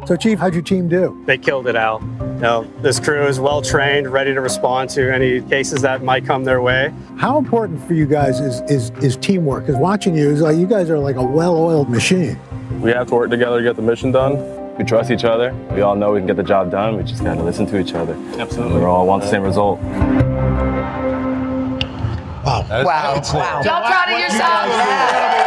So, 0.08 0.16
Chief, 0.16 0.40
how'd 0.40 0.56
your 0.56 0.64
team 0.64 0.90
do? 0.90 1.22
They 1.28 1.38
killed 1.38 1.68
it, 1.68 1.76
Al. 1.76 2.02
You 2.02 2.42
know, 2.42 2.72
this 2.82 3.00
crew 3.00 3.28
is 3.28 3.40
well 3.40 3.62
trained, 3.62 4.12
ready 4.12 4.34
to 4.34 4.42
respond 4.42 4.90
to 4.92 5.14
any 5.14 5.40
cases 5.42 5.84
that 5.84 6.02
might 6.02 6.26
come 6.26 6.44
their 6.44 6.64
way. 6.64 6.92
How 7.18 7.38
important 7.38 7.86
for 7.86 7.94
you 7.94 8.08
guys 8.08 8.40
is 8.40 8.62
is, 8.72 8.90
is 9.04 9.18
teamwork? 9.18 9.68
Because 9.68 9.80
watching 9.80 10.16
you 10.16 10.32
is 10.32 10.42
like 10.42 10.58
you 10.58 10.66
guys 10.66 10.90
are 10.90 10.98
like 10.98 11.16
a 11.16 11.24
well-oiled 11.24 11.92
machine. 11.92 12.40
We 12.82 12.90
have 12.90 13.08
to 13.10 13.14
work 13.14 13.30
together 13.30 13.60
to 13.60 13.64
get 13.64 13.76
the 13.76 13.84
mission 13.84 14.12
done. 14.12 14.76
We 14.76 14.84
trust 14.84 15.12
each 15.12 15.26
other. 15.26 15.54
We 15.76 15.82
all 15.82 15.96
know 15.96 16.14
we 16.14 16.22
can 16.22 16.28
get 16.28 16.38
the 16.38 16.44
job 16.44 16.72
done. 16.72 16.98
We 16.98 17.04
just 17.04 17.24
got 17.24 17.36
to 17.36 17.44
listen 17.44 17.68
to 17.68 17.80
each 17.80 17.94
other. 17.94 18.16
Absolutely. 18.40 18.80
We 18.80 18.86
all 18.86 19.06
want 19.06 19.22
the 19.22 19.30
same 19.30 19.44
result. 19.44 19.80
Wow. 22.44 22.66
Wow. 22.68 23.22
wow. 23.32 23.62
Y'all 23.64 23.86
proud 23.86 24.12
of 24.12 24.20
yourselves? 24.20 25.45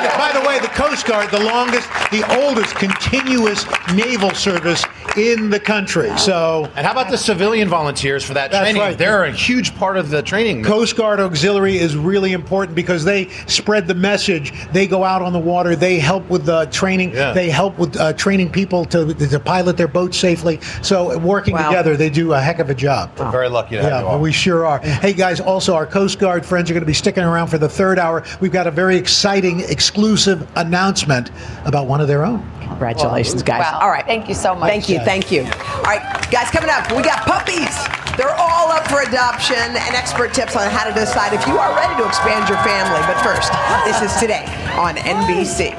And 0.00 0.08
by 0.18 0.32
the, 0.32 0.34
by 0.34 0.40
the 0.40 0.46
way, 0.46 0.58
the 0.60 0.68
Coast 0.68 1.06
Guard, 1.06 1.30
the 1.30 1.40
longest, 1.40 1.88
the 2.10 2.24
oldest 2.42 2.74
continuous 2.76 3.64
naval 3.94 4.30
service 4.34 4.84
in 5.16 5.50
the 5.50 5.58
country. 5.58 6.16
So, 6.16 6.70
And 6.76 6.86
how 6.86 6.92
about 6.92 7.10
the 7.10 7.18
civilian 7.18 7.68
volunteers 7.68 8.22
for 8.24 8.32
that 8.34 8.52
That's 8.52 8.62
training? 8.64 8.80
right. 8.80 8.96
They're 8.96 9.24
a 9.24 9.32
huge 9.32 9.74
part 9.76 9.96
of 9.96 10.08
the 10.08 10.22
training. 10.22 10.62
Coast 10.62 10.96
Guard 10.96 11.18
Auxiliary 11.18 11.78
is 11.78 11.96
really 11.96 12.32
important 12.32 12.76
because 12.76 13.04
they 13.04 13.28
spread 13.46 13.88
the 13.88 13.94
message. 13.94 14.52
They 14.72 14.86
go 14.86 15.02
out 15.02 15.20
on 15.20 15.32
the 15.32 15.38
water. 15.40 15.74
They 15.74 15.98
help 15.98 16.30
with 16.30 16.46
the 16.46 16.66
training. 16.66 17.12
Yeah. 17.12 17.32
They 17.32 17.50
help 17.50 17.76
with 17.76 17.96
uh, 17.96 18.12
training 18.12 18.52
people 18.52 18.84
to, 18.86 19.12
to 19.14 19.40
pilot 19.40 19.76
their 19.76 19.88
boats 19.88 20.16
safely. 20.16 20.60
So, 20.82 21.18
working 21.18 21.54
Wow. 21.54 21.68
together, 21.70 21.96
they 21.96 22.08
do 22.10 22.32
a 22.32 22.40
heck 22.40 22.60
of 22.60 22.70
a 22.70 22.74
job. 22.74 23.10
We're 23.18 23.30
very 23.32 23.48
lucky 23.48 23.76
to 23.76 23.82
have 23.82 23.90
Yeah, 23.90 24.00
you 24.02 24.06
all. 24.06 24.20
we 24.20 24.30
sure 24.32 24.64
are. 24.64 24.78
Hey 24.78 25.12
guys, 25.12 25.40
also 25.40 25.74
our 25.74 25.86
Coast 25.86 26.18
Guard 26.20 26.46
friends 26.46 26.70
are 26.70 26.74
going 26.74 26.82
to 26.82 26.86
be 26.86 26.94
sticking 26.94 27.24
around 27.24 27.48
for 27.48 27.58
the 27.58 27.68
third 27.68 27.98
hour. 27.98 28.22
We've 28.40 28.52
got 28.52 28.68
a 28.68 28.70
very 28.70 28.96
exciting, 28.96 29.60
exclusive 29.90 30.48
announcement 30.54 31.32
about 31.64 31.88
one 31.88 32.00
of 32.00 32.06
their 32.06 32.24
own. 32.24 32.48
Congratulations, 32.60 33.42
guys. 33.42 33.60
Wow. 33.60 33.80
All 33.82 33.90
right. 33.90 34.06
Thank 34.06 34.28
you 34.28 34.34
so 34.34 34.54
much. 34.54 34.70
Thank 34.70 34.88
you, 34.88 35.00
thank 35.00 35.32
you. 35.32 35.42
All 35.42 35.82
right, 35.82 36.30
guys, 36.30 36.48
coming 36.50 36.70
up, 36.70 36.88
we 36.92 37.02
got 37.02 37.26
puppies. 37.26 37.74
They're 38.16 38.36
all 38.38 38.70
up 38.70 38.86
for 38.86 39.02
adoption 39.02 39.56
and 39.56 39.94
expert 39.96 40.32
tips 40.32 40.54
on 40.54 40.70
how 40.70 40.86
to 40.86 40.94
decide 40.94 41.32
if 41.32 41.44
you 41.48 41.58
are 41.58 41.74
ready 41.74 42.00
to 42.00 42.06
expand 42.06 42.48
your 42.48 42.58
family. 42.58 43.00
But 43.02 43.20
first, 43.24 43.50
this 43.84 44.00
is 44.00 44.16
today 44.20 44.44
on 44.78 44.94
NBC. 44.94 45.74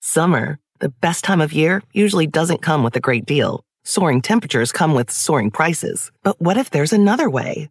Summer, 0.00 0.58
the 0.80 0.88
best 0.88 1.22
time 1.22 1.40
of 1.40 1.52
year, 1.52 1.82
usually 1.92 2.26
doesn't 2.26 2.62
come 2.62 2.82
with 2.82 2.96
a 2.96 3.00
great 3.00 3.26
deal. 3.26 3.62
Soaring 3.84 4.20
temperatures 4.20 4.72
come 4.72 4.94
with 4.94 5.08
soaring 5.08 5.52
prices. 5.52 6.10
But 6.24 6.40
what 6.40 6.56
if 6.56 6.70
there's 6.70 6.92
another 6.92 7.30
way? 7.30 7.70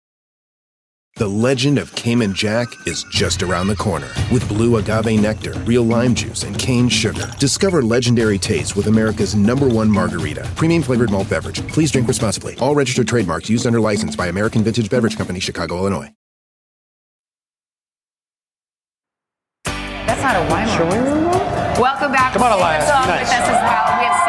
The 1.15 1.27
legend 1.27 1.77
of 1.77 1.93
Cayman 1.95 2.33
Jack 2.33 2.67
is 2.87 3.03
just 3.11 3.43
around 3.43 3.67
the 3.67 3.75
corner. 3.75 4.07
With 4.31 4.47
blue 4.47 4.77
agave 4.77 5.19
nectar, 5.19 5.51
real 5.65 5.83
lime 5.83 6.15
juice, 6.15 6.43
and 6.43 6.57
cane 6.57 6.87
sugar. 6.87 7.29
Discover 7.37 7.83
legendary 7.83 8.39
taste 8.39 8.75
with 8.77 8.87
America's 8.87 9.35
number 9.35 9.67
one 9.67 9.91
margarita. 9.91 10.49
Premium 10.55 10.81
flavored 10.81 11.11
malt 11.11 11.29
beverage. 11.29 11.67
Please 11.67 11.91
drink 11.91 12.07
responsibly. 12.07 12.57
All 12.59 12.75
registered 12.75 13.07
trademarks 13.09 13.49
used 13.49 13.67
under 13.67 13.79
license 13.79 14.15
by 14.15 14.27
American 14.27 14.63
Vintage 14.63 14.89
Beverage 14.89 15.17
Company, 15.17 15.39
Chicago, 15.39 15.77
Illinois. 15.77 16.11
That's 19.65 20.23
not 20.23 20.35
a 20.37 20.49
wine 20.49 20.67
Welcome 21.79 22.11
back. 22.11 22.33
Come 22.33 22.43
on, 22.43 22.53
Elias. 22.53 22.87
Nice. 22.87 23.27
with 23.27 23.41
us 23.41 23.49
as 23.49 23.61
well. 23.61 23.99
We 23.99 24.05
have 24.05 24.20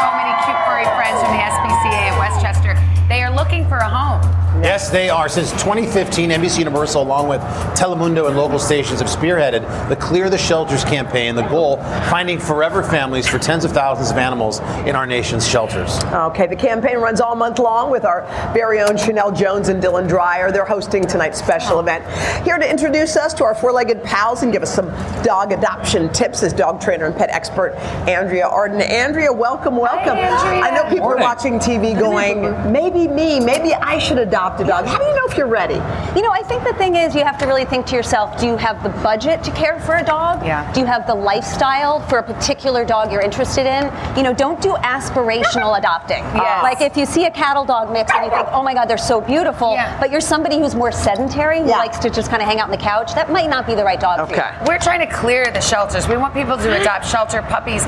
for 3.72 3.78
a 3.78 3.88
home. 3.88 4.20
Yes, 4.62 4.90
they 4.90 5.08
are. 5.08 5.30
Since 5.30 5.50
2015, 5.52 6.28
NBC 6.28 6.58
Universal, 6.58 7.02
along 7.02 7.26
with 7.26 7.40
Telemundo 7.74 8.28
and 8.28 8.36
local 8.36 8.58
stations, 8.58 9.00
have 9.00 9.08
spearheaded 9.08 9.88
the 9.88 9.96
Clear 9.96 10.28
the 10.28 10.36
Shelters 10.36 10.84
campaign. 10.84 11.34
The 11.34 11.48
goal, 11.48 11.78
finding 12.10 12.38
forever 12.38 12.82
families 12.82 13.26
for 13.26 13.38
tens 13.38 13.64
of 13.64 13.72
thousands 13.72 14.10
of 14.10 14.18
animals 14.18 14.60
in 14.86 14.94
our 14.94 15.06
nation's 15.06 15.48
shelters. 15.48 15.98
Okay, 16.04 16.46
the 16.46 16.54
campaign 16.54 16.98
runs 16.98 17.20
all 17.20 17.34
month 17.34 17.58
long 17.58 17.90
with 17.90 18.04
our 18.04 18.26
very 18.52 18.80
own 18.80 18.96
Sheinelle 18.96 19.34
Jones 19.36 19.68
and 19.68 19.82
Dylan 19.82 20.06
Dreyer. 20.06 20.52
They're 20.52 20.66
hosting 20.66 21.06
tonight's 21.06 21.38
special 21.38 21.80
event. 21.80 22.04
Here 22.44 22.58
to 22.58 22.70
introduce 22.70 23.16
us 23.16 23.32
to 23.34 23.44
our 23.44 23.54
four-legged 23.54 24.04
pals 24.04 24.42
and 24.42 24.52
give 24.52 24.62
us 24.62 24.72
some 24.72 24.90
dog 25.24 25.52
adoption 25.52 26.12
tips 26.12 26.42
is 26.42 26.52
dog 26.52 26.80
trainer 26.80 27.06
and 27.06 27.16
pet 27.16 27.30
expert 27.30 27.72
Andrea 28.06 28.46
Arden. 28.46 28.82
Andrea, 28.82 29.32
welcome, 29.32 29.76
welcome. 29.76 30.18
I 30.18 30.70
know 30.70 30.84
people 30.84 31.06
Morning. 31.06 31.24
are 31.24 31.26
watching 31.26 31.58
TV 31.58 31.98
going, 31.98 32.70
maybe 32.70 33.08
me, 33.08 33.40
maybe 33.40 33.61
I 33.70 33.98
should 33.98 34.18
adopt 34.18 34.60
a 34.60 34.64
dog. 34.64 34.86
How 34.86 34.98
do 34.98 35.04
you 35.04 35.14
know 35.14 35.26
if 35.28 35.36
you're 35.36 35.46
ready? 35.46 35.74
You 36.16 36.22
know, 36.22 36.30
I 36.32 36.42
think 36.42 36.64
the 36.64 36.72
thing 36.74 36.96
is 36.96 37.14
you 37.14 37.22
have 37.24 37.38
to 37.38 37.46
really 37.46 37.64
think 37.64 37.86
to 37.86 37.94
yourself, 37.96 38.38
do 38.40 38.46
you 38.46 38.56
have 38.56 38.82
the 38.82 38.88
budget 39.02 39.44
to 39.44 39.50
care 39.52 39.78
for 39.80 39.94
a 39.96 40.04
dog? 40.04 40.44
Yeah. 40.44 40.70
Do 40.72 40.80
you 40.80 40.86
have 40.86 41.06
the 41.06 41.14
lifestyle 41.14 42.00
for 42.08 42.18
a 42.18 42.22
particular 42.22 42.84
dog 42.84 43.12
you're 43.12 43.20
interested 43.22 43.66
in? 43.66 43.84
You 44.16 44.22
know, 44.24 44.32
don't 44.34 44.60
do 44.60 44.72
aspirational 44.74 45.78
adopting. 45.78 46.24
Yes. 46.42 46.62
Like 46.64 46.80
if 46.80 46.96
you 46.96 47.06
see 47.06 47.26
a 47.26 47.30
cattle 47.30 47.64
dog 47.64 47.92
mix 47.92 48.10
and 48.12 48.24
you 48.24 48.30
think, 48.30 48.48
oh 48.50 48.62
my 48.64 48.74
God, 48.74 48.86
they're 48.86 48.98
so 48.98 49.20
beautiful, 49.20 49.74
Yeah. 49.74 49.96
but 50.00 50.10
you're 50.10 50.20
somebody 50.20 50.58
who's 50.58 50.74
more 50.74 50.90
sedentary, 50.90 51.60
who 51.60 51.68
Yeah. 51.68 51.78
likes 51.78 51.98
to 51.98 52.10
just 52.10 52.30
kind 52.30 52.42
of 52.42 52.48
hang 52.48 52.58
out 52.58 52.64
on 52.64 52.70
the 52.72 52.76
couch, 52.76 53.14
that 53.14 53.30
might 53.30 53.48
not 53.48 53.64
be 53.66 53.74
the 53.76 53.84
right 53.84 54.00
dog 54.00 54.28
for 54.28 54.34
you. 54.34 54.42
We're 54.66 54.78
trying 54.78 55.00
to 55.00 55.06
clear 55.14 55.50
the 55.52 55.60
shelters. 55.60 56.08
We 56.08 56.16
want 56.16 56.34
people 56.34 56.56
to 56.56 56.80
adopt 56.80 57.06
shelter 57.06 57.42
puppies. 57.42 57.82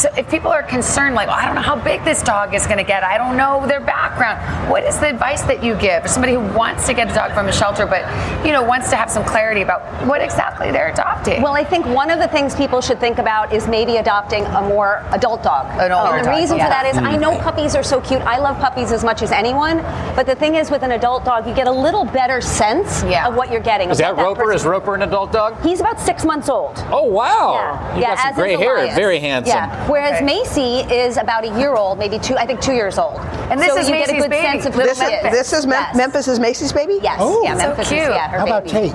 So 0.00 0.08
if 0.16 0.28
people 0.28 0.50
are 0.50 0.62
concerned, 0.64 1.14
like, 1.14 1.28
well, 1.28 1.36
I 1.36 1.44
don't 1.46 1.54
know 1.54 1.60
how 1.60 1.76
big 1.76 2.02
this 2.04 2.22
dog 2.22 2.52
is 2.54 2.66
going 2.66 2.78
to 2.78 2.84
get, 2.84 3.04
I 3.04 3.16
don't 3.16 3.36
know 3.36 3.64
their 3.66 3.80
background. 3.80 4.40
What 4.70 4.82
is 4.82 4.98
the 4.98 5.12
advice 5.20 5.42
that 5.42 5.62
you 5.62 5.76
give 5.76 6.00
for 6.00 6.08
somebody 6.08 6.32
who 6.32 6.40
wants 6.56 6.86
to 6.86 6.94
get 6.94 7.10
a 7.10 7.14
dog 7.14 7.32
from 7.34 7.46
a 7.46 7.52
shelter, 7.52 7.84
but 7.84 8.00
you 8.44 8.52
know 8.52 8.62
wants 8.62 8.88
to 8.88 8.96
have 8.96 9.10
some 9.10 9.22
clarity 9.22 9.60
about 9.60 9.82
what 10.06 10.22
exactly 10.22 10.70
they're 10.72 10.88
adopting? 10.88 11.42
Well, 11.42 11.52
I 11.52 11.62
think 11.62 11.84
one 11.84 12.08
of 12.10 12.18
the 12.18 12.28
things 12.28 12.54
people 12.54 12.80
should 12.80 12.98
think 12.98 13.18
about 13.18 13.52
is 13.52 13.68
maybe 13.68 13.98
adopting 13.98 14.46
a 14.46 14.62
more 14.62 15.04
adult 15.12 15.42
dog. 15.42 15.66
An 15.78 15.92
older 15.92 16.12
and 16.16 16.20
the 16.24 16.30
dog, 16.30 16.38
reason 16.40 16.56
yeah. 16.56 16.64
for 16.64 16.70
that 16.70 16.86
is 16.86 16.96
I 16.96 17.16
Mm. 17.16 17.20
know 17.20 17.38
puppies 17.40 17.74
are 17.76 17.82
so 17.82 18.00
cute. 18.00 18.22
I 18.22 18.38
love 18.38 18.58
puppies 18.60 18.92
as 18.92 19.04
much 19.04 19.20
as 19.20 19.30
anyone. 19.30 19.82
But 20.16 20.24
the 20.24 20.34
thing 20.34 20.54
is, 20.54 20.70
with 20.70 20.82
an 20.82 20.92
adult 20.92 21.24
dog, 21.26 21.46
you 21.46 21.52
get 21.54 21.66
a 21.66 21.72
little 21.72 22.06
better 22.06 22.40
sense 22.40 23.02
of 23.02 23.34
what 23.34 23.50
you're 23.50 23.60
getting. 23.60 23.90
Is 23.90 24.00
of 24.00 24.16
that 24.16 24.22
Roper? 24.22 24.44
person- 24.44 24.56
Is 24.56 24.64
Roper 24.64 24.94
an 24.94 25.02
adult 25.02 25.32
dog? 25.32 25.60
He's 25.62 25.80
about 25.80 26.00
six 26.00 26.24
months 26.24 26.48
old. 26.48 26.82
Oh 26.90 27.04
wow! 27.04 27.52
Yeah, 27.54 27.94
You 27.96 28.00
yeah, 28.02 28.14
got 28.14 28.18
some 28.22 28.34
gray 28.36 28.56
hair. 28.56 28.76
Elias. 28.76 28.94
Very 28.96 29.18
handsome. 29.18 29.54
Yeah. 29.54 29.86
Whereas 29.86 30.22
Macy 30.22 30.80
is 30.90 31.18
about 31.18 31.44
a 31.44 31.58
year 31.58 31.74
old, 31.74 31.98
maybe 31.98 32.18
two. 32.18 32.36
I 32.38 32.46
think 32.46 32.60
two 32.62 32.72
years 32.72 32.96
old. 32.98 33.18
And 33.50 33.60
this 33.60 33.68
so 33.72 33.78
is 33.78 33.88
you 33.88 33.96
get 33.96 34.08
a 34.08 34.12
good 34.16 34.30
baby. 34.30 34.46
sense 34.46 34.64
of 34.66 34.74
who 34.74 34.82
This 34.82 34.99
she 35.08 35.14
is, 35.14 35.24
is. 35.26 35.32
this 35.32 35.52
is 35.52 35.66
Mem- 35.66 35.80
Yes. 35.80 35.96
Memphis 35.96 36.28
is 36.28 36.38
Macy's 36.40 36.72
baby? 36.72 36.98
Yes. 37.02 37.18
Oh, 37.20 37.42
yeah, 37.42 37.54
Memphis 37.54 37.88
cute. 37.88 38.00
is 38.00 38.08
yeah, 38.08 38.28
her 38.30 38.38
How 38.38 38.46
about 38.46 38.64
baby. 38.64 38.88
Tate? 38.90 38.94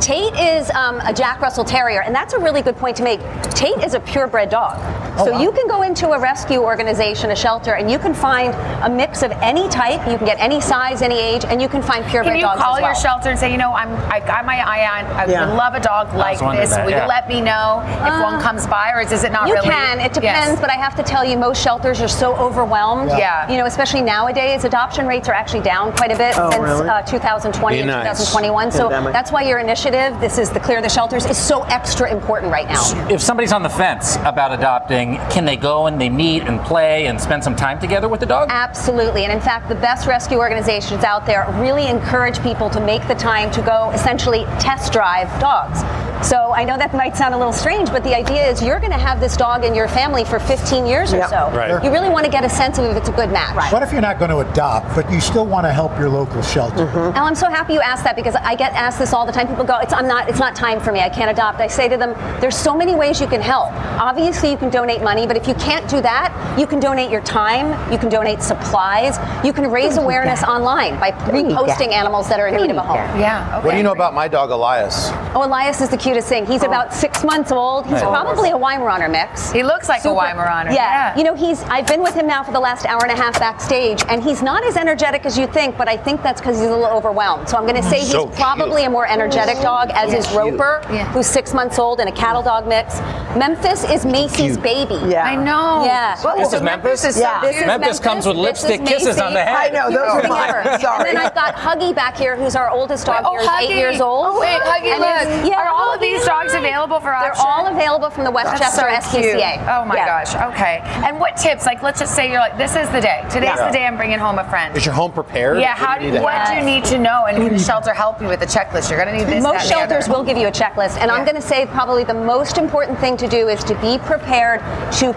Tate 0.00 0.34
is 0.34 0.70
um, 0.70 0.98
a 1.04 1.12
Jack 1.12 1.40
Russell 1.42 1.64
Terrier, 1.64 2.00
and 2.02 2.14
that's 2.14 2.32
a 2.32 2.38
really 2.38 2.62
good 2.62 2.76
point 2.76 2.96
to 2.96 3.02
make. 3.02 3.20
Tate 3.54 3.76
is 3.84 3.92
a 3.92 4.00
purebred 4.00 4.48
dog. 4.48 4.78
Oh, 5.18 5.26
so 5.26 5.32
wow. 5.32 5.40
you 5.42 5.52
can 5.52 5.68
go 5.68 5.82
into 5.82 6.10
a 6.12 6.18
rescue 6.18 6.60
organization, 6.60 7.30
a 7.32 7.36
shelter, 7.36 7.74
and 7.74 7.90
you 7.90 7.98
can 7.98 8.14
find 8.14 8.54
a 8.82 8.88
mix 8.88 9.22
of 9.22 9.30
any 9.42 9.68
type. 9.68 10.00
You 10.10 10.16
can 10.16 10.24
get 10.26 10.38
any 10.40 10.60
size, 10.60 11.02
any 11.02 11.18
age, 11.18 11.44
and 11.44 11.60
you 11.60 11.68
can 11.68 11.82
find 11.82 12.02
purebred 12.06 12.24
dogs. 12.24 12.28
Can 12.32 12.36
you 12.36 12.46
dogs 12.46 12.62
call 12.62 12.76
as 12.76 12.80
well. 12.80 12.90
your 12.92 12.94
shelter 13.00 13.28
and 13.28 13.38
say, 13.38 13.52
you 13.52 13.58
know, 13.58 13.72
I'm 13.74 13.90
I 14.10 14.20
got 14.20 14.46
my 14.46 14.56
eye 14.66 15.00
on. 15.00 15.04
I 15.12 15.26
Yeah. 15.26 15.46
would 15.46 15.56
love 15.56 15.74
a 15.74 15.80
dog 15.80 16.14
like 16.14 16.38
this. 16.38 16.70
that, 16.70 16.84
Will 16.86 16.92
yeah. 16.92 17.02
you 17.02 17.08
let 17.08 17.28
me 17.28 17.40
know 17.42 17.82
if 17.84 18.00
Uh, 18.00 18.22
one 18.22 18.40
comes 18.40 18.66
by, 18.66 18.92
or 18.94 19.00
is 19.02 19.12
it 19.12 19.32
not 19.32 19.48
you 19.48 19.54
really? 19.54 19.68
can. 19.68 20.00
It 20.00 20.14
depends, 20.14 20.52
Yes. 20.52 20.60
but 20.60 20.70
I 20.70 20.74
have 20.76 20.94
to 20.96 21.02
tell 21.02 21.24
you, 21.24 21.36
most 21.36 21.60
shelters 21.62 22.00
are 22.00 22.08
so 22.08 22.34
overwhelmed. 22.36 23.10
Yeah. 23.10 23.18
Yeah. 23.18 23.50
You 23.50 23.58
know, 23.58 23.66
especially 23.66 24.00
nowadays, 24.00 24.64
adoption 24.64 25.06
rates 25.06 25.28
are 25.28 25.34
actually 25.34 25.60
down 25.60 25.92
quite 25.92 26.10
a 26.12 26.16
bit 26.16 26.38
Oh, 26.38 26.50
since 26.50 26.62
really? 26.62 26.88
uh, 26.88 27.02
2020 27.02 27.80
and 27.80 27.88
nice. 27.88 28.04
2021. 28.18 28.70
So 28.70 28.84
Pandemic. 28.88 29.12
that's 29.12 29.30
why 29.32 29.42
your 29.42 29.58
initiative, 29.58 29.89
this 29.90 30.38
is 30.38 30.50
the 30.50 30.60
Clear 30.60 30.80
the 30.80 30.88
Shelters, 30.88 31.26
is 31.26 31.36
so 31.36 31.62
extra 31.64 32.10
important 32.10 32.52
right 32.52 32.68
now. 32.68 33.08
If 33.10 33.20
somebody's 33.20 33.52
on 33.52 33.62
the 33.62 33.68
fence 33.68 34.16
about 34.24 34.52
adopting, 34.52 35.16
can 35.30 35.44
they 35.44 35.56
go 35.56 35.86
and 35.86 36.00
they 36.00 36.08
meet 36.08 36.42
and 36.42 36.60
play 36.60 37.06
and 37.06 37.20
spend 37.20 37.42
some 37.42 37.56
time 37.56 37.80
together 37.80 38.08
with 38.08 38.20
the 38.20 38.26
dog? 38.26 38.48
Absolutely. 38.50 39.24
And 39.24 39.32
in 39.32 39.40
fact, 39.40 39.68
the 39.68 39.74
best 39.74 40.06
rescue 40.06 40.38
organizations 40.38 41.04
out 41.04 41.26
there 41.26 41.46
really 41.58 41.86
encourage 41.86 42.40
people 42.42 42.70
to 42.70 42.80
make 42.80 43.06
the 43.08 43.14
time 43.14 43.50
to 43.50 43.62
go 43.62 43.90
essentially 43.90 44.44
test 44.60 44.92
drive 44.92 45.28
dogs. 45.40 45.80
So 46.26 46.52
I 46.52 46.64
know 46.64 46.76
that 46.76 46.94
might 46.94 47.16
sound 47.16 47.34
a 47.34 47.38
little 47.38 47.52
strange, 47.52 47.90
but 47.90 48.04
the 48.04 48.14
idea 48.14 48.46
is 48.46 48.62
you're 48.62 48.78
going 48.78 48.92
to 48.92 48.98
have 48.98 49.20
this 49.20 49.36
dog 49.36 49.64
in 49.64 49.74
your 49.74 49.88
family 49.88 50.24
for 50.24 50.38
15 50.38 50.86
years 50.86 51.12
or 51.14 51.26
so. 51.28 51.50
Right. 51.52 51.82
You 51.82 51.90
really 51.90 52.10
want 52.10 52.26
to 52.26 52.30
get 52.30 52.44
a 52.44 52.50
sense 52.50 52.78
of 52.78 52.84
if 52.84 52.96
it's 52.96 53.08
a 53.08 53.12
good 53.12 53.32
match. 53.32 53.56
Right. 53.56 53.72
What 53.72 53.82
if 53.82 53.90
you're 53.90 54.02
not 54.02 54.18
going 54.18 54.30
to 54.30 54.38
adopt, 54.38 54.94
but 54.94 55.10
you 55.10 55.20
still 55.20 55.46
want 55.46 55.66
to 55.66 55.72
help 55.72 55.98
your 55.98 56.10
local 56.10 56.42
shelter? 56.42 56.86
Mm-hmm. 56.86 57.00
Mm-hmm. 57.00 57.16
Al, 57.16 57.24
I'm 57.24 57.34
so 57.34 57.48
happy 57.48 57.72
you 57.72 57.80
asked 57.80 58.04
that 58.04 58.16
because 58.16 58.34
I 58.36 58.54
get 58.54 58.72
asked 58.74 58.98
this 58.98 59.12
all 59.12 59.24
the 59.24 59.32
time. 59.32 59.48
People 59.48 59.64
go, 59.64 59.79
"It's 59.82 59.92
I'm 59.92 60.06
not. 60.06 60.28
It's 60.28 60.38
not 60.38 60.54
time 60.54 60.80
for 60.80 60.92
me. 60.92 61.00
I 61.00 61.08
can't 61.08 61.30
adopt." 61.30 61.60
I 61.60 61.66
say 61.66 61.88
to 61.88 61.96
them, 61.96 62.14
"There's 62.40 62.56
so 62.56 62.74
many 62.76 62.94
ways 62.94 63.20
you 63.20 63.26
can 63.26 63.40
help. 63.40 63.70
Obviously, 64.00 64.50
you 64.50 64.56
can 64.56 64.70
donate 64.70 65.02
money, 65.02 65.26
but 65.26 65.36
if 65.36 65.46
you 65.46 65.54
can't 65.54 65.86
do 65.88 66.00
that, 66.02 66.32
you 66.58 66.66
can 66.66 66.80
donate 66.80 67.10
your 67.10 67.20
time. 67.22 67.66
You 67.92 67.98
can 67.98 68.08
donate 68.08 68.42
supplies. 68.42 69.18
You 69.44 69.52
can 69.52 69.70
raise 69.70 69.96
awareness 69.96 70.42
online 70.42 70.98
by 70.98 71.12
reposting 71.12 71.92
animals 71.92 72.28
that 72.28 72.40
are 72.40 72.48
in 72.48 72.56
need 72.56 72.70
of 72.70 72.76
a 72.76 72.82
home." 72.82 73.20
Yeah. 73.20 73.46
Okay. 73.58 73.66
What 73.66 73.72
do 73.72 73.76
you 73.76 73.82
know 73.82 73.92
about 73.92 74.14
my 74.14 74.28
dog 74.28 74.50
Elias? 74.50 75.10
Oh, 75.34 75.44
Elias 75.44 75.80
is 75.80 75.88
the 75.88 75.96
cutest 75.96 76.28
thing. 76.28 76.46
He's 76.46 76.62
oh. 76.62 76.66
about 76.66 76.92
six 76.94 77.24
months 77.24 77.52
old. 77.52 77.86
He's 77.86 77.94
Right. 78.02 78.04
probably 78.04 78.50
a 78.50 78.58
Weimaraner 78.58 79.10
mix. 79.10 79.50
He 79.52 79.62
looks 79.62 79.88
like 79.88 80.04
a 80.04 80.08
Weimaraner. 80.08 80.72
Yeah. 80.72 80.90
Yeah. 80.90 81.16
You 81.16 81.24
know, 81.24 81.34
he's. 81.34 81.62
I've 81.64 81.86
been 81.86 82.02
with 82.02 82.14
him 82.14 82.26
now 82.26 82.42
for 82.42 82.52
the 82.52 82.60
last 82.60 82.86
hour 82.86 83.00
and 83.02 83.12
a 83.12 83.16
half 83.16 83.38
backstage, 83.38 84.02
and 84.08 84.22
he's 84.22 84.42
not 84.42 84.64
as 84.64 84.76
energetic 84.76 85.24
as 85.26 85.38
you 85.38 85.46
think. 85.46 85.76
But 85.76 85.88
I 85.88 85.96
think 85.96 86.22
that's 86.22 86.40
because 86.40 86.58
he's 86.58 86.68
a 86.68 86.76
little 86.76 86.96
overwhelmed. 86.96 87.48
So 87.48 87.56
I'm 87.56 87.64
going 87.66 87.80
to 87.80 87.88
say 87.88 88.00
he's 88.00 88.10
So 88.10 88.26
probably 88.26 88.82
cute. 88.82 88.88
a 88.88 88.90
more 88.90 89.06
energetic 89.06 89.56
dog, 89.62 89.69
as 89.78 90.10
oh, 90.10 90.12
Yeah. 90.12 90.18
is 90.18 90.32
Roper, 90.32 90.82
Yeah. 90.90 91.04
who's 91.12 91.26
six 91.26 91.52
months 91.54 91.78
old 91.78 92.00
and 92.00 92.08
a 92.08 92.12
cattle 92.12 92.42
dog 92.42 92.66
mix. 92.66 93.00
Memphis 93.36 93.84
is 93.84 94.04
Macy's 94.04 94.56
baby. 94.58 94.98
Yeah. 95.06 95.22
I 95.24 95.36
know. 95.36 95.84
Yeah. 95.84 96.16
Well, 96.24 96.36
This 96.36 96.50
so 96.50 96.56
is 96.56 96.62
Memphis? 96.62 97.04
is 97.04 97.18
Yeah. 97.18 97.40
cute. 97.40 97.52
This 97.52 97.60
is 97.60 97.66
Memphis 97.66 98.00
comes 98.00 98.26
with 98.26 98.36
lipstick 98.36 98.84
kisses 98.84 99.20
on 99.20 99.32
the 99.34 99.42
head. 99.42 99.56
I 99.56 99.68
know, 99.68 99.90
those 99.90 99.98
are 100.14 100.20
thing 100.22 100.30
mine. 100.30 100.80
Sorry. 100.80 100.98
And 100.98 101.06
then 101.06 101.16
I've 101.16 101.34
got 101.34 101.54
Huggy 101.54 101.94
back 101.94 102.16
here, 102.16 102.36
who's 102.36 102.56
our 102.56 102.70
oldest 102.70 103.06
dog 103.06 103.22
Oh, 103.24 103.32
here, 103.38 103.48
Huggy. 103.48 103.62
eight 103.62 103.76
years 103.76 104.00
old. 104.00 104.26
Oh, 104.28 104.40
wait, 104.40 104.60
Huggy, 104.60 104.94
And 104.94 105.04
it's- 105.04 105.44
look. 105.44 105.56
Are 105.56 105.68
all 105.68 105.94
of 105.94 106.00
these 106.00 106.24
dogs 106.24 106.54
available 106.54 106.98
for 107.00 107.14
us? 107.14 107.22
They're 107.22 107.46
all 107.46 107.66
available 107.66 108.10
from 108.10 108.24
the 108.24 108.32
That's 108.32 108.50
Westchester 108.60 108.80
so 109.10 109.20
cute. 109.20 109.36
SPCA. 109.36 109.60
Oh 109.80 109.84
my 109.84 109.96
Yeah. 109.96 110.24
gosh. 110.24 110.34
Okay. 110.54 110.82
And 111.06 111.20
what 111.20 111.36
tips? 111.36 111.66
Like, 111.66 111.82
let's 111.82 112.00
just 112.00 112.14
say 112.14 112.30
you're 112.30 112.40
like, 112.40 112.56
this 112.58 112.74
is 112.76 112.88
the 112.90 113.00
day. 113.00 113.24
Today's 113.30 113.50
Yeah. 113.56 113.66
the 113.68 113.72
day 113.72 113.86
I'm 113.86 113.96
bringing 113.96 114.18
home 114.18 114.38
a 114.38 114.44
friend. 114.44 114.76
Is 114.76 114.84
your 114.84 114.94
home 114.94 115.12
prepared? 115.12 115.60
Yeah. 115.60 115.70
What 115.70 115.78
do 115.78 115.84
How 115.84 115.94
you 115.94 116.00
do 116.00 116.06
need 116.10 116.16
to 116.18 116.22
what 116.22 116.46
do 116.46 116.54
you 116.54 116.62
need 116.62 116.84
to 116.86 116.98
know? 116.98 117.24
And 117.26 117.36
can 117.38 117.52
the 117.56 117.62
shelter 117.62 117.92
help 117.92 118.20
you 118.20 118.28
with 118.28 118.42
a 118.42 118.46
checklist? 118.46 118.90
You're 118.90 119.02
going 119.02 119.12
to 119.12 119.24
need 119.24 119.26
this. 119.36 119.42
Most 119.42 119.59
that, 119.60 119.68
shelters 119.68 120.04
other. 120.08 120.18
will 120.18 120.24
give 120.24 120.36
you 120.36 120.48
a 120.48 120.52
checklist, 120.52 120.98
and 120.98 121.10
I'm 121.10 121.24
going 121.24 121.36
to 121.36 121.42
say 121.42 121.66
probably 121.66 122.04
the 122.04 122.14
most 122.14 122.58
important 122.58 122.98
thing 122.98 123.16
to 123.18 123.28
do 123.28 123.48
is 123.48 123.62
to 123.64 123.74
be 123.80 123.98
prepared 123.98 124.60
to 125.00 125.14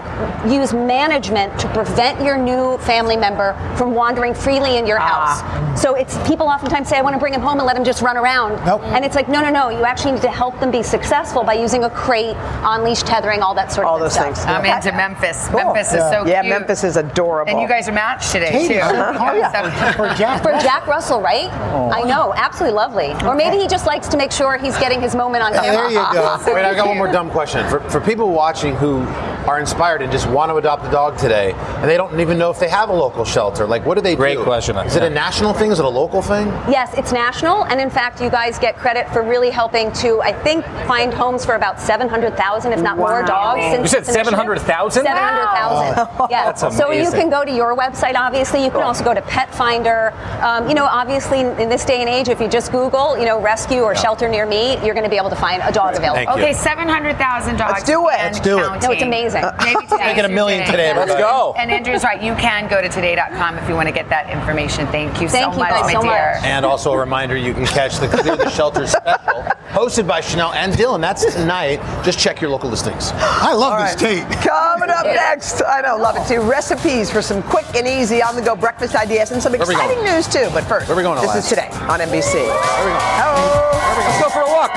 use 0.48 0.72
management 0.72 1.58
to 1.60 1.68
prevent 1.68 2.20
your 2.22 2.36
new 2.36 2.78
family 2.78 3.16
member 3.16 3.54
from 3.76 3.94
wandering 3.94 4.34
freely 4.34 4.76
in 4.76 4.86
your 4.86 4.98
ah. 5.00 5.08
house. 5.08 5.80
So 5.80 5.94
it's 5.94 6.16
people 6.28 6.46
oftentimes 6.46 6.88
say, 6.88 6.96
"I 6.98 7.02
want 7.02 7.14
to 7.14 7.20
bring 7.20 7.34
him 7.34 7.40
home 7.40 7.58
and 7.58 7.66
let 7.66 7.76
him 7.76 7.84
just 7.84 8.02
run 8.02 8.16
around," 8.16 8.64
Nope. 8.64 8.82
and 8.84 9.04
it's 9.04 9.14
like, 9.14 9.28
no, 9.28 9.40
no, 9.40 9.50
no. 9.50 9.68
You 9.70 9.84
actually 9.84 10.12
need 10.12 10.22
to 10.22 10.30
help 10.30 10.58
them 10.60 10.70
be 10.70 10.82
successful 10.82 11.42
by 11.42 11.54
using 11.54 11.84
a 11.84 11.90
crate, 11.90 12.36
on 12.64 12.84
leash 12.84 13.02
tethering, 13.02 13.42
all 13.42 13.54
that 13.54 13.72
sort 13.72 13.86
All 13.86 13.94
of 13.94 14.00
good 14.00 14.06
those 14.06 14.12
stuff. 14.14 14.24
things. 14.26 14.44
I'm 14.46 14.64
Yeah. 14.64 14.76
into 14.76 14.92
Memphis. 14.92 15.48
Cool. 15.48 15.58
Memphis 15.74 15.88
is 15.94 16.00
so 16.02 16.24
yeah, 16.26 16.40
cute. 16.40 16.52
Yeah, 16.52 16.58
Memphis 16.58 16.84
is 16.84 16.96
adorable. 16.96 17.50
And 17.50 17.60
you 17.60 17.68
guys 17.68 17.88
are 17.88 17.92
matched 17.92 18.32
today 18.32 18.50
Katie, 18.50 18.74
too. 18.74 18.80
oh, 18.82 19.34
yeah. 19.34 19.92
For 19.92 20.08
Jack. 20.14 20.42
For 20.42 20.52
Jack 20.58 20.86
Russell, 20.86 21.20
right? 21.20 21.50
Oh. 21.72 21.90
I 21.90 22.02
know, 22.02 22.32
absolutely 22.36 22.76
lovely. 22.76 23.12
Or 23.26 23.34
maybe 23.34 23.56
he 23.58 23.66
just 23.66 23.86
likes 23.86 24.08
to 24.08 24.16
make 24.16 24.30
sure 24.34 24.58
he's 24.58 24.76
getting 24.78 25.00
his 25.00 25.14
moment 25.14 25.44
on 25.44 25.52
camera. 25.52 25.88
There 25.88 25.90
you 25.90 26.12
go. 26.12 26.42
Wait, 26.54 26.64
I 26.64 26.74
got 26.74 26.86
one 26.86 26.98
more 26.98 27.10
dumb 27.10 27.30
question. 27.30 27.68
For, 27.68 27.80
for 27.88 28.00
people 28.00 28.30
watching 28.30 28.74
who 28.76 29.04
are 29.46 29.60
inspired 29.60 30.02
and 30.02 30.10
just 30.10 30.28
want 30.28 30.50
to 30.50 30.56
adopt 30.56 30.86
a 30.86 30.90
dog 30.90 31.18
today, 31.18 31.52
and 31.52 31.84
they 31.90 31.96
don't 31.96 32.18
even 32.20 32.38
know 32.38 32.50
if 32.50 32.58
they 32.58 32.68
have 32.68 32.88
a 32.88 32.92
local 32.92 33.24
shelter, 33.24 33.66
like 33.66 33.84
what 33.84 33.94
do 33.94 34.00
they 34.00 34.16
Great 34.16 34.38
do? 34.38 34.44
question. 34.44 34.76
Is 34.78 34.96
it 34.96 35.02
a 35.02 35.10
national 35.10 35.52
thing? 35.52 35.70
Is 35.70 35.78
it 35.78 35.84
a 35.84 35.88
local 35.88 36.22
thing? 36.22 36.46
Yes, 36.68 36.94
it's 36.96 37.12
national, 37.12 37.64
and 37.66 37.80
in 37.80 37.90
fact, 37.90 38.20
you 38.20 38.30
guys 38.30 38.58
get 38.58 38.76
credit 38.76 39.08
for 39.12 39.22
really 39.22 39.50
helping 39.50 39.92
to, 39.92 40.20
I 40.22 40.32
think, 40.32 40.64
find 40.86 41.12
homes 41.12 41.44
for 41.44 41.54
about 41.54 41.80
700,000, 41.80 42.72
if 42.72 42.82
not 42.82 42.96
more, 42.96 43.22
dogs. 43.24 43.60
since 43.62 43.82
You 43.82 43.88
said 43.88 43.98
its 44.00 44.08
initiative. 44.10 44.34
700,000? 44.34 45.04
700,000. 45.04 46.28
Yeah. 46.30 46.44
That's 46.52 46.76
So 46.76 46.90
you 46.90 47.10
can 47.10 47.30
go 47.30 47.44
to 47.44 47.52
your 47.54 47.76
website, 47.76 48.14
obviously. 48.14 48.64
You 48.64 48.70
can 48.70 48.82
also 48.82 49.04
go 49.04 49.14
to 49.14 49.22
Petfinder. 49.22 50.12
Um, 50.42 50.68
you 50.68 50.74
know, 50.74 50.84
obviously, 50.86 51.40
in 51.40 51.68
this 51.68 51.84
day 51.84 52.00
and 52.00 52.08
age, 52.08 52.28
if 52.28 52.40
you 52.40 52.48
just 52.48 52.72
Google, 52.72 53.18
you 53.18 53.24
know, 53.24 53.40
rescue 53.40 53.82
or 53.82 53.94
shelter 53.94 54.28
near 54.28 54.46
me, 54.46 54.74
you're 54.84 54.94
going 54.94 55.04
to 55.04 55.10
be 55.10 55.16
able 55.16 55.30
to 55.30 55.36
find 55.36 55.62
a 55.62 55.72
dog 55.72 55.96
available. 55.96 56.16
Thank. 56.24 56.30
Okay, 56.30 56.52
700,000 56.52 57.56
dogs. 57.56 57.72
Let's 57.72 57.84
do 57.84 58.08
it. 58.08 58.18
Let's 58.18 58.40
do 58.40 58.58
it. 58.58 58.62
No, 58.82 58.90
it's 58.90 59.02
amazing. 59.02 59.33
Maybe 59.64 59.86
today. 59.86 60.06
Making 60.06 60.24
a 60.26 60.28
million 60.28 60.66
today, 60.66 60.88
Yeah. 60.88 60.98
Let's 60.98 61.14
go. 61.14 61.54
And 61.58 61.70
Andrew's 61.70 62.04
right. 62.04 62.22
You 62.22 62.34
can 62.36 62.68
go 62.68 62.80
to 62.82 62.88
today.com 62.88 63.58
if 63.58 63.68
you 63.68 63.74
want 63.74 63.88
to 63.88 63.94
get 63.94 64.08
that 64.08 64.30
information. 64.30 64.86
Thank 64.88 65.20
you 65.20 65.28
Thank 65.28 65.52
so 65.52 65.58
you 65.58 65.58
much, 65.58 65.70
guys 65.70 65.84
my 65.84 65.92
so 65.92 66.02
dear. 66.02 66.34
much. 66.34 66.44
And 66.44 66.64
also 66.64 66.92
a 66.92 66.98
reminder, 66.98 67.36
you 67.36 67.54
can 67.54 67.66
catch 67.66 67.98
the 67.98 68.08
Clear 68.08 68.36
the 68.36 68.50
Shelter 68.50 68.86
special 68.94 69.42
hosted 69.74 70.06
by 70.06 70.20
Sheinelle 70.20 70.54
and 70.54 70.72
Dylan. 70.72 71.00
That's 71.00 71.24
tonight. 71.34 71.80
Just 72.04 72.18
check 72.18 72.40
your 72.40 72.50
local 72.50 72.70
listings. 72.70 73.10
I 73.14 73.52
love 73.52 73.72
All 73.74 73.80
this 73.82 74.00
right. 74.00 74.22
tape. 74.22 74.40
Coming 74.40 74.90
up 74.90 75.04
next, 75.04 75.62
I 75.66 75.80
know, 75.80 75.96
love 75.96 76.16
it 76.16 76.26
too. 76.28 76.40
Recipes 76.40 77.10
for 77.10 77.20
some 77.20 77.42
quick 77.42 77.66
and 77.74 77.86
easy 77.86 78.22
on 78.22 78.36
the 78.36 78.42
go 78.42 78.54
breakfast 78.54 78.94
ideas 78.94 79.32
and 79.32 79.42
some 79.42 79.54
exciting 79.54 80.02
news 80.04 80.28
too. 80.28 80.48
But 80.54 80.62
first, 80.64 80.86
Where 80.88 80.96
we 80.96 81.02
going, 81.02 81.16
this 81.20 81.24
Elias? 81.26 81.44
is 81.44 81.50
today 81.50 81.68
on 81.90 81.98
NBC. 81.98 82.34
Where 82.34 82.86
we 82.86 82.92
going? 82.94 83.02
Oh, 83.26 83.70
Let's 83.98 84.22
go 84.22 84.28
for 84.30 84.42
a 84.46 84.52
walk. 84.52 84.74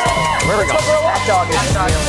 Where 0.48 0.58
we 0.58 0.65
Let's 0.65 0.72
go 0.74 0.80
for 0.82 0.98
a 0.98 1.04
walk. 1.04 1.22
That 1.22 1.28
dog 1.28 1.46
is 1.50 1.98
We 2.02 2.07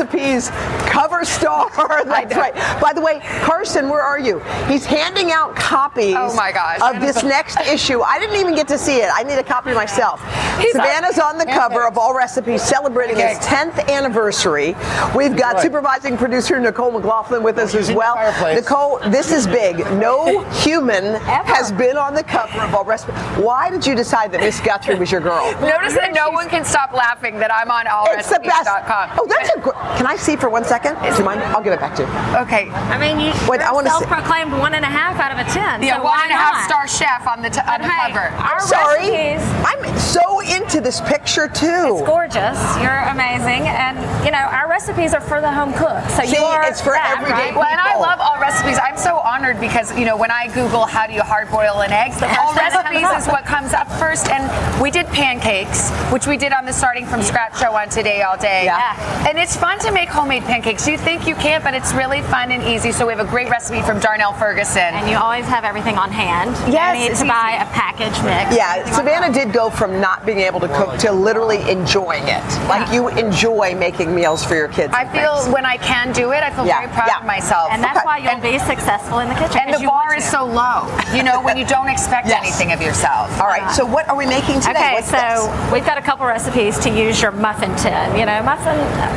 recipes 0.00 0.50
cover 0.90 1.24
star. 1.24 1.70
That's 2.04 2.34
right. 2.36 2.54
By 2.80 2.92
the 2.92 3.00
way, 3.00 3.20
Carson, 3.42 3.88
where 3.88 4.02
are 4.02 4.18
you? 4.18 4.40
He's 4.68 4.84
handing 4.84 5.30
out 5.30 5.56
copies 5.56 6.14
Oh 6.18 6.34
my 6.34 6.52
gosh. 6.52 6.80
of 6.82 7.00
this 7.00 7.22
next 7.22 7.58
issue. 7.60 8.00
I 8.02 8.18
didn't 8.18 8.36
even 8.36 8.54
get 8.54 8.68
to 8.68 8.78
see 8.78 8.96
it. 8.96 9.10
I 9.12 9.22
need 9.22 9.34
a 9.38 9.42
copy 9.44 9.72
myself. 9.72 10.20
He's 10.60 10.72
Savannah's 10.72 11.18
on 11.18 11.38
the 11.38 11.44
cover 11.46 11.86
of 11.86 11.96
All 11.98 12.14
Recipes 12.14 12.62
celebrating 12.62 13.16
its 13.18 13.44
10th 13.46 13.88
anniversary. 13.88 14.74
We've 15.14 15.36
got 15.36 15.54
Right. 15.56 15.62
supervising 15.62 16.16
producer 16.18 16.58
Nicole 16.58 16.90
McLaughlin 16.92 17.42
with 17.42 17.58
us 17.58 17.74
as 17.74 17.90
well. 17.92 18.16
Nicole, 18.54 18.98
this 19.10 19.30
is 19.32 19.46
big. 19.46 19.78
No 19.92 20.40
human 20.62 21.14
has 21.20 21.72
been 21.72 21.96
on 21.96 22.14
the 22.14 22.22
cover 22.22 22.60
of 22.60 22.74
All 22.74 22.84
Recipes. 22.84 23.14
Why 23.38 23.70
did 23.70 23.86
you 23.86 23.94
decide 23.94 24.32
that 24.32 24.40
Miss 24.40 24.60
Guthrie 24.60 24.96
was 24.96 25.10
your 25.12 25.20
girl? 25.20 25.52
Notice 25.60 25.94
that 25.94 26.12
no 26.14 26.30
one 26.30 26.48
can 26.48 26.64
stop 26.64 26.92
laughing 26.92 27.38
that 27.38 27.52
I'm 27.52 27.70
on 27.70 27.86
It's 28.18 28.28
the 28.30 28.40
best. 28.40 28.66
allrecipes.com. 28.68 29.10
Oh, 29.18 29.26
that's 29.28 29.50
a 29.50 29.60
great. 29.60 29.76
Can 29.96 30.06
I 30.06 30.16
see 30.16 30.36
for 30.36 30.48
one 30.48 30.64
second? 30.64 30.96
Do 31.00 31.08
you 31.16 31.24
mind? 31.24 31.40
I'll 31.54 31.62
give 31.62 31.72
it 31.72 31.80
back 31.80 31.94
to 31.96 32.02
you. 32.02 32.08
Okay. 32.42 32.70
I 32.70 32.98
mean, 32.98 33.20
you 33.20 33.32
Wait, 33.48 33.60
I 33.60 33.72
wanna 33.72 33.88
see- 33.90 33.98
self-proclaimed 34.04 34.52
one 34.58 34.74
and 34.74 34.84
a 34.84 34.88
half 34.88 35.18
out 35.20 35.32
of 35.32 35.38
a 35.38 35.44
ten. 35.50 35.82
Yeah, 35.82 35.96
so 35.96 36.04
one 36.04 36.12
why 36.12 36.22
and 36.24 36.32
a 36.32 36.36
half 36.36 36.64
star 36.66 36.86
chef 36.88 37.26
on 37.26 37.42
the, 37.42 37.50
t- 37.50 37.60
on 37.60 37.80
the 37.80 37.88
hey, 37.88 38.12
cover. 38.12 38.28
Our 38.42 38.60
Sorry. 38.60 39.10
recipes. 39.10 39.42
I'm 39.64 39.98
so 39.98 40.40
into 40.40 40.80
this 40.80 41.00
picture 41.02 41.48
too. 41.48 41.96
It's 41.98 42.06
gorgeous. 42.06 42.58
You're 42.82 43.02
amazing, 43.10 43.66
and 43.68 43.96
you 44.24 44.30
know 44.30 44.38
our 44.52 44.68
recipes 44.68 45.14
are 45.14 45.20
for 45.20 45.40
the 45.40 45.50
home 45.50 45.72
cook. 45.74 46.02
So 46.10 46.24
See, 46.24 46.36
you 46.36 46.42
are 46.44 46.62
it's 46.68 46.80
for 46.80 46.92
that, 46.92 47.16
everyday 47.18 47.50
right? 47.50 47.54
Well, 47.54 47.64
and 47.64 47.80
I 47.80 47.96
love 47.98 48.20
all 48.20 48.40
recipes. 48.40 48.78
I'm 48.82 48.96
so 48.96 49.16
honored 49.18 49.60
because 49.60 49.96
you 49.98 50.04
know 50.04 50.16
when 50.16 50.30
I 50.30 50.48
Google 50.54 50.84
how 50.86 51.06
do 51.06 51.12
you 51.14 51.22
hard 51.22 51.50
boil 51.50 51.80
an 51.80 51.92
egg, 51.92 52.12
the 52.14 52.26
all 52.38 52.52
thing 52.54 52.62
that 52.68 52.84
comes 52.84 53.02
recipes 53.02 53.22
is 53.22 53.26
what 53.28 53.44
comes 53.44 53.72
up 53.72 53.90
first. 53.98 54.28
And 54.28 54.44
we 54.82 54.90
did 54.90 55.06
pancakes, 55.08 55.90
which 56.12 56.26
we 56.26 56.36
did 56.36 56.52
on 56.52 56.64
the 56.64 56.72
starting 56.72 57.06
from 57.06 57.22
scratch 57.22 57.58
show 57.58 57.72
on 57.74 57.88
Today 57.88 58.22
All 58.22 58.36
Day. 58.36 58.64
Yeah. 58.64 59.26
And 59.28 59.38
it's 59.38 59.56
fun 59.56 59.75
to 59.80 59.92
make 59.92 60.08
homemade 60.08 60.42
pancakes. 60.44 60.86
You 60.88 60.96
think 60.96 61.26
you 61.26 61.34
can't, 61.34 61.62
but 61.62 61.74
it's 61.74 61.92
really 61.92 62.22
fun 62.22 62.50
and 62.50 62.62
easy. 62.62 62.92
So 62.92 63.06
we 63.06 63.12
have 63.12 63.24
a 63.24 63.28
great 63.28 63.48
recipe 63.50 63.82
from 63.82 63.98
Darnell 64.00 64.32
Ferguson. 64.32 64.80
And 64.82 65.08
you 65.10 65.16
always 65.16 65.44
have 65.46 65.64
everything 65.64 65.96
on 65.98 66.10
hand. 66.10 66.50
Yes, 66.72 66.96
don't 66.96 67.08
need 67.08 67.16
to 67.18 67.26
buy 67.26 67.56
a 67.60 67.66
package 67.72 68.16
mix. 68.24 68.54
Yeah, 68.56 68.84
Savannah 68.92 69.32
did 69.32 69.52
go 69.52 69.70
from 69.70 70.00
not 70.00 70.24
being 70.24 70.40
able 70.40 70.60
to 70.60 70.68
cook 70.68 70.98
to 71.00 71.12
literally 71.12 71.60
enjoying 71.70 72.24
it. 72.26 72.42
Like 72.68 72.92
you 72.92 73.08
enjoy 73.08 73.74
making 73.74 74.14
meals 74.14 74.44
for 74.44 74.54
your 74.54 74.68
kids. 74.68 74.92
I 74.94 75.04
feel 75.06 75.36
things. 75.40 75.52
when 75.52 75.66
I 75.66 75.76
can 75.76 76.12
do 76.12 76.32
it, 76.32 76.42
I 76.42 76.50
feel 76.50 76.66
Yeah, 76.66 76.80
very 76.80 76.92
proud 76.92 77.08
yeah. 77.08 77.18
of 77.20 77.26
myself. 77.26 77.68
And 77.72 77.82
that's 77.82 77.98
Okay. 77.98 78.06
why 78.06 78.18
you'll 78.18 78.40
be 78.40 78.58
successful 78.58 79.18
in 79.20 79.28
the 79.28 79.34
kitchen. 79.34 79.60
And 79.66 79.74
the 79.74 79.86
bar 79.86 80.14
is 80.16 80.24
so 80.24 80.44
low. 80.44 80.86
You 81.14 81.22
know, 81.22 81.40
when 81.42 81.56
you 81.56 81.64
don't 81.66 81.88
expect 81.88 82.26
Yes. 82.28 82.42
anything 82.42 82.72
of 82.72 82.80
yourself. 82.80 83.30
All 83.40 83.46
right. 83.48 83.70
So 83.72 83.84
what 83.84 84.08
are 84.08 84.16
we 84.16 84.26
making 84.26 84.60
today? 84.60 84.70
Okay, 84.70 84.92
What's 84.94 85.10
so 85.10 85.16
this? 85.16 85.72
we've 85.72 85.84
got 85.86 85.98
a 85.98 86.02
couple 86.02 86.26
recipes 86.26 86.78
to 86.80 86.90
use 86.90 87.20
your 87.20 87.32
muffin 87.32 87.74
tin. 87.76 88.16
You 88.18 88.26
know, 88.26 88.42
muffin 88.42 88.76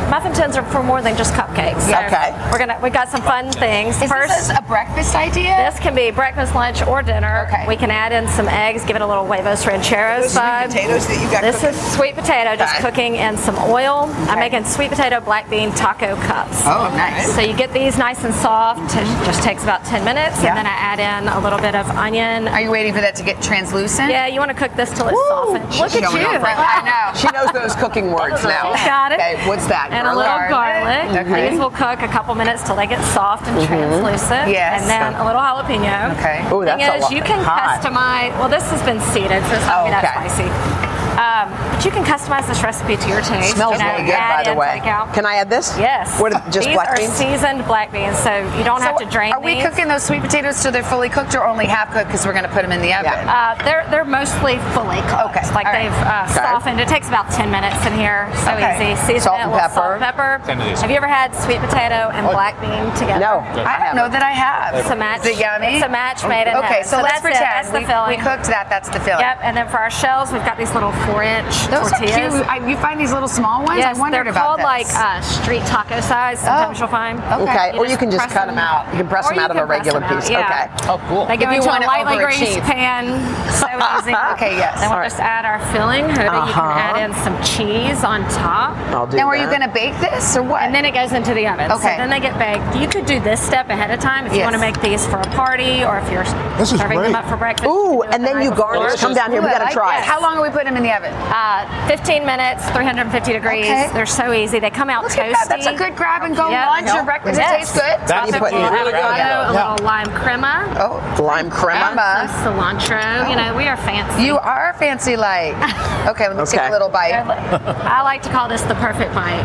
muffin 0.09 0.33
are 0.57 0.63
for 0.65 0.83
more 0.83 1.01
than 1.01 1.15
just 1.17 1.33
cupcakes. 1.33 1.81
So 1.81 1.97
Okay. 2.05 2.33
We're 2.51 2.57
gonna 2.59 2.77
we 2.81 2.89
got 2.89 3.09
some 3.09 3.21
fun 3.21 3.51
things. 3.51 4.01
Is 4.01 4.09
First, 4.11 4.29
this 4.29 4.57
a 4.57 4.61
breakfast 4.63 5.15
idea? 5.15 5.55
this 5.69 5.79
can 5.79 5.93
be 5.95 6.11
breakfast, 6.11 6.55
lunch, 6.55 6.81
or 6.85 7.01
dinner. 7.01 7.45
Okay. 7.47 7.65
We 7.67 7.75
can 7.75 7.91
add 7.91 8.11
in 8.11 8.27
some 8.29 8.47
eggs, 8.47 8.83
give 8.85 8.95
it 8.95 9.01
a 9.01 9.07
little 9.07 9.25
huevos 9.25 9.65
rancheros 9.67 10.35
vibe. 10.35 10.67
potatoes 10.67 11.07
that 11.07 11.21
you 11.21 11.29
got 11.31 11.41
This 11.41 11.59
cooking? 11.61 11.69
is 11.75 11.91
sweet 11.93 12.15
potato, 12.15 12.55
just 12.55 12.75
Okay. 12.75 12.83
cooking 12.83 13.15
in 13.15 13.37
some 13.37 13.57
oil. 13.69 14.09
I'm 14.29 14.39
making 14.39 14.63
sweet 14.65 14.89
potato 14.89 15.19
black 15.19 15.49
bean 15.49 15.71
taco 15.73 16.15
cups. 16.17 16.61
Oh, 16.65 16.91
nice. 16.95 17.33
So 17.35 17.41
you 17.41 17.53
get 17.53 17.71
these 17.73 17.97
nice 17.97 18.23
and 18.23 18.33
soft. 18.35 18.95
It 18.95 19.05
just 19.25 19.43
takes 19.43 19.63
about 19.63 19.83
10 19.85 20.03
minutes, 20.05 20.41
Yeah. 20.41 20.49
and 20.49 20.57
then 20.57 20.65
I 20.65 20.69
add 20.75 20.99
in 20.99 21.27
a 21.27 21.39
little 21.39 21.59
bit 21.59 21.75
of 21.75 21.89
onion. 21.91 22.47
Are 22.47 22.61
you 22.61 22.71
waiting 22.71 22.93
for 22.93 23.01
that 23.01 23.15
to 23.15 23.23
get 23.23 23.41
translucent? 23.41 24.09
Yeah, 24.09 24.25
you 24.27 24.39
want 24.39 24.49
to 24.51 24.57
cook 24.57 24.75
this 24.75 24.91
till 24.91 25.07
it's 25.07 25.27
softens. 25.27 25.79
Look 25.79 25.95
at 25.95 26.13
you. 26.13 26.19
I 26.19 26.81
know. 27.13 27.19
She 27.19 27.27
knows 27.31 27.51
those 27.51 27.75
cooking 27.75 28.11
words 28.11 28.43
now. 28.43 28.73
Got 28.85 29.11
it. 29.13 29.19
Okay, 29.19 29.47
what's 29.47 29.67
that? 29.67 29.89
And 29.91 30.07
a 30.07 30.15
little 30.15 30.38
garlic. 30.47 31.27
Okay. 31.27 31.49
These 31.49 31.59
will 31.59 31.69
cook 31.73 31.99
a 31.99 32.07
couple 32.07 32.33
minutes 32.35 32.63
till 32.63 32.75
they 32.75 32.87
get 32.87 33.03
soft 33.13 33.47
and 33.47 33.57
mm-hmm. 33.57 33.67
translucent. 33.67 34.47
Yes. 34.49 34.81
And 34.81 34.89
then 34.89 35.19
a 35.19 35.25
little 35.25 35.41
jalapeno. 35.41 36.15
Okay. 36.15 36.39
Ooh, 36.53 36.63
that's 36.63 36.79
Thing 36.79 36.87
a 36.87 36.95
is, 36.95 37.01
lot. 37.03 37.11
you 37.11 37.21
can 37.21 37.43
Hot. 37.43 37.81
customize. 37.81 38.31
Well, 38.39 38.49
this 38.49 38.63
has 38.71 38.81
been 38.83 39.01
seeded, 39.11 39.43
so 39.43 39.53
it's 39.57 39.65
not 39.67 39.83
Oh, 39.83 39.91
gonna 39.91 39.99
be 39.99 40.07
that 40.07 40.31
spicy. 40.31 40.88
Um, 41.19 41.51
but 41.75 41.83
you 41.83 41.91
can 41.91 42.03
customize 42.07 42.47
this 42.47 42.63
recipe 42.63 42.95
to 42.95 43.07
your 43.09 43.19
taste. 43.21 43.55
Smells 43.55 43.73
you 43.75 43.83
know, 43.83 43.91
really 43.91 44.05
good, 44.07 44.15
by 44.15 44.43
the 44.45 44.55
way. 44.55 44.79
take. 44.79 45.13
Can 45.13 45.25
I 45.25 45.35
add 45.35 45.49
this? 45.49 45.75
Yes. 45.77 46.15
What? 46.19 46.31
Just 46.49 46.67
These 46.67 46.75
black 46.75 46.89
are 46.89 46.95
beans? 46.95 47.11
seasoned 47.11 47.65
black 47.67 47.91
beans, 47.91 48.17
so 48.19 48.31
you 48.57 48.63
don't 48.63 48.81
have 48.81 48.97
to 48.97 49.05
drain 49.05 49.33
Are 49.33 49.41
we 49.41 49.55
these. 49.55 49.63
cooking 49.67 49.87
those 49.89 50.03
sweet 50.03 50.21
potatoes 50.21 50.55
so 50.55 50.71
they're 50.71 50.81
fully 50.83 51.09
cooked 51.09 51.35
or 51.35 51.45
only 51.45 51.65
half 51.65 51.91
cooked 51.91 52.07
because 52.07 52.25
we're 52.25 52.31
going 52.31 52.47
to 52.47 52.51
put 52.55 52.61
them 52.63 52.71
in 52.71 52.79
the 52.81 52.93
oven? 52.95 53.11
Yeah. 53.11 53.55
Uh, 53.59 53.63
they're 53.65 53.83
they're 53.91 54.05
mostly 54.07 54.57
fully 54.71 55.01
cooked. 55.11 55.35
Okay, 55.35 55.43
Like 55.51 55.67
all 55.67 55.73
right. 55.75 55.91
they've 55.91 56.07
uh, 56.07 56.27
softened. 56.31 56.79
It 56.79 56.87
takes 56.87 57.07
about 57.09 57.29
10 57.31 57.51
minutes 57.51 57.83
in 57.85 57.93
here. 57.99 58.31
So 58.47 58.55
Okay. 58.55 58.93
easy. 58.93 59.01
Season 59.19 59.21
Salt 59.35 59.39
it, 59.39 59.43
and 59.43 59.53
pepper. 59.53 59.75
Salt 59.75 59.91
and 59.99 60.01
pepper. 60.01 60.39
Same 60.47 60.59
to 60.59 60.63
these. 60.65 60.79
Have 60.81 60.89
you 60.89 60.95
ever 60.97 61.07
had 61.11 61.35
sweet 61.35 61.59
potato 61.59 62.09
and 62.15 62.23
black 62.31 62.55
bean 62.63 62.87
together? 62.95 63.19
No. 63.19 63.43
I 63.67 63.83
don't 63.91 63.95
know 63.99 64.07
that 64.07 64.23
I 64.23 64.31
have. 64.31 64.75
It's 64.75 64.89
a 64.89 64.95
match. 64.95 65.21
Is 65.27 65.35
it 65.35 65.39
yummy? 65.43 65.75
It's 65.75 65.85
a 65.85 65.89
match 65.89 66.23
made 66.27 66.47
in 66.47 66.55
Okay, 66.55 66.79
heaven. 66.79 66.87
so, 66.87 66.97
let's 67.03 67.19
that's 67.19 67.19
it. 67.19 67.27
pretend 67.27 67.51
That's 67.67 67.71
the 67.75 67.83
filling. 67.83 68.09
we 68.15 68.17
cooked 68.23 68.47
that. 68.47 68.69
That's 68.71 68.87
the 68.89 68.99
filling. 69.03 69.21
Yep, 69.27 69.39
and 69.43 69.57
then 69.57 69.67
for 69.67 69.77
our 69.83 69.91
shells, 69.91 70.31
we've 70.31 70.45
got 70.45 70.57
these 70.57 70.71
little 70.73 70.91
four-inch 71.11 71.67
Those 71.67 71.89
tortillas. 71.91 72.35
are 72.35 72.43
cute. 72.43 72.47
I, 72.47 72.67
you 72.69 72.77
find 72.77 72.99
these 72.99 73.11
little 73.11 73.27
small 73.27 73.63
ones? 73.63 73.79
Yes, 73.79 73.97
I 73.97 73.99
wondered 73.99 74.25
they're 74.25 74.31
about 74.31 74.57
called 74.57 74.61
like 74.61 74.87
uh, 74.93 75.21
street 75.21 75.61
taco 75.65 75.99
size. 76.01 76.39
Sometimes 76.39 76.77
Oh. 76.77 76.79
you'll 76.81 76.91
find. 76.91 77.19
Okay. 77.41 77.77
or 77.77 77.85
you 77.87 77.97
can 77.97 78.11
just 78.11 78.29
cut 78.29 78.47
them 78.47 78.57
out. 78.57 78.85
You 78.93 78.99
can 78.99 79.07
press 79.07 79.27
them 79.29 79.39
out 79.39 79.51
of 79.51 79.57
a 79.57 79.65
regular 79.65 79.99
them 79.99 80.09
out, 80.09 80.21
piece. 80.21 80.29
yeah. 80.29 80.69
Okay. 80.75 80.89
Oh, 80.89 81.01
cool. 81.07 81.25
They 81.25 81.37
go 81.37 81.45
If 81.49 81.51
you 81.51 81.57
into 81.57 81.69
a 81.69 81.71
wanna 81.73 81.87
lightly 81.87 82.17
greased 82.23 82.41
overachieve. 82.59 82.61
pan. 82.61 83.05
So 83.53 83.67
easy. 83.99 84.13
Okay, 84.33 84.55
yes. 84.57 84.79
Then 84.81 84.89
we'll 84.91 85.03
just 85.03 85.19
add 85.19 85.45
our 85.45 85.59
filling. 85.71 86.05
Hoodie. 86.09 86.23
You 86.23 86.29
Uh-huh. 86.29 86.61
can 86.61 86.95
add 86.95 87.09
in 87.09 87.13
some 87.23 87.35
cheese 87.43 88.03
on 88.03 88.21
top. 88.29 88.77
I'll 88.93 89.07
do 89.07 89.17
now, 89.17 89.27
are 89.27 89.37
that. 89.37 89.41
you 89.43 89.47
going 89.49 89.61
to 89.67 89.73
bake 89.73 89.97
this 89.99 90.35
or 90.37 90.43
what? 90.43 90.61
And 90.63 90.73
then 90.73 90.85
it 90.85 90.93
goes 90.93 91.11
into 91.13 91.33
the 91.33 91.47
oven. 91.47 91.71
Okay. 91.71 91.81
So 91.81 91.97
then 91.97 92.09
they 92.09 92.19
get 92.19 92.37
baked. 92.37 92.75
You 92.75 92.87
could 92.87 93.05
do 93.05 93.19
this 93.19 93.41
step 93.41 93.69
ahead 93.69 93.91
of 93.91 93.99
time 93.99 94.25
if 94.27 94.33
you 94.33 94.41
want 94.41 94.53
to 94.53 94.59
make 94.61 94.79
these 94.81 95.05
for 95.07 95.17
a 95.17 95.29
party 95.31 95.83
or 95.83 95.97
if 95.99 96.09
you're 96.11 96.25
serving 96.65 97.01
them 97.01 97.15
up 97.15 97.25
for 97.27 97.37
breakfast. 97.37 97.69
Ooh, 97.69 98.03
you 98.03 98.03
can 98.03 98.11
do 98.11 98.11
it 98.11 98.13
and 98.15 98.23
the 98.23 98.27
then 98.27 98.35
night 98.37 98.43
you 98.43 98.49
before. 98.51 98.73
garnish. 98.73 98.99
Come 98.99 99.13
down 99.13 99.31
here. 99.31 99.41
We 99.41 99.47
I 99.47 99.57
got 99.59 99.67
to 99.69 99.73
try 99.73 99.97
it. 99.99 100.03
How 100.03 100.21
long 100.21 100.37
are 100.37 100.43
we 100.43 100.49
putting 100.49 100.65
them 100.73 100.77
in 100.77 100.83
the 100.83 100.91
oven? 100.95 100.98
Uh, 101.07 101.87
15 101.87 102.25
minutes, 102.25 102.67
350 102.71 103.33
degrees. 103.33 103.65
Okay. 103.65 103.89
They're 103.93 104.05
so 104.05 104.33
easy. 104.33 104.59
They 104.59 104.69
come 104.69 104.89
out 104.89 105.03
Look 105.03 105.13
toasty. 105.13 105.19
at 105.33 105.33
that. 105.33 105.45
That's 105.49 105.67
a 105.67 105.75
good 105.75 105.95
grab 105.95 106.23
and 106.23 106.35
go 106.35 106.49
Yep. 106.49 106.67
lunch 106.67 106.89
or 106.91 107.03
breakfast. 107.03 107.39
Yes. 107.39 107.51
It 107.51 107.57
tastes 107.59 107.73
good. 107.75 108.07
That's 108.07 108.31
You 108.31 108.39
put 108.39 108.51
a 108.53 108.55
little 108.55 108.71
really 108.71 108.91
good. 108.91 109.01
avocado, 109.01 109.51
a 109.51 109.53
Yeah. 109.53 109.71
little 109.71 109.85
lime 109.85 110.11
crema, 110.11 110.75
Oh, 110.79 111.21
Lime 111.23 111.49
crema. 111.49 111.85
Crema. 111.93 112.29
some 112.43 112.55
cilantro. 112.57 113.29
You 113.29 113.35
know, 113.35 113.55
we 113.55 113.67
are 113.67 113.77
fancy. 113.77 114.23
you 114.23 114.37
are 114.37 114.73
fancy 114.79 115.15
like. 115.15 115.55
Okay, 116.07 116.27
let 116.27 116.37
me 116.37 116.45
take 116.45 116.61
a 116.61 116.71
little 116.71 116.89
bite. 116.89 117.11
I 117.13 118.01
like 118.03 118.21
to 118.23 118.29
call 118.29 118.47
this 118.47 118.61
the 118.63 118.75
perfect 118.75 119.13
bite. 119.13 119.43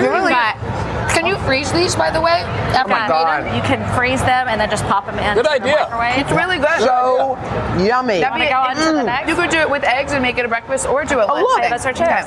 really 0.00 0.32
But 0.32 0.56
Can 1.14 1.26
you 1.26 1.36
freeze 1.46 1.72
these, 1.72 1.94
by 1.96 2.10
the 2.10 2.20
way? 2.20 2.42
After 2.74 2.88
my 2.90 3.02
you 3.04 3.08
God. 3.08 3.44
them? 3.44 3.54
you 3.54 3.62
can 3.62 3.80
freeze 3.96 4.20
them 4.22 4.48
and 4.48 4.60
then 4.60 4.68
just 4.68 4.84
pop 4.86 5.06
them 5.06 5.18
in. 5.18 5.34
Good 5.34 5.46
idea. 5.46 5.86
microwave. 5.88 6.18
It's 6.18 6.32
really 6.32 6.58
good. 6.58 6.80
So 6.80 7.38
yummy. 7.78 8.20
That'd 8.20 8.40
be- 8.40 8.48
go 8.48 8.60
on 8.60 8.74
to 8.76 8.82
the 8.92 9.00
Mm. 9.02 9.04
next? 9.06 9.28
You 9.28 9.34
could 9.36 9.50
do 9.50 9.58
it 9.58 9.70
with 9.70 9.84
eggs 9.84 10.12
and 10.12 10.22
make 10.22 10.38
it 10.38 10.44
a 10.44 10.48
breakfast 10.48 10.86
or 10.88 11.04
do 11.04 11.20
a 11.20 11.24
lunch. 11.24 11.42
look. 11.42 11.60
thing. 11.62 11.70
Those 11.70 11.86
are 11.86 11.92
chips. 11.92 12.10
Okay. 12.10 12.24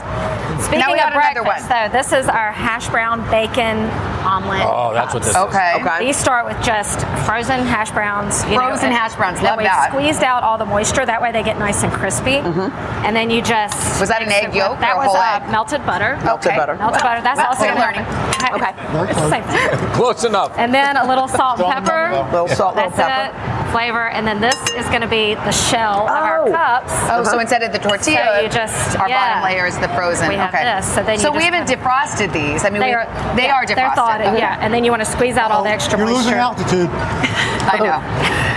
Speaking 0.63 0.79
Now 0.79 0.91
we 0.93 0.99
of 0.99 1.13
breakfast, 1.13 1.69
one. 1.69 1.69
though, 1.69 1.89
this 1.97 2.11
is 2.13 2.27
our 2.27 2.51
hash 2.51 2.87
brown 2.89 3.21
bacon 3.29 3.89
omelet. 4.25 4.61
Oh, 4.65 4.91
that's 4.93 5.13
what 5.13 5.23
this 5.23 5.33
cups. 5.33 5.53
is. 5.53 5.55
Okay. 5.55 5.73
Okay. 5.81 6.05
These 6.07 6.17
start 6.17 6.45
with 6.45 6.59
just 6.63 7.01
frozen 7.25 7.65
hash 7.65 7.91
browns. 7.91 8.43
you 8.45 8.51
know, 8.57 8.67
Frozen 8.67 8.87
and- 8.89 8.97
hash 8.97 9.13
browns, 9.15 9.37
and 9.37 9.47
love 9.47 9.57
we've 9.57 9.67
that. 9.67 9.89
squeezed 9.91 10.23
out 10.23 10.43
all 10.43 10.57
the 10.57 10.65
moisture. 10.65 11.05
That 11.05 11.21
way 11.21 11.31
they 11.31 11.43
get 11.43 11.59
nice 11.59 11.83
and 11.83 11.91
crispy. 11.93 12.37
Mm-hmm. 12.39 13.05
And 13.05 13.15
then 13.15 13.29
you 13.29 13.41
just 13.41 13.99
Was 13.99 14.09
that 14.09 14.21
an 14.21 14.31
egg 14.31 14.43
it 14.45 14.47
with- 14.49 14.55
yolk 14.57 14.79
That 14.79 14.95
or 14.95 15.03
a 15.03 15.05
was 15.05 15.07
whole 15.07 15.17
uh, 15.17 15.35
egg? 15.43 15.49
melted 15.51 15.85
butter. 15.85 16.17
Melted 16.23 16.51
Okay. 16.51 16.57
butter. 16.59 16.75
Melted 16.75 17.01
butter. 17.03 17.21
That's 17.21 17.37
Well, 17.37 17.47
also 17.47 17.65
we're 17.67 17.75
learning. 17.75 18.05
Okay. 18.53 18.73
It's 18.79 19.19
the 19.19 19.29
same 19.29 19.43
thing. 19.43 19.89
Close 19.93 20.23
enough. 20.23 20.53
And 20.57 20.73
then 20.73 20.97
a 20.97 21.07
little 21.07 21.27
salt 21.27 21.59
and 21.59 21.73
pepper. 21.73 22.11
A 22.15 22.31
Little 22.31 22.47
salt, 22.47 22.75
little 22.75 22.91
That's 22.91 23.31
pepper. 23.33 23.67
it. 23.67 23.71
Flavor. 23.71 24.09
And 24.09 24.25
then 24.25 24.39
this 24.39 24.55
is 24.77 24.85
going 24.87 25.01
to 25.01 25.07
be 25.07 25.33
the 25.35 25.51
shell 25.51 26.03
of 26.07 26.11
our 26.11 26.39
Oh. 26.47 26.51
cups. 26.51 26.91
Oh, 26.93 27.23
so 27.23 27.31
uh-huh. 27.31 27.39
instead 27.39 27.63
of 27.63 27.71
the 27.73 27.79
tortilla, 27.79 28.35
So 28.37 28.41
you 28.41 28.49
just- 28.49 28.97
our 28.99 29.09
yeah. 29.09 29.41
bottom 29.41 29.43
layer 29.51 29.65
is 29.65 29.77
the 29.79 29.89
frozen. 29.89 30.29
We 30.29 30.35
have 30.35 30.53
okay. 30.53 30.63
this, 30.63 30.85
so 30.93 31.03
then 31.03 31.15
you 31.15 31.19
so 31.19 31.31
we 31.31 31.43
haven't 31.43 31.67
defrosted 31.67 32.31
these. 32.31 32.63
I 32.63 32.69
mean, 32.69 32.79
They 32.81 32.87
we, 32.89 32.93
are 32.93 33.05
they 33.35 33.45
yeah, 33.45 33.55
are 33.55 33.65
defrosted. 33.65 33.75
They're 33.75 33.95
thawed, 33.95 34.21
Okay. 34.21 34.37
yeah. 34.37 34.57
And 34.61 34.73
then 34.73 34.83
you 34.85 34.91
want 34.91 35.03
to 35.03 35.09
squeeze 35.09 35.35
out 35.37 35.51
all 35.51 35.63
the 35.63 35.69
oh, 35.69 35.73
extra 35.73 35.97
You're 35.97 36.07
moisture. 36.07 36.23
losing 36.23 36.33
altitude. 36.39 36.89
I 36.93 37.77
know. 37.81 38.53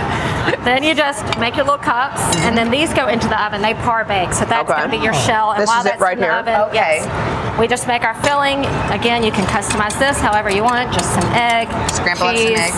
then 0.63 0.83
you 0.83 0.93
just 0.93 1.23
make 1.39 1.55
your 1.55 1.65
little 1.65 1.79
cups, 1.79 2.21
and 2.45 2.57
then 2.57 2.69
these 2.69 2.93
go 2.93 3.07
into 3.07 3.27
the 3.27 3.41
oven. 3.43 3.61
They 3.61 3.73
par 3.73 4.03
bake, 4.05 4.33
so 4.33 4.45
that's 4.45 4.69
Okay. 4.69 4.79
going 4.79 4.91
to 4.91 4.97
be 4.97 5.03
your 5.03 5.13
shell. 5.13 5.51
And 5.51 5.61
This 5.61 5.67
while 5.67 5.79
is 5.81 5.85
it 5.85 5.89
that's 5.89 6.01
right 6.01 6.13
in 6.13 6.19
the 6.19 6.25
here? 6.25 6.33
oven, 6.35 6.55
Okay. 6.69 7.01
yes, 7.03 7.57
we 7.59 7.67
just 7.67 7.87
make 7.87 8.03
our 8.03 8.13
filling. 8.23 8.65
Again, 8.91 9.23
you 9.23 9.31
can 9.31 9.45
customize 9.45 9.97
this 9.99 10.19
however 10.19 10.49
you 10.51 10.63
want. 10.63 10.91
Just 10.93 11.13
some 11.13 11.25
egg, 11.33 11.67
Scramble 11.91 12.27
up 12.27 12.37
some 12.37 12.55
egg. 12.55 12.73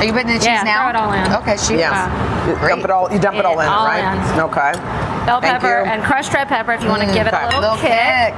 Are 0.00 0.04
you 0.04 0.12
putting 0.12 0.28
the 0.28 0.34
cheese 0.34 0.46
yeah, 0.46 0.62
now? 0.62 0.90
Throw 0.90 0.90
it 0.90 0.96
all 0.96 1.12
in. 1.12 1.32
Okay, 1.42 1.56
shoot. 1.56 1.78
Yes. 1.78 1.94
You 2.48 2.68
dump 2.68 2.84
it 2.84 2.90
all. 2.90 3.12
You 3.12 3.18
dump 3.18 3.36
it 3.36 3.44
all 3.44 3.60
in, 3.60 3.68
all 3.68 3.86
right? 3.86 4.02
in. 4.34 4.40
Okay. 4.40 4.72
Bell 5.26 5.40
Thank 5.40 5.60
pepper 5.62 5.84
you. 5.84 5.90
and 5.90 6.02
crushed 6.02 6.32
red 6.34 6.48
pepper 6.48 6.72
if 6.72 6.82
you 6.82 6.88
want 6.88 7.02
to 7.02 7.08
Mm, 7.08 7.14
give 7.14 7.26
it 7.28 7.32
a 7.34 7.46
little, 7.46 7.60
Little 7.60 7.76
kick. 7.76 7.92
kick. 7.92 8.34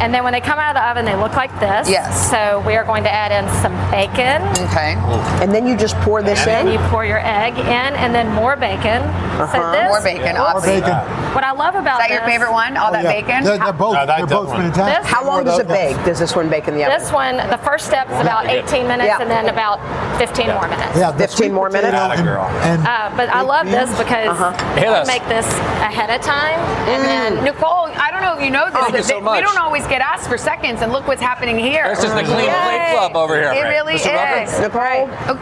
And 0.00 0.12
then 0.12 0.24
when 0.24 0.32
they 0.32 0.40
come 0.40 0.58
out 0.58 0.76
of 0.76 0.82
the 0.82 0.88
oven, 0.90 1.04
they 1.04 1.14
look 1.16 1.34
like 1.36 1.52
this. 1.60 1.88
Yes. 1.88 2.30
So 2.30 2.62
we 2.66 2.76
are 2.76 2.84
going 2.84 3.04
to 3.04 3.10
add 3.10 3.30
in 3.32 3.48
some 3.62 3.72
bacon. 3.90 4.42
Okay. 4.68 4.94
And 5.42 5.52
then 5.54 5.66
you 5.66 5.76
just 5.76 5.96
pour 5.98 6.22
this 6.22 6.42
in. 6.44 6.48
And 6.50 6.68
in. 6.68 6.74
you 6.74 6.80
pour 6.88 7.04
your 7.04 7.20
egg 7.20 7.56
in, 7.58 7.66
and 7.96 8.14
then 8.14 8.28
more 8.32 8.56
bacon. 8.56 9.02
Uh-huh. 9.02 9.72
this, 9.72 9.88
More 9.88 10.02
bacon. 10.02 10.36
More 10.36 10.46
Awesome. 10.58 10.80
bacon. 10.80 10.96
What 11.34 11.42
I 11.44 11.52
love 11.52 11.74
about 11.74 12.00
Is 12.00 12.08
that 12.08 12.10
your 12.14 12.22
favorite 12.24 12.52
one? 12.52 12.76
All 12.76 12.90
Oh, 12.90 12.92
that 12.92 13.04
yeah. 13.04 13.12
bacon? 13.22 13.44
They're, 13.44 13.58
they're 13.58 13.72
both, 13.72 13.94
No, 13.94 14.06
they're 14.06 14.26
both 14.26 14.48
one. 14.48 14.70
fantastic. 14.72 15.02
This- 15.02 15.10
How 15.12 15.24
long 15.26 15.44
does 15.44 15.58
it 15.58 15.68
bake? 15.68 15.96
Does 16.04 16.18
this 16.18 16.36
one 16.36 16.48
bake 16.48 16.68
in 16.68 16.74
the 16.74 16.84
oven? 16.84 16.98
This 16.98 17.10
one, 17.12 17.36
the 17.38 17.58
first 17.58 17.86
step 17.86 18.06
is 18.10 18.20
about 18.20 18.46
18 18.46 18.86
minutes, 18.86 19.08
Yeah. 19.08 19.20
and 19.22 19.30
then 19.30 19.48
about 19.48 19.80
15 20.18 20.48
more 20.54 20.68
minutes. 20.68 20.96
Yeah, 20.98 21.10
15 21.16 21.52
more 21.52 21.70
minutes? 21.70 21.94
And, 21.94 22.24
Girl. 22.24 22.44
and 22.62 22.86
Uh, 22.86 23.10
but 23.16 23.28
I 23.30 23.40
love 23.42 23.66
this 23.66 23.90
because 23.98 24.28
Uh-huh. 24.28 24.52
Hit 24.78 24.88
we 24.90 25.06
make 25.06 25.26
this 25.28 25.46
ahead 25.82 26.10
of 26.10 26.20
time, 26.20 26.58
and 26.88 27.02
then 27.02 27.44
Nicole, 27.44 27.90
I 27.96 28.10
don't 28.12 28.22
know 28.22 28.36
if 28.36 28.42
you 28.44 28.50
know 28.50 28.66
this, 28.66 28.74
Thank 28.74 28.92
but 28.92 28.98
you 28.98 29.02
so 29.02 29.20
they- 29.20 29.30
we 29.32 29.40
don't 29.40 29.58
always 29.58 29.83
get 29.88 30.00
asked 30.00 30.28
for 30.28 30.38
seconds, 30.38 30.82
and 30.82 30.92
look 30.92 31.06
what's 31.06 31.20
happening 31.22 31.58
here. 31.58 31.86
This 31.88 32.04
is 32.04 32.12
the 32.12 32.22
clean 32.22 32.50
plate 32.50 32.90
club 32.92 33.16
over 33.16 33.34
here. 33.34 33.52
It 33.52 33.62
Right. 33.62 33.68
really 33.70 33.94
Mr. 33.94 34.14
Roker? 34.14 34.42
is. 34.42 34.58
Nicole? 34.60 34.80
Right. 34.80 35.08
Oh, 35.28 35.38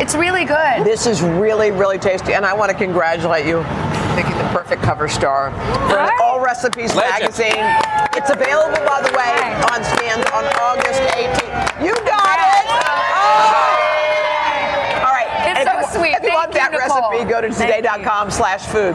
It's 0.00 0.14
really 0.14 0.44
good. 0.44 0.84
This 0.84 1.06
is 1.06 1.22
really, 1.22 1.70
really 1.72 1.98
tasty, 1.98 2.34
and 2.34 2.46
I 2.46 2.52
want 2.54 2.70
to 2.70 2.76
congratulate 2.76 3.44
you 3.46 3.64
picking 4.14 4.36
the 4.38 4.44
perfect 4.52 4.80
cover 4.82 5.08
star 5.08 5.50
for 5.88 5.96
Right. 5.96 6.12
All 6.22 6.38
Recipes 6.40 6.94
Legend. 6.94 7.20
magazine. 7.22 7.64
It's 8.14 8.30
available, 8.30 8.78
by 8.86 9.00
the 9.02 9.12
way, 9.16 9.54
on 9.72 9.82
stands 9.84 10.24
on 10.30 10.44
August 10.62 11.02
18th. 11.16 11.82
You 11.84 11.94
got 12.06 12.38
it! 12.38 12.64
Oh! 12.68 13.74
All 15.04 15.12
right. 15.12 15.26
It's 15.48 15.58
and 15.60 15.68
so 15.68 15.74
you, 15.78 15.86
sweet. 16.00 16.14
If 16.16 16.22
you 16.22 16.28
Thank 16.30 16.34
want 16.34 16.54
you, 16.54 16.60
that 16.60 16.72
Nicole. 16.72 17.10
recipe, 17.10 17.24
go 17.30 17.40
to 17.40 17.50
Thank 17.52 17.74
today.com 17.82 18.30
slash 18.30 18.62
food. 18.66 18.94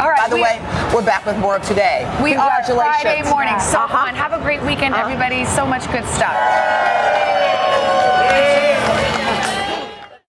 All 0.00 0.08
right. 0.08 0.18
By 0.18 0.28
the 0.28 0.36
we- 0.36 0.42
way, 0.42 0.60
we're 0.94 1.04
back 1.04 1.26
with 1.26 1.36
more 1.38 1.56
of 1.56 1.62
today. 1.62 2.04
We 2.22 2.34
are 2.34 2.48
Congratulations. 2.64 3.02
Friday 3.02 3.28
morning. 3.30 3.58
So 3.60 3.78
Uh-huh. 3.78 3.88
fun. 4.06 4.14
Have 4.14 4.32
a 4.32 4.38
great 4.38 4.62
weekend, 4.62 4.94
everybody. 4.94 5.44
So 5.44 5.66
much 5.66 5.90
good 5.90 6.06
stuff. 6.06 6.34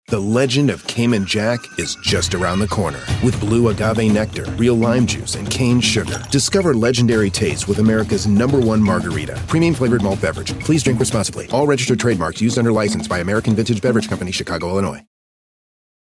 The 0.08 0.20
legend 0.20 0.70
of 0.70 0.86
Cayman 0.88 1.26
Jack 1.26 1.60
is 1.78 1.96
just 2.04 2.34
around 2.36 2.60
the 2.60 2.68
corner. 2.68 3.00
With 3.24 3.40
blue 3.40 3.70
agave 3.70 4.12
nectar, 4.12 4.44
real 4.58 4.76
lime 4.76 5.06
juice, 5.06 5.36
and 5.36 5.50
cane 5.50 5.80
sugar. 5.80 6.22
Discover 6.32 6.74
legendary 6.74 7.30
taste 7.30 7.70
with 7.70 7.80
America's 7.80 8.28
number 8.28 8.60
one 8.60 8.84
margarita. 8.84 9.40
Premium 9.48 9.74
flavored 9.74 10.04
malt 10.04 10.20
beverage. 10.20 10.58
Please 10.60 10.84
drink 10.84 11.00
responsibly. 11.00 11.48
All 11.54 11.66
registered 11.66 11.98
trademarks 12.00 12.42
used 12.42 12.58
under 12.60 12.74
license 12.74 13.08
by 13.08 13.20
American 13.20 13.56
Vintage 13.56 13.82
Beverage 13.82 14.10
Company, 14.10 14.32
Chicago, 14.34 14.68
Illinois. 14.70 15.02